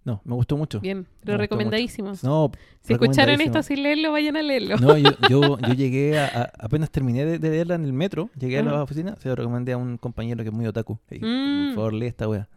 No, 0.04 0.20
me 0.26 0.34
gustó 0.34 0.58
mucho. 0.58 0.80
Bien, 0.80 1.06
gustó 1.20 1.38
recomendadísimo. 1.38 2.12
No, 2.22 2.50
si 2.82 2.92
escucharon 2.92 3.40
esto 3.40 3.62
sin 3.62 3.82
leerlo, 3.82 4.12
vayan 4.12 4.36
a 4.36 4.42
leerlo. 4.42 4.76
No, 4.76 4.98
yo, 4.98 5.12
yo, 5.30 5.58
yo 5.58 5.72
llegué 5.72 6.18
a, 6.18 6.26
a- 6.26 6.52
apenas 6.66 6.90
terminé 6.90 7.24
de, 7.24 7.38
de 7.38 7.48
leerla 7.50 7.76
en 7.76 7.84
el 7.86 7.94
metro, 7.94 8.28
llegué 8.38 8.58
a 8.58 8.62
la 8.62 8.72
Ajá. 8.72 8.82
oficina, 8.82 9.16
se 9.16 9.30
lo 9.30 9.34
recomendé 9.36 9.72
a 9.72 9.78
un 9.78 9.96
compañero 9.96 10.42
que 10.44 10.50
es 10.50 10.54
muy 10.54 10.66
otaku. 10.66 10.98
Dije, 11.08 11.24
Mm. 11.24 11.66
Por 11.68 11.74
favor, 11.76 11.94
lee 11.94 12.06
esta 12.06 12.28
wea. 12.28 12.48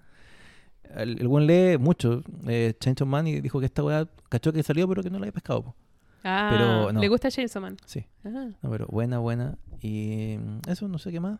El, 0.93 1.21
el 1.21 1.27
buen 1.29 1.47
lee 1.47 1.77
mucho, 1.77 2.21
eh, 2.47 2.73
Chainsaw 2.79 3.07
Man, 3.07 3.27
y 3.27 3.39
dijo 3.39 3.61
que 3.61 3.65
esta 3.67 3.81
wea 3.81 4.09
cachó 4.27 4.51
que 4.51 4.61
salió, 4.61 4.85
pero 4.89 5.01
que 5.01 5.09
no 5.09 5.17
la 5.17 5.23
había 5.23 5.31
pescado. 5.33 5.63
po. 5.63 5.75
Ah, 6.23 6.49
Pero 6.51 6.91
no. 6.91 6.99
¿le 6.99 7.07
gusta 7.07 7.29
Chainsaw 7.31 7.61
Man? 7.61 7.77
Sí, 7.85 8.05
Ah. 8.25 8.49
no, 8.61 8.69
pero 8.69 8.87
buena, 8.87 9.19
buena. 9.19 9.57
Y 9.81 10.37
mm, 10.39 10.59
eso, 10.69 10.87
no 10.87 10.97
sé 10.97 11.11
qué 11.11 11.19
más. 11.19 11.39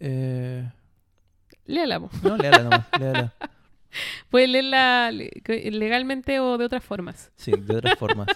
Eh, 0.00 0.70
Léala, 1.66 2.00
po. 2.00 2.10
no, 2.22 2.36
léala 2.36 2.62
nomás, 2.62 2.86
léala. 3.00 3.34
Puedes 4.30 4.48
leerla 4.48 5.10
legalmente 5.12 6.40
o 6.40 6.58
de 6.58 6.64
otras 6.64 6.82
formas. 6.84 7.30
Sí, 7.36 7.52
de 7.52 7.76
otras 7.76 7.98
formas. 7.98 8.26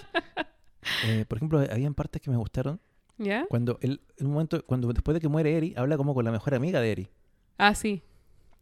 Eh, 1.05 1.25
por 1.27 1.37
ejemplo, 1.39 1.59
habían 1.59 1.93
partes 1.93 2.21
que 2.21 2.29
me 2.29 2.37
gustaron. 2.37 2.79
¿Ya? 3.17 3.45
Cuando, 3.49 3.79
él, 3.81 4.01
en 4.17 4.27
un 4.27 4.33
momento, 4.33 4.63
cuando 4.65 4.87
después 4.93 5.13
de 5.15 5.21
que 5.21 5.27
muere 5.27 5.57
Eri, 5.57 5.73
habla 5.75 5.97
como 5.97 6.13
con 6.13 6.23
la 6.23 6.31
mejor 6.31 6.53
amiga 6.53 6.79
de 6.79 6.91
Eri. 6.91 7.09
Ah, 7.57 7.73
sí. 7.73 8.03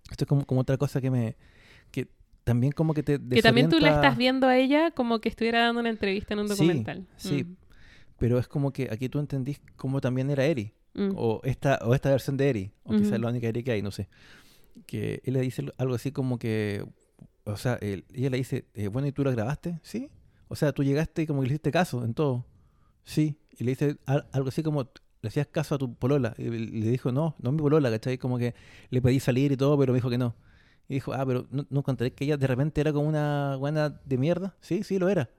Esto 0.10 0.24
es 0.24 0.28
como, 0.28 0.46
como 0.46 0.62
otra 0.62 0.78
cosa 0.78 1.02
que 1.02 1.12
me. 1.12 1.36
También 2.46 2.72
como 2.72 2.94
que 2.94 3.04
te. 3.04 3.20
Que 3.20 3.42
también 3.42 3.68
tú 3.70 3.76
la 3.80 3.88
desorienta, 3.88 4.08
estás 4.08 4.18
viendo 4.18 4.48
a 4.48 4.58
ella 4.58 4.92
como 4.92 5.20
que 5.20 5.28
estuviera 5.28 5.60
dando 5.66 5.82
una 5.82 5.90
entrevista 5.90 6.34
en 6.34 6.40
un 6.40 6.48
Sí, 6.48 6.54
documental. 6.54 7.06
sí. 7.18 7.46
Pero 8.18 8.40
es 8.40 8.48
como 8.48 8.72
que 8.72 8.88
aquí 8.90 9.10
tú 9.10 9.20
entendís 9.20 9.60
cómo 9.76 10.00
también 10.00 10.30
era 10.30 10.46
Eri. 10.46 10.72
Mm, 10.94 11.02
mm. 11.08 11.14
O 11.18 11.42
esta, 11.44 11.80
o 11.84 11.94
esta 11.94 12.10
versión 12.12 12.38
de 12.38 12.50
Eri. 12.50 12.72
O 12.86 12.92
quizás 12.94 13.12
Ujú. 13.12 13.22
la 13.24 13.30
única 13.30 13.48
Eri 13.48 13.62
que 13.64 13.72
hay, 13.74 13.82
no 13.82 13.92
sé. 13.92 14.08
Que 14.86 15.22
él 15.26 15.34
le 15.34 15.42
dice 15.42 15.66
algo 15.78 15.96
así 15.96 16.12
como 16.14 16.40
que. 16.40 16.86
O 17.44 17.58
sea, 17.58 17.76
él- 17.82 18.06
ella 18.14 18.30
le 18.30 18.38
dice, 18.38 18.66
eh, 18.74 18.88
bueno, 18.88 19.08
¿y 19.08 19.12
tú 19.12 19.24
la 19.26 19.32
grabaste? 19.32 19.80
Sí. 19.84 20.10
O 20.48 20.56
sea, 20.56 20.72
tú 20.72 20.84
llegaste 20.84 21.24
y 21.24 21.28
como 21.28 21.42
que 21.42 21.48
le 21.48 21.54
hiciste 21.56 21.72
caso 21.72 22.06
en 22.06 22.14
todo. 22.14 22.46
Sí. 23.04 23.38
Y 23.58 23.64
le 23.66 23.72
dice 23.72 23.98
al- 24.06 24.28
algo 24.32 24.48
así 24.50 24.64
como, 24.64 24.90
le 25.22 25.28
hacías 25.28 25.48
caso 25.48 25.76
a 25.76 25.78
tu 25.78 25.94
polola. 25.96 26.34
Y 26.38 26.44
le 26.50 26.90
dijo, 26.90 27.12
no, 27.12 27.36
no 27.40 27.50
es 27.50 27.56
mi 27.56 27.62
polola, 27.62 27.90
¿cachai? 27.92 28.18
Como 28.18 28.38
que 28.38 28.54
le 28.92 29.02
pedí 29.02 29.20
salir 29.20 29.52
y 29.52 29.58
todo, 29.58 29.78
pero 29.78 29.92
me 29.94 29.98
dijo 29.98 30.10
que 30.10 30.18
no. 30.18 30.36
Y 30.88 30.96
dijo, 30.96 31.14
ah, 31.14 31.26
pero 31.26 31.48
no, 31.52 31.66
no 31.70 31.84
contaré 31.84 32.12
que 32.14 32.26
ella 32.26 32.38
de 32.38 32.48
repente 32.48 32.80
era 32.82 32.94
como 32.94 33.08
una 33.08 33.56
buena 33.58 33.90
de 33.90 34.18
mierda. 34.18 34.56
Sí, 34.62 34.84
sí, 34.84 35.00
lo 35.00 35.10
era. 35.10 35.30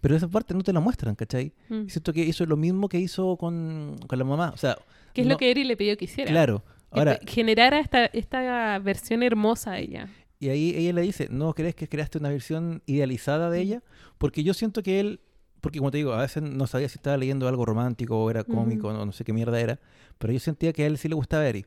Pero 0.00 0.14
esa 0.16 0.28
parte 0.28 0.54
no 0.54 0.62
te 0.62 0.72
la 0.72 0.80
muestran, 0.80 1.14
¿cachai? 1.14 1.52
Mm. 1.68 1.88
Siento 1.88 2.12
que 2.12 2.20
hizo 2.24 2.44
lo 2.46 2.56
mismo 2.56 2.88
que 2.88 2.98
hizo 3.00 3.36
con, 3.36 3.96
con 4.06 4.18
la 4.18 4.24
mamá. 4.24 4.50
O 4.54 4.56
sea, 4.58 4.76
Que 5.12 5.22
es 5.22 5.26
no- 5.26 5.32
lo 5.34 5.38
que 5.38 5.50
Eri 5.50 5.64
le 5.64 5.76
pidió 5.76 5.96
que 5.96 6.04
hiciera. 6.04 6.30
claro. 6.30 6.62
Ahora, 6.90 7.18
generara 7.26 7.80
esta, 7.80 8.06
esta 8.06 8.78
versión 8.78 9.22
hermosa 9.24 9.72
de 9.72 9.80
ella. 9.80 10.08
y 10.38 10.48
ahí 10.50 10.74
ella 10.76 10.92
le 10.92 11.00
dice, 11.02 11.26
¿no 11.30 11.52
crees 11.54 11.74
que 11.74 11.88
creaste 11.88 12.18
una 12.18 12.28
versión 12.28 12.82
idealizada 12.86 13.50
de 13.50 13.58
Mm. 13.58 13.62
ella? 13.62 13.82
Porque 14.18 14.44
yo 14.44 14.54
siento 14.54 14.82
que 14.82 15.00
él, 15.00 15.20
porque 15.60 15.78
como 15.78 15.90
te 15.90 15.96
digo, 15.96 16.12
a 16.12 16.20
veces 16.20 16.42
no 16.42 16.66
sabía 16.68 16.88
si 16.88 16.98
estaba 16.98 17.16
leyendo 17.16 17.48
algo 17.48 17.64
romántico 17.64 18.22
o 18.22 18.30
era 18.30 18.44
cómico 18.44 18.88
o 18.88 19.06
no 19.06 19.10
sé 19.12 19.24
qué 19.24 19.32
mierda 19.32 19.58
era, 19.58 19.80
pero 20.18 20.32
yo 20.32 20.38
sentía 20.38 20.72
que 20.72 20.84
a 20.84 20.86
él 20.86 20.98
sí 20.98 21.08
le 21.08 21.14
gustaba 21.16 21.48
Eri. 21.48 21.64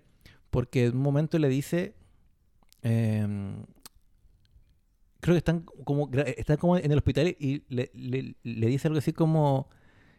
Porque 0.52 0.86
en 0.86 0.96
un 0.96 1.02
momento 1.02 1.38
le 1.40 1.50
dice, 1.50 1.94
em, 2.88 3.64
creo 5.20 5.34
que 5.34 5.40
están 5.40 5.62
como, 5.84 6.10
están 6.38 6.58
como 6.58 6.78
en 6.78 6.92
el 6.92 6.98
hospital 6.98 7.28
y 7.40 7.64
le, 7.70 7.92
le- 7.94 8.36
le 8.44 8.68
dice 8.68 8.88
algo 8.88 9.00
así 9.00 9.14
como, 9.14 9.68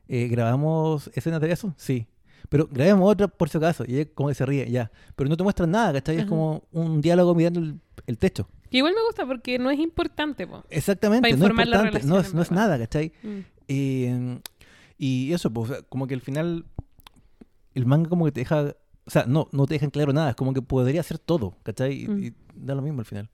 eh, 0.09 0.29
¿grabamos 0.29 1.11
escenas 1.15 1.41
de 1.41 1.53
eso? 1.53 1.75
Sí. 1.77 2.07
Pero 2.49 2.69
grabemos 2.71 3.11
otra 3.11 3.29
por 3.29 3.49
si 3.49 3.59
acaso. 3.59 3.85
Y 3.87 3.99
él 3.99 4.11
como 4.13 4.29
que 4.29 4.35
se 4.35 4.47
ríe, 4.47 4.71
ya. 4.71 4.91
Pero 5.17 5.29
no 5.29 5.37
te 5.37 5.43
muestran 5.43 5.71
nada, 5.71 5.93
¿cachai? 5.95 6.17
Es 6.17 6.23
Ajá. 6.23 6.29
como 6.31 6.63
un 6.73 7.01
diálogo 7.01 7.35
mirando 7.35 7.61
el, 7.61 7.79
el 8.07 8.17
techo. 8.19 8.49
Que 8.71 8.79
igual 8.79 8.95
me 8.95 9.03
gusta 9.07 9.27
porque 9.27 9.59
no 9.59 9.71
es 9.71 9.79
importante, 9.79 10.47
po. 10.47 10.65
Exactamente, 10.71 11.29
Pa' 11.29 11.37
no 11.37 11.45
es 11.45 11.51
informar 11.51 11.67
la 11.69 11.77
no 11.79 11.85
relación, 11.85 12.21
es, 12.21 12.35
no 12.35 12.43
es 12.43 12.51
nada, 12.51 12.79
¿cachai? 12.79 13.13
Mm. 13.23 13.39
Y, 13.67 14.05
em, 14.05 14.41
y 14.99 15.33
eso, 15.33 15.51
pues, 15.53 15.73
como 15.89 16.07
que 16.07 16.15
al 16.15 16.21
final 16.21 16.65
el 17.75 17.87
manga 17.87 18.09
como 18.09 18.25
que 18.25 18.33
te 18.33 18.41
deja, 18.41 18.75
o 19.09 19.11
sea, 19.11 19.25
no, 19.27 19.49
no 19.53 19.67
te 19.67 19.75
deja 19.75 19.87
en 19.87 19.91
claro 19.91 20.13
nada, 20.13 20.31
es 20.31 20.37
como 20.37 20.53
que 20.55 20.63
podría 20.63 21.01
hacer 21.01 21.19
todo, 21.19 21.57
¿cachai? 21.63 22.03
Y, 22.05 22.09
Mm. 22.09 22.25
y 22.25 22.33
da 22.55 22.75
lo 22.75 22.83
mismo 22.83 23.01
al 23.01 23.07
final. 23.07 23.29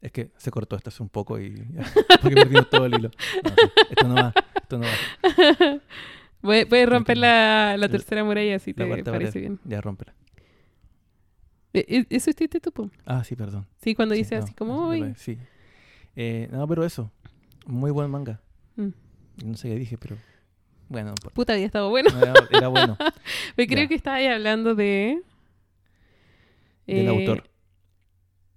Es 0.00 0.12
que 0.12 0.30
se 0.38 0.50
cortó 0.50 0.76
esto 0.76 0.88
hace 0.88 1.02
un 1.02 1.10
poco 1.10 1.38
y 1.38 1.54
porque 2.22 2.34
perdimos 2.34 2.70
todo 2.70 2.86
el 2.86 2.94
hilo. 2.94 3.10
No, 3.44 3.50
sí, 3.50 3.70
esto 3.90 4.08
no 4.08 4.14
va, 4.14 4.32
esto 4.62 4.78
no 4.78 4.86
va. 4.86 4.92
Puedes 6.40 6.64
puedes 6.64 6.88
romper 6.88 7.18
la, 7.18 7.76
la 7.76 7.88
tercera 7.90 8.24
muralla 8.24 8.58
si 8.58 8.72
te 8.72 9.04
parece 9.04 9.40
bien. 9.40 9.60
Ya, 9.64 9.82
rómpela. 9.82 10.14
Eh, 11.74 11.84
eh, 11.86 12.06
¿Eso 12.08 12.30
hiciste 12.30 12.60
tú? 12.60 12.90
Ah, 13.04 13.22
sí, 13.24 13.36
perdón. 13.36 13.66
Sí, 13.82 13.94
cuando 13.94 14.14
Sí, 14.14 14.22
dice 14.22 14.36
no, 14.38 14.44
así 14.44 14.54
como. 14.54 14.90
Sí. 15.16 15.36
Eh, 16.16 16.48
no, 16.50 16.66
pero 16.66 16.82
eso. 16.86 17.12
Muy 17.66 17.90
buen 17.90 18.10
manga. 18.10 18.40
Mm. 18.76 18.88
No 19.44 19.56
sé 19.58 19.68
qué 19.68 19.74
dije, 19.76 19.98
pero 19.98 20.16
bueno, 20.90 21.06
no 21.08 21.12
importa. 21.12 21.34
Puta, 21.34 21.52
había 21.54 21.64
estado 21.66 21.88
bueno. 21.88 22.10
No, 22.10 22.20
era, 22.20 22.34
era 22.50 22.68
bueno. 22.68 22.98
Me 23.56 23.66
creo 23.66 23.84
Ya. 23.84 23.88
que 23.88 23.94
estaba 23.94 24.16
ahí 24.16 24.26
hablando 24.26 24.74
de... 24.74 25.22
Del 26.86 27.06
eh, 27.06 27.08
autor. 27.08 27.44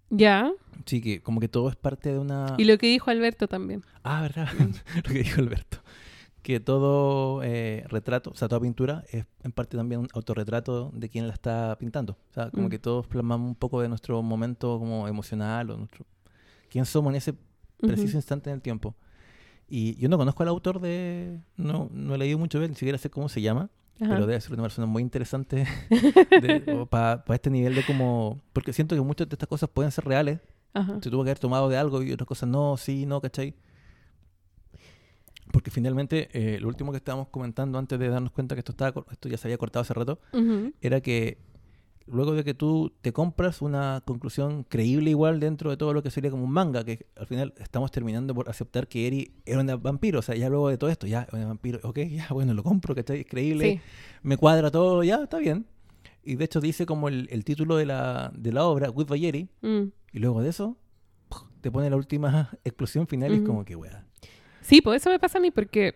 Ya. 0.09 0.51
Sí, 0.85 1.01
que 1.01 1.21
como 1.21 1.39
que 1.39 1.47
todo 1.47 1.69
es 1.69 1.75
parte 1.75 2.11
de 2.11 2.19
una... 2.19 2.55
Y 2.57 2.65
lo 2.65 2.77
que 2.77 2.87
dijo 2.87 3.09
Alberto 3.09 3.47
también. 3.47 3.83
Ah, 4.03 4.21
¿verdad? 4.21 4.47
Lo 4.95 5.01
que 5.03 5.19
dijo 5.19 5.39
Alberto. 5.41 5.77
Que 6.41 6.59
todo 6.59 7.41
eh, 7.43 7.85
retrato, 7.87 8.31
o 8.31 8.35
sea, 8.35 8.49
toda 8.49 8.59
pintura 8.59 9.05
es 9.11 9.25
en 9.43 9.51
parte 9.53 9.77
también 9.77 10.01
un 10.01 10.09
autorretrato 10.13 10.91
de 10.93 11.07
quien 11.07 11.27
la 11.27 11.33
está 11.33 11.77
pintando. 11.79 12.17
O 12.31 12.33
sea, 12.33 12.49
como 12.51 12.67
Mm. 12.67 12.69
que 12.69 12.79
todos 12.79 13.07
plasmamos 13.07 13.47
un 13.47 13.55
poco 13.55 13.81
de 13.81 13.87
nuestro 13.87 14.21
momento 14.21 14.77
como 14.77 15.07
emocional 15.07 15.69
o 15.69 15.77
nuestro... 15.77 16.05
quién 16.69 16.85
somos 16.85 17.11
en 17.11 17.15
ese 17.17 17.33
preciso 17.77 18.17
instante 18.17 18.49
en 18.49 18.55
el 18.57 18.61
tiempo. 18.61 18.93
Y 19.67 19.95
yo 19.95 20.09
no 20.09 20.17
conozco 20.17 20.43
al 20.43 20.49
autor 20.49 20.79
de... 20.79 21.39
No, 21.57 21.89
no 21.91 22.15
he 22.15 22.17
leído 22.17 22.37
mucho 22.37 22.59
de 22.59 22.65
él, 22.65 22.71
ni 22.71 22.75
siquiera 22.75 22.97
sé 22.97 23.09
cómo 23.09 23.29
se 23.29 23.41
llama, 23.41 23.69
Ajá. 23.99 24.13
pero 24.13 24.27
debe 24.27 24.39
ser 24.41 24.53
una 24.53 24.63
persona 24.63 24.85
muy 24.85 25.01
interesante 25.01 25.65
para 26.89 27.23
este 27.29 27.49
nivel 27.49 27.75
de 27.75 27.85
como... 27.85 28.41
Porque 28.53 28.73
siento 28.73 28.95
que 28.95 29.01
muchas 29.01 29.29
de 29.29 29.35
estas 29.35 29.49
cosas 29.49 29.69
pueden 29.69 29.91
ser 29.91 30.05
reales, 30.05 30.39
Ajá. 30.73 30.99
se 31.01 31.09
tuvo 31.09 31.23
que 31.23 31.29
haber 31.29 31.39
tomado 31.39 31.69
de 31.69 31.77
algo 31.77 32.03
y 32.03 32.11
otras 32.11 32.27
cosas 32.27 32.49
no, 32.49 32.77
sí, 32.77 33.05
no, 33.05 33.21
¿cachai? 33.21 33.55
Porque 35.51 35.71
finalmente, 35.71 36.29
eh, 36.33 36.59
lo 36.59 36.67
último 36.67 36.91
que 36.91 36.97
estábamos 36.97 37.27
comentando 37.29 37.77
antes 37.77 37.99
de 37.99 38.09
darnos 38.09 38.31
cuenta 38.31 38.55
que 38.55 38.59
esto, 38.59 38.71
estaba, 38.71 39.05
esto 39.11 39.29
ya 39.29 39.37
se 39.37 39.47
había 39.47 39.57
cortado 39.57 39.81
hace 39.81 39.93
rato, 39.93 40.19
era 40.81 41.01
que 41.01 41.37
luego 42.05 42.33
de 42.33 42.43
que 42.43 42.53
tú 42.53 42.91
te 43.01 43.13
compras 43.13 43.61
una 43.61 44.01
conclusión 44.05 44.63
creíble 44.63 45.09
igual 45.11 45.39
dentro 45.39 45.69
de 45.69 45.77
todo 45.77 45.93
lo 45.93 46.03
que 46.03 46.11
sería 46.11 46.29
como 46.31 46.43
un 46.43 46.51
manga, 46.51 46.83
que 46.83 47.05
al 47.15 47.27
final 47.27 47.53
estamos 47.59 47.91
terminando 47.91 48.35
por 48.35 48.49
aceptar 48.49 48.87
que 48.87 49.07
Eri 49.07 49.31
era 49.45 49.61
un 49.61 49.81
vampiro, 49.81 50.19
o 50.19 50.21
sea, 50.21 50.35
ya 50.35 50.49
luego 50.49 50.69
de 50.69 50.77
todo 50.77 50.89
esto, 50.89 51.07
ya, 51.07 51.27
un 51.31 51.45
vampiro, 51.45 51.79
ok, 51.83 51.99
ya, 52.09 52.27
bueno, 52.31 52.53
lo 52.53 52.63
compro, 52.63 52.93
que 52.93 53.01
está 53.01 53.13
creíble, 53.23 53.71
Sí. 53.75 53.79
me 54.23 54.35
cuadra 54.37 54.69
todo, 54.71 55.03
ya, 55.03 55.23
está 55.23 55.37
bien. 55.37 55.65
Y 56.25 56.35
de 56.35 56.45
hecho 56.45 56.59
dice 56.61 56.85
como 56.85 57.07
el, 57.09 57.27
el 57.31 57.43
título 57.43 57.75
de 57.77 57.85
la, 57.85 58.31
de 58.35 58.51
la 58.53 58.65
obra, 58.65 58.89
Goodbye 58.89 59.27
Eri, 59.27 59.49
Mm. 59.61 59.83
y 60.13 60.19
luego 60.19 60.41
de 60.41 60.49
eso, 60.49 60.77
te 61.61 61.71
pone 61.71 61.89
la 61.89 61.95
última 61.95 62.49
explosión 62.65 63.07
final 63.07 63.31
y 63.33 63.37
es 63.37 63.41
como 63.43 63.63
que, 63.65 63.75
weá. 63.75 64.05
Sí, 64.61 64.81
pues 64.81 65.01
eso 65.01 65.09
me 65.09 65.19
pasa 65.19 65.37
a 65.37 65.41
mí 65.41 65.51
porque 65.51 65.93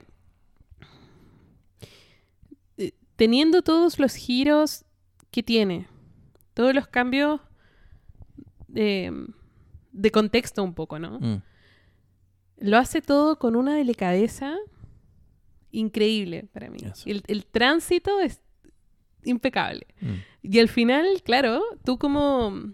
eh, 2.77 2.91
teniendo 3.15 3.61
todos 3.61 3.99
los 3.99 4.13
giros 4.15 4.85
que 5.31 5.43
tiene, 5.43 5.87
todos 6.57 6.73
los 6.73 6.87
cambios 6.87 7.39
de 8.67 10.11
contexto 10.11 10.63
un 10.63 10.73
poco, 10.73 10.97
¿no? 10.97 11.19
Mm. 11.19 11.43
Lo 12.61 12.77
hace 12.77 12.99
todo 12.99 13.37
con 13.37 13.55
una 13.55 13.75
delicadeza 13.75 14.55
increíble 15.69 16.49
para 16.51 16.71
mí. 16.71 16.79
El, 17.05 17.21
el 17.27 17.45
tránsito 17.45 18.19
es 18.21 18.41
impecable. 19.23 19.85
Mm. 20.01 20.13
Y 20.41 20.57
al 20.57 20.67
final, 20.67 21.05
claro, 21.23 21.61
tú 21.85 21.99
como, 21.99 22.73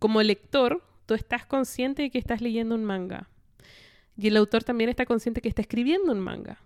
como 0.00 0.20
lector, 0.20 0.84
tú 1.06 1.14
estás 1.14 1.46
consciente 1.46 2.02
de 2.02 2.10
que 2.10 2.18
estás 2.18 2.40
leyendo 2.40 2.74
un 2.74 2.82
manga. 2.82 3.30
Y 4.16 4.26
el 4.26 4.36
autor 4.36 4.64
también 4.64 4.90
está 4.90 5.06
consciente 5.06 5.40
que 5.40 5.48
está 5.48 5.62
escribiendo 5.62 6.10
un 6.10 6.18
manga. 6.18 6.60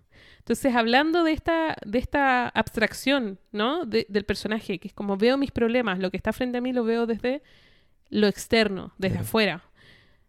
Entonces, 0.46 0.76
hablando 0.76 1.24
de 1.24 1.32
esta, 1.32 1.76
de 1.84 1.98
esta 1.98 2.48
abstracción, 2.50 3.40
¿no? 3.50 3.84
De- 3.84 4.06
del 4.08 4.24
personaje, 4.24 4.78
que 4.78 4.86
es 4.86 4.94
como 4.94 5.16
veo 5.16 5.36
mis 5.36 5.50
problemas, 5.50 5.98
lo 5.98 6.12
que 6.12 6.16
está 6.16 6.32
frente 6.32 6.58
a 6.58 6.60
mí 6.60 6.72
lo 6.72 6.84
veo 6.84 7.04
desde 7.06 7.42
lo 8.10 8.28
externo, 8.28 8.92
desde 8.96 9.18
afuera. 9.18 9.64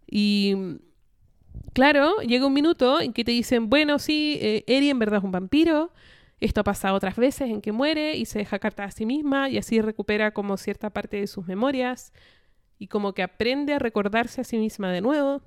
Y 0.08 0.56
claro, 1.74 2.18
llega 2.22 2.46
un 2.48 2.54
minuto 2.54 3.00
en 3.02 3.14
que 3.14 3.24
te 3.24 3.32
dicen, 3.32 3.70
bueno, 3.70 4.00
sí, 4.00 4.38
eh, 4.42 4.64
Eri 4.68 4.90
en 4.90 5.00
verdad 5.00 5.20
es 5.20 5.24
un 5.24 5.32
vampiro, 5.32 5.92
esto 6.40 6.62
ha 6.62 6.64
pasado 6.64 6.96
otras 6.96 7.16
veces 7.16 7.50
en 7.50 7.62
que 7.62 7.72
muere 7.72 8.16
y 8.16 8.26
se 8.26 8.40
deja 8.40 8.60
carta 8.60 8.84
a 8.84 8.92
sí 8.92 9.06
misma 9.06 9.50
y 9.50 9.58
así 9.58 9.82
recupera 9.82 10.32
como 10.32 10.58
cierta 10.58 10.90
parte 10.92 11.18
de 11.20 11.28
sus 11.28 11.48
memorias 11.48 12.14
y 12.80 12.88
como 12.88 13.14
que 13.14 13.24
aprende 13.24 13.74
a 13.74 13.80
recordarse 13.80 14.42
a 14.42 14.44
sí 14.44 14.58
misma 14.58 14.92
de 14.92 15.02
nuevo. 15.02 15.42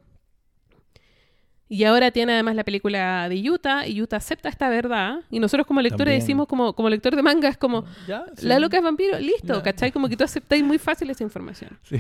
Y 1.72 1.84
ahora 1.84 2.10
tiene 2.10 2.32
además 2.32 2.56
la 2.56 2.64
película 2.64 3.28
de 3.28 3.40
Yuta 3.40 3.86
y 3.86 3.94
Yuta 3.94 4.16
acepta 4.16 4.48
esta 4.48 4.68
verdad 4.68 5.20
y 5.30 5.38
nosotros 5.38 5.68
como 5.68 5.80
lectores 5.80 6.06
También. 6.06 6.20
decimos 6.20 6.48
como, 6.48 6.74
como 6.74 6.90
lector 6.90 7.14
de 7.14 7.22
manga 7.22 7.48
es 7.48 7.56
como, 7.56 7.84
Ya, 8.08 8.24
la 8.42 8.58
loca 8.58 8.76
es 8.78 8.82
vampiro, 8.82 9.16
listo, 9.20 9.54
Ya. 9.54 9.62
¿cachai? 9.62 9.92
Como 9.92 10.08
que 10.08 10.16
tú 10.16 10.24
aceptáis 10.24 10.64
muy 10.64 10.78
fácil 10.78 11.08
esa 11.10 11.22
información. 11.22 11.78
Sí. 11.84 11.98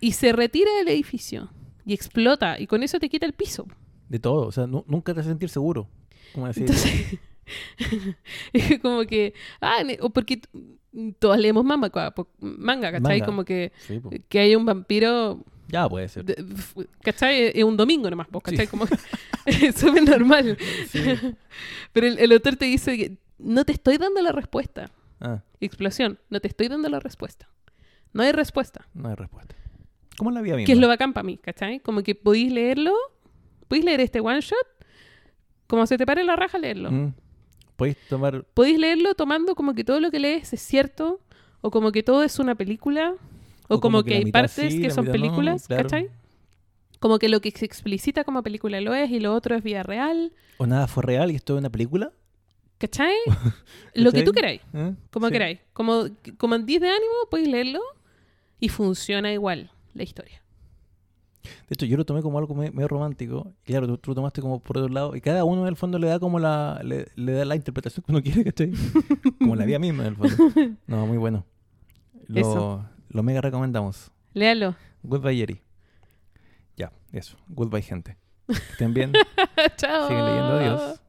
Y 0.00 0.12
se 0.12 0.32
retira 0.32 0.70
del 0.78 0.86
edificio 0.88 1.50
y 1.84 1.94
explota 1.94 2.60
y 2.60 2.68
con 2.68 2.84
eso 2.84 3.00
te 3.00 3.08
quita 3.08 3.26
el 3.26 3.32
piso. 3.32 3.66
De 4.08 4.20
todo, 4.20 4.46
o 4.46 4.52
sea, 4.52 4.68
nu- 4.68 4.84
nunca 4.86 5.12
te 5.12 5.18
vas 5.18 5.26
a 5.26 5.30
sentir 5.30 5.48
seguro. 5.48 5.88
Como 6.32 6.46
decir, 6.46 6.62
Entonces, 6.62 7.18
es 8.52 8.78
como 8.80 9.02
que, 9.04 9.34
ah, 9.60 9.82
o 10.00 10.10
porque 10.10 10.40
todos 11.18 11.38
leemos 11.38 11.64
manga, 11.64 12.14
manga 12.40 12.92
¿cachai? 12.92 13.00
Manga. 13.18 13.26
Como 13.26 13.44
que, 13.44 13.72
sí, 13.78 14.00
que 14.28 14.38
hay 14.38 14.54
un 14.54 14.64
vampiro, 14.64 15.42
ya 15.68 15.88
puede 15.88 16.08
ser. 16.08 16.24
de- 16.24 16.44
¿cachai? 17.02 17.52
Es 17.54 17.64
un 17.64 17.76
domingo 17.76 18.08
nomás, 18.10 18.26
pues, 18.30 18.44
¿cachai? 18.44 18.66
Sí. 18.66 18.70
Como 18.70 18.86
es 19.46 19.74
súper 19.74 20.02
normal. 20.08 20.56
Sí. 20.88 21.00
Pero 21.92 22.06
el, 22.06 22.18
el 22.18 22.32
autor 22.32 22.56
te 22.56 22.66
dice 22.66 22.96
que 22.96 23.18
no 23.38 23.64
te 23.64 23.72
estoy 23.72 23.98
dando 23.98 24.20
la 24.22 24.32
respuesta. 24.32 24.90
Ah, 25.20 25.42
Explosión, 25.60 26.18
no 26.30 26.40
te 26.40 26.48
estoy 26.48 26.68
dando 26.68 26.88
la 26.88 27.00
respuesta. 27.00 27.48
No 28.12 28.22
hay 28.22 28.32
respuesta. 28.32 28.86
no 28.94 29.08
hay 29.08 29.14
respuesta. 29.14 29.54
¿Cómo 30.18 30.30
la 30.30 30.40
vida 30.40 30.56
misma? 30.56 30.66
Que 30.66 30.72
es 30.72 30.78
lo 30.78 30.88
bacán 30.88 31.12
para 31.12 31.24
mí, 31.24 31.36
¿cachai? 31.36 31.80
Como 31.80 32.02
que 32.02 32.14
podéis 32.14 32.50
leerlo, 32.52 32.94
podéis 33.68 33.84
leer 33.84 34.00
este 34.00 34.20
one 34.20 34.40
shot, 34.40 34.56
como 35.66 35.86
se 35.86 35.98
te 35.98 36.06
pare 36.06 36.24
la 36.24 36.36
raja, 36.36 36.58
leerlo. 36.58 36.90
Mm. 36.90 37.12
Podéis 37.76 37.96
tomar 38.08 38.44
Podéis 38.54 38.78
leerlo 38.78 39.14
tomando 39.14 39.54
como 39.54 39.74
que 39.74 39.84
todo 39.84 40.00
lo 40.00 40.10
que 40.10 40.18
lees 40.18 40.52
es 40.54 40.60
cierto, 40.62 41.20
o 41.60 41.70
como 41.70 41.92
que 41.92 42.02
todo 42.02 42.22
es 42.22 42.38
una 42.38 42.54
película, 42.54 43.14
o, 43.68 43.80
como, 43.80 44.02
que, 44.02 44.16
hay 44.16 44.30
partes 44.32 44.72
sí, 44.72 44.80
que 44.80 44.90
son 44.90 45.04
mitad 45.06 45.14
no, 45.18 45.22
películas, 45.22 45.66
claro. 45.66 45.82
¿cachai? 45.84 46.08
Como 47.00 47.18
que 47.18 47.28
lo 47.28 47.40
que 47.40 47.50
se 47.50 47.64
explicita 47.64 48.24
como 48.24 48.42
película 48.42 48.80
lo 48.80 48.94
es 48.94 49.10
y 49.10 49.20
lo 49.20 49.34
otro 49.34 49.54
es 49.54 49.62
vida 49.62 49.82
real, 49.82 50.32
o 50.58 50.66
nada 50.66 50.86
fue 50.86 51.02
real 51.02 51.30
y 51.30 51.36
esto 51.36 51.54
es 51.54 51.60
una 51.60 51.70
película. 51.70 52.12
¿cachai? 52.78 53.14
lo 53.94 54.12
que 54.12 54.22
tú 54.22 54.32
queráis, 54.32 54.60
¿Eh? 54.74 54.94
como 55.10 55.26
Sí. 55.28 55.32
queráis. 55.32 55.60
Como, 55.72 56.04
como 56.38 56.54
en 56.56 56.66
10 56.66 56.80
de 56.82 56.88
ánimo, 56.88 57.12
podéis 57.30 57.48
leerlo 57.48 57.80
y 58.60 58.68
funciona 58.68 59.32
igual 59.32 59.70
la 59.94 60.02
historia. 60.02 60.42
De 61.42 61.74
hecho, 61.74 61.86
yo 61.86 61.96
lo 61.96 62.04
tomé 62.04 62.22
como 62.22 62.38
algo 62.38 62.54
me- 62.54 62.70
medio 62.70 62.88
romántico. 62.88 63.52
Y 63.64 63.68
claro, 63.72 63.86
tú, 63.86 63.98
tú 63.98 64.10
lo 64.10 64.14
tomaste 64.16 64.40
como 64.42 64.60
por 64.60 64.78
otro 64.78 64.92
lado. 64.92 65.14
Y 65.16 65.20
cada 65.20 65.44
uno 65.44 65.62
en 65.62 65.68
el 65.68 65.76
fondo 65.76 65.98
le 65.98 66.08
da 66.08 66.18
como 66.18 66.38
la, 66.38 66.80
le, 66.84 67.06
le 67.14 67.32
da 67.32 67.44
la 67.44 67.54
interpretación 67.56 68.04
que 68.04 68.12
uno 68.12 68.20
quiere, 68.22 68.44
¿cachai? 68.44 68.72
como 69.38 69.54
la 69.56 69.64
vida 69.64 69.78
misma 69.78 70.06
en 70.06 70.08
el 70.08 70.16
fondo. 70.16 70.36
No, 70.86 71.06
muy 71.06 71.18
bueno. 71.18 71.44
Lo, 72.28 72.40
Eso. 72.40 72.84
Lo 73.08 73.22
mega 73.22 73.40
recomendamos. 73.40 74.10
Léalo. 74.34 74.74
Goodbye, 75.02 75.36
Yeri. 75.36 75.62
Ya, 76.76 76.92
eso. 77.12 77.36
Goodbye, 77.48 77.82
gente. 77.82 78.16
Que 78.46 78.52
estén 78.54 78.94
bien. 78.94 79.12
Chao. 79.76 80.08
Siguen 80.08 80.24
leyendo. 80.24 80.52
Adiós. 80.58 81.00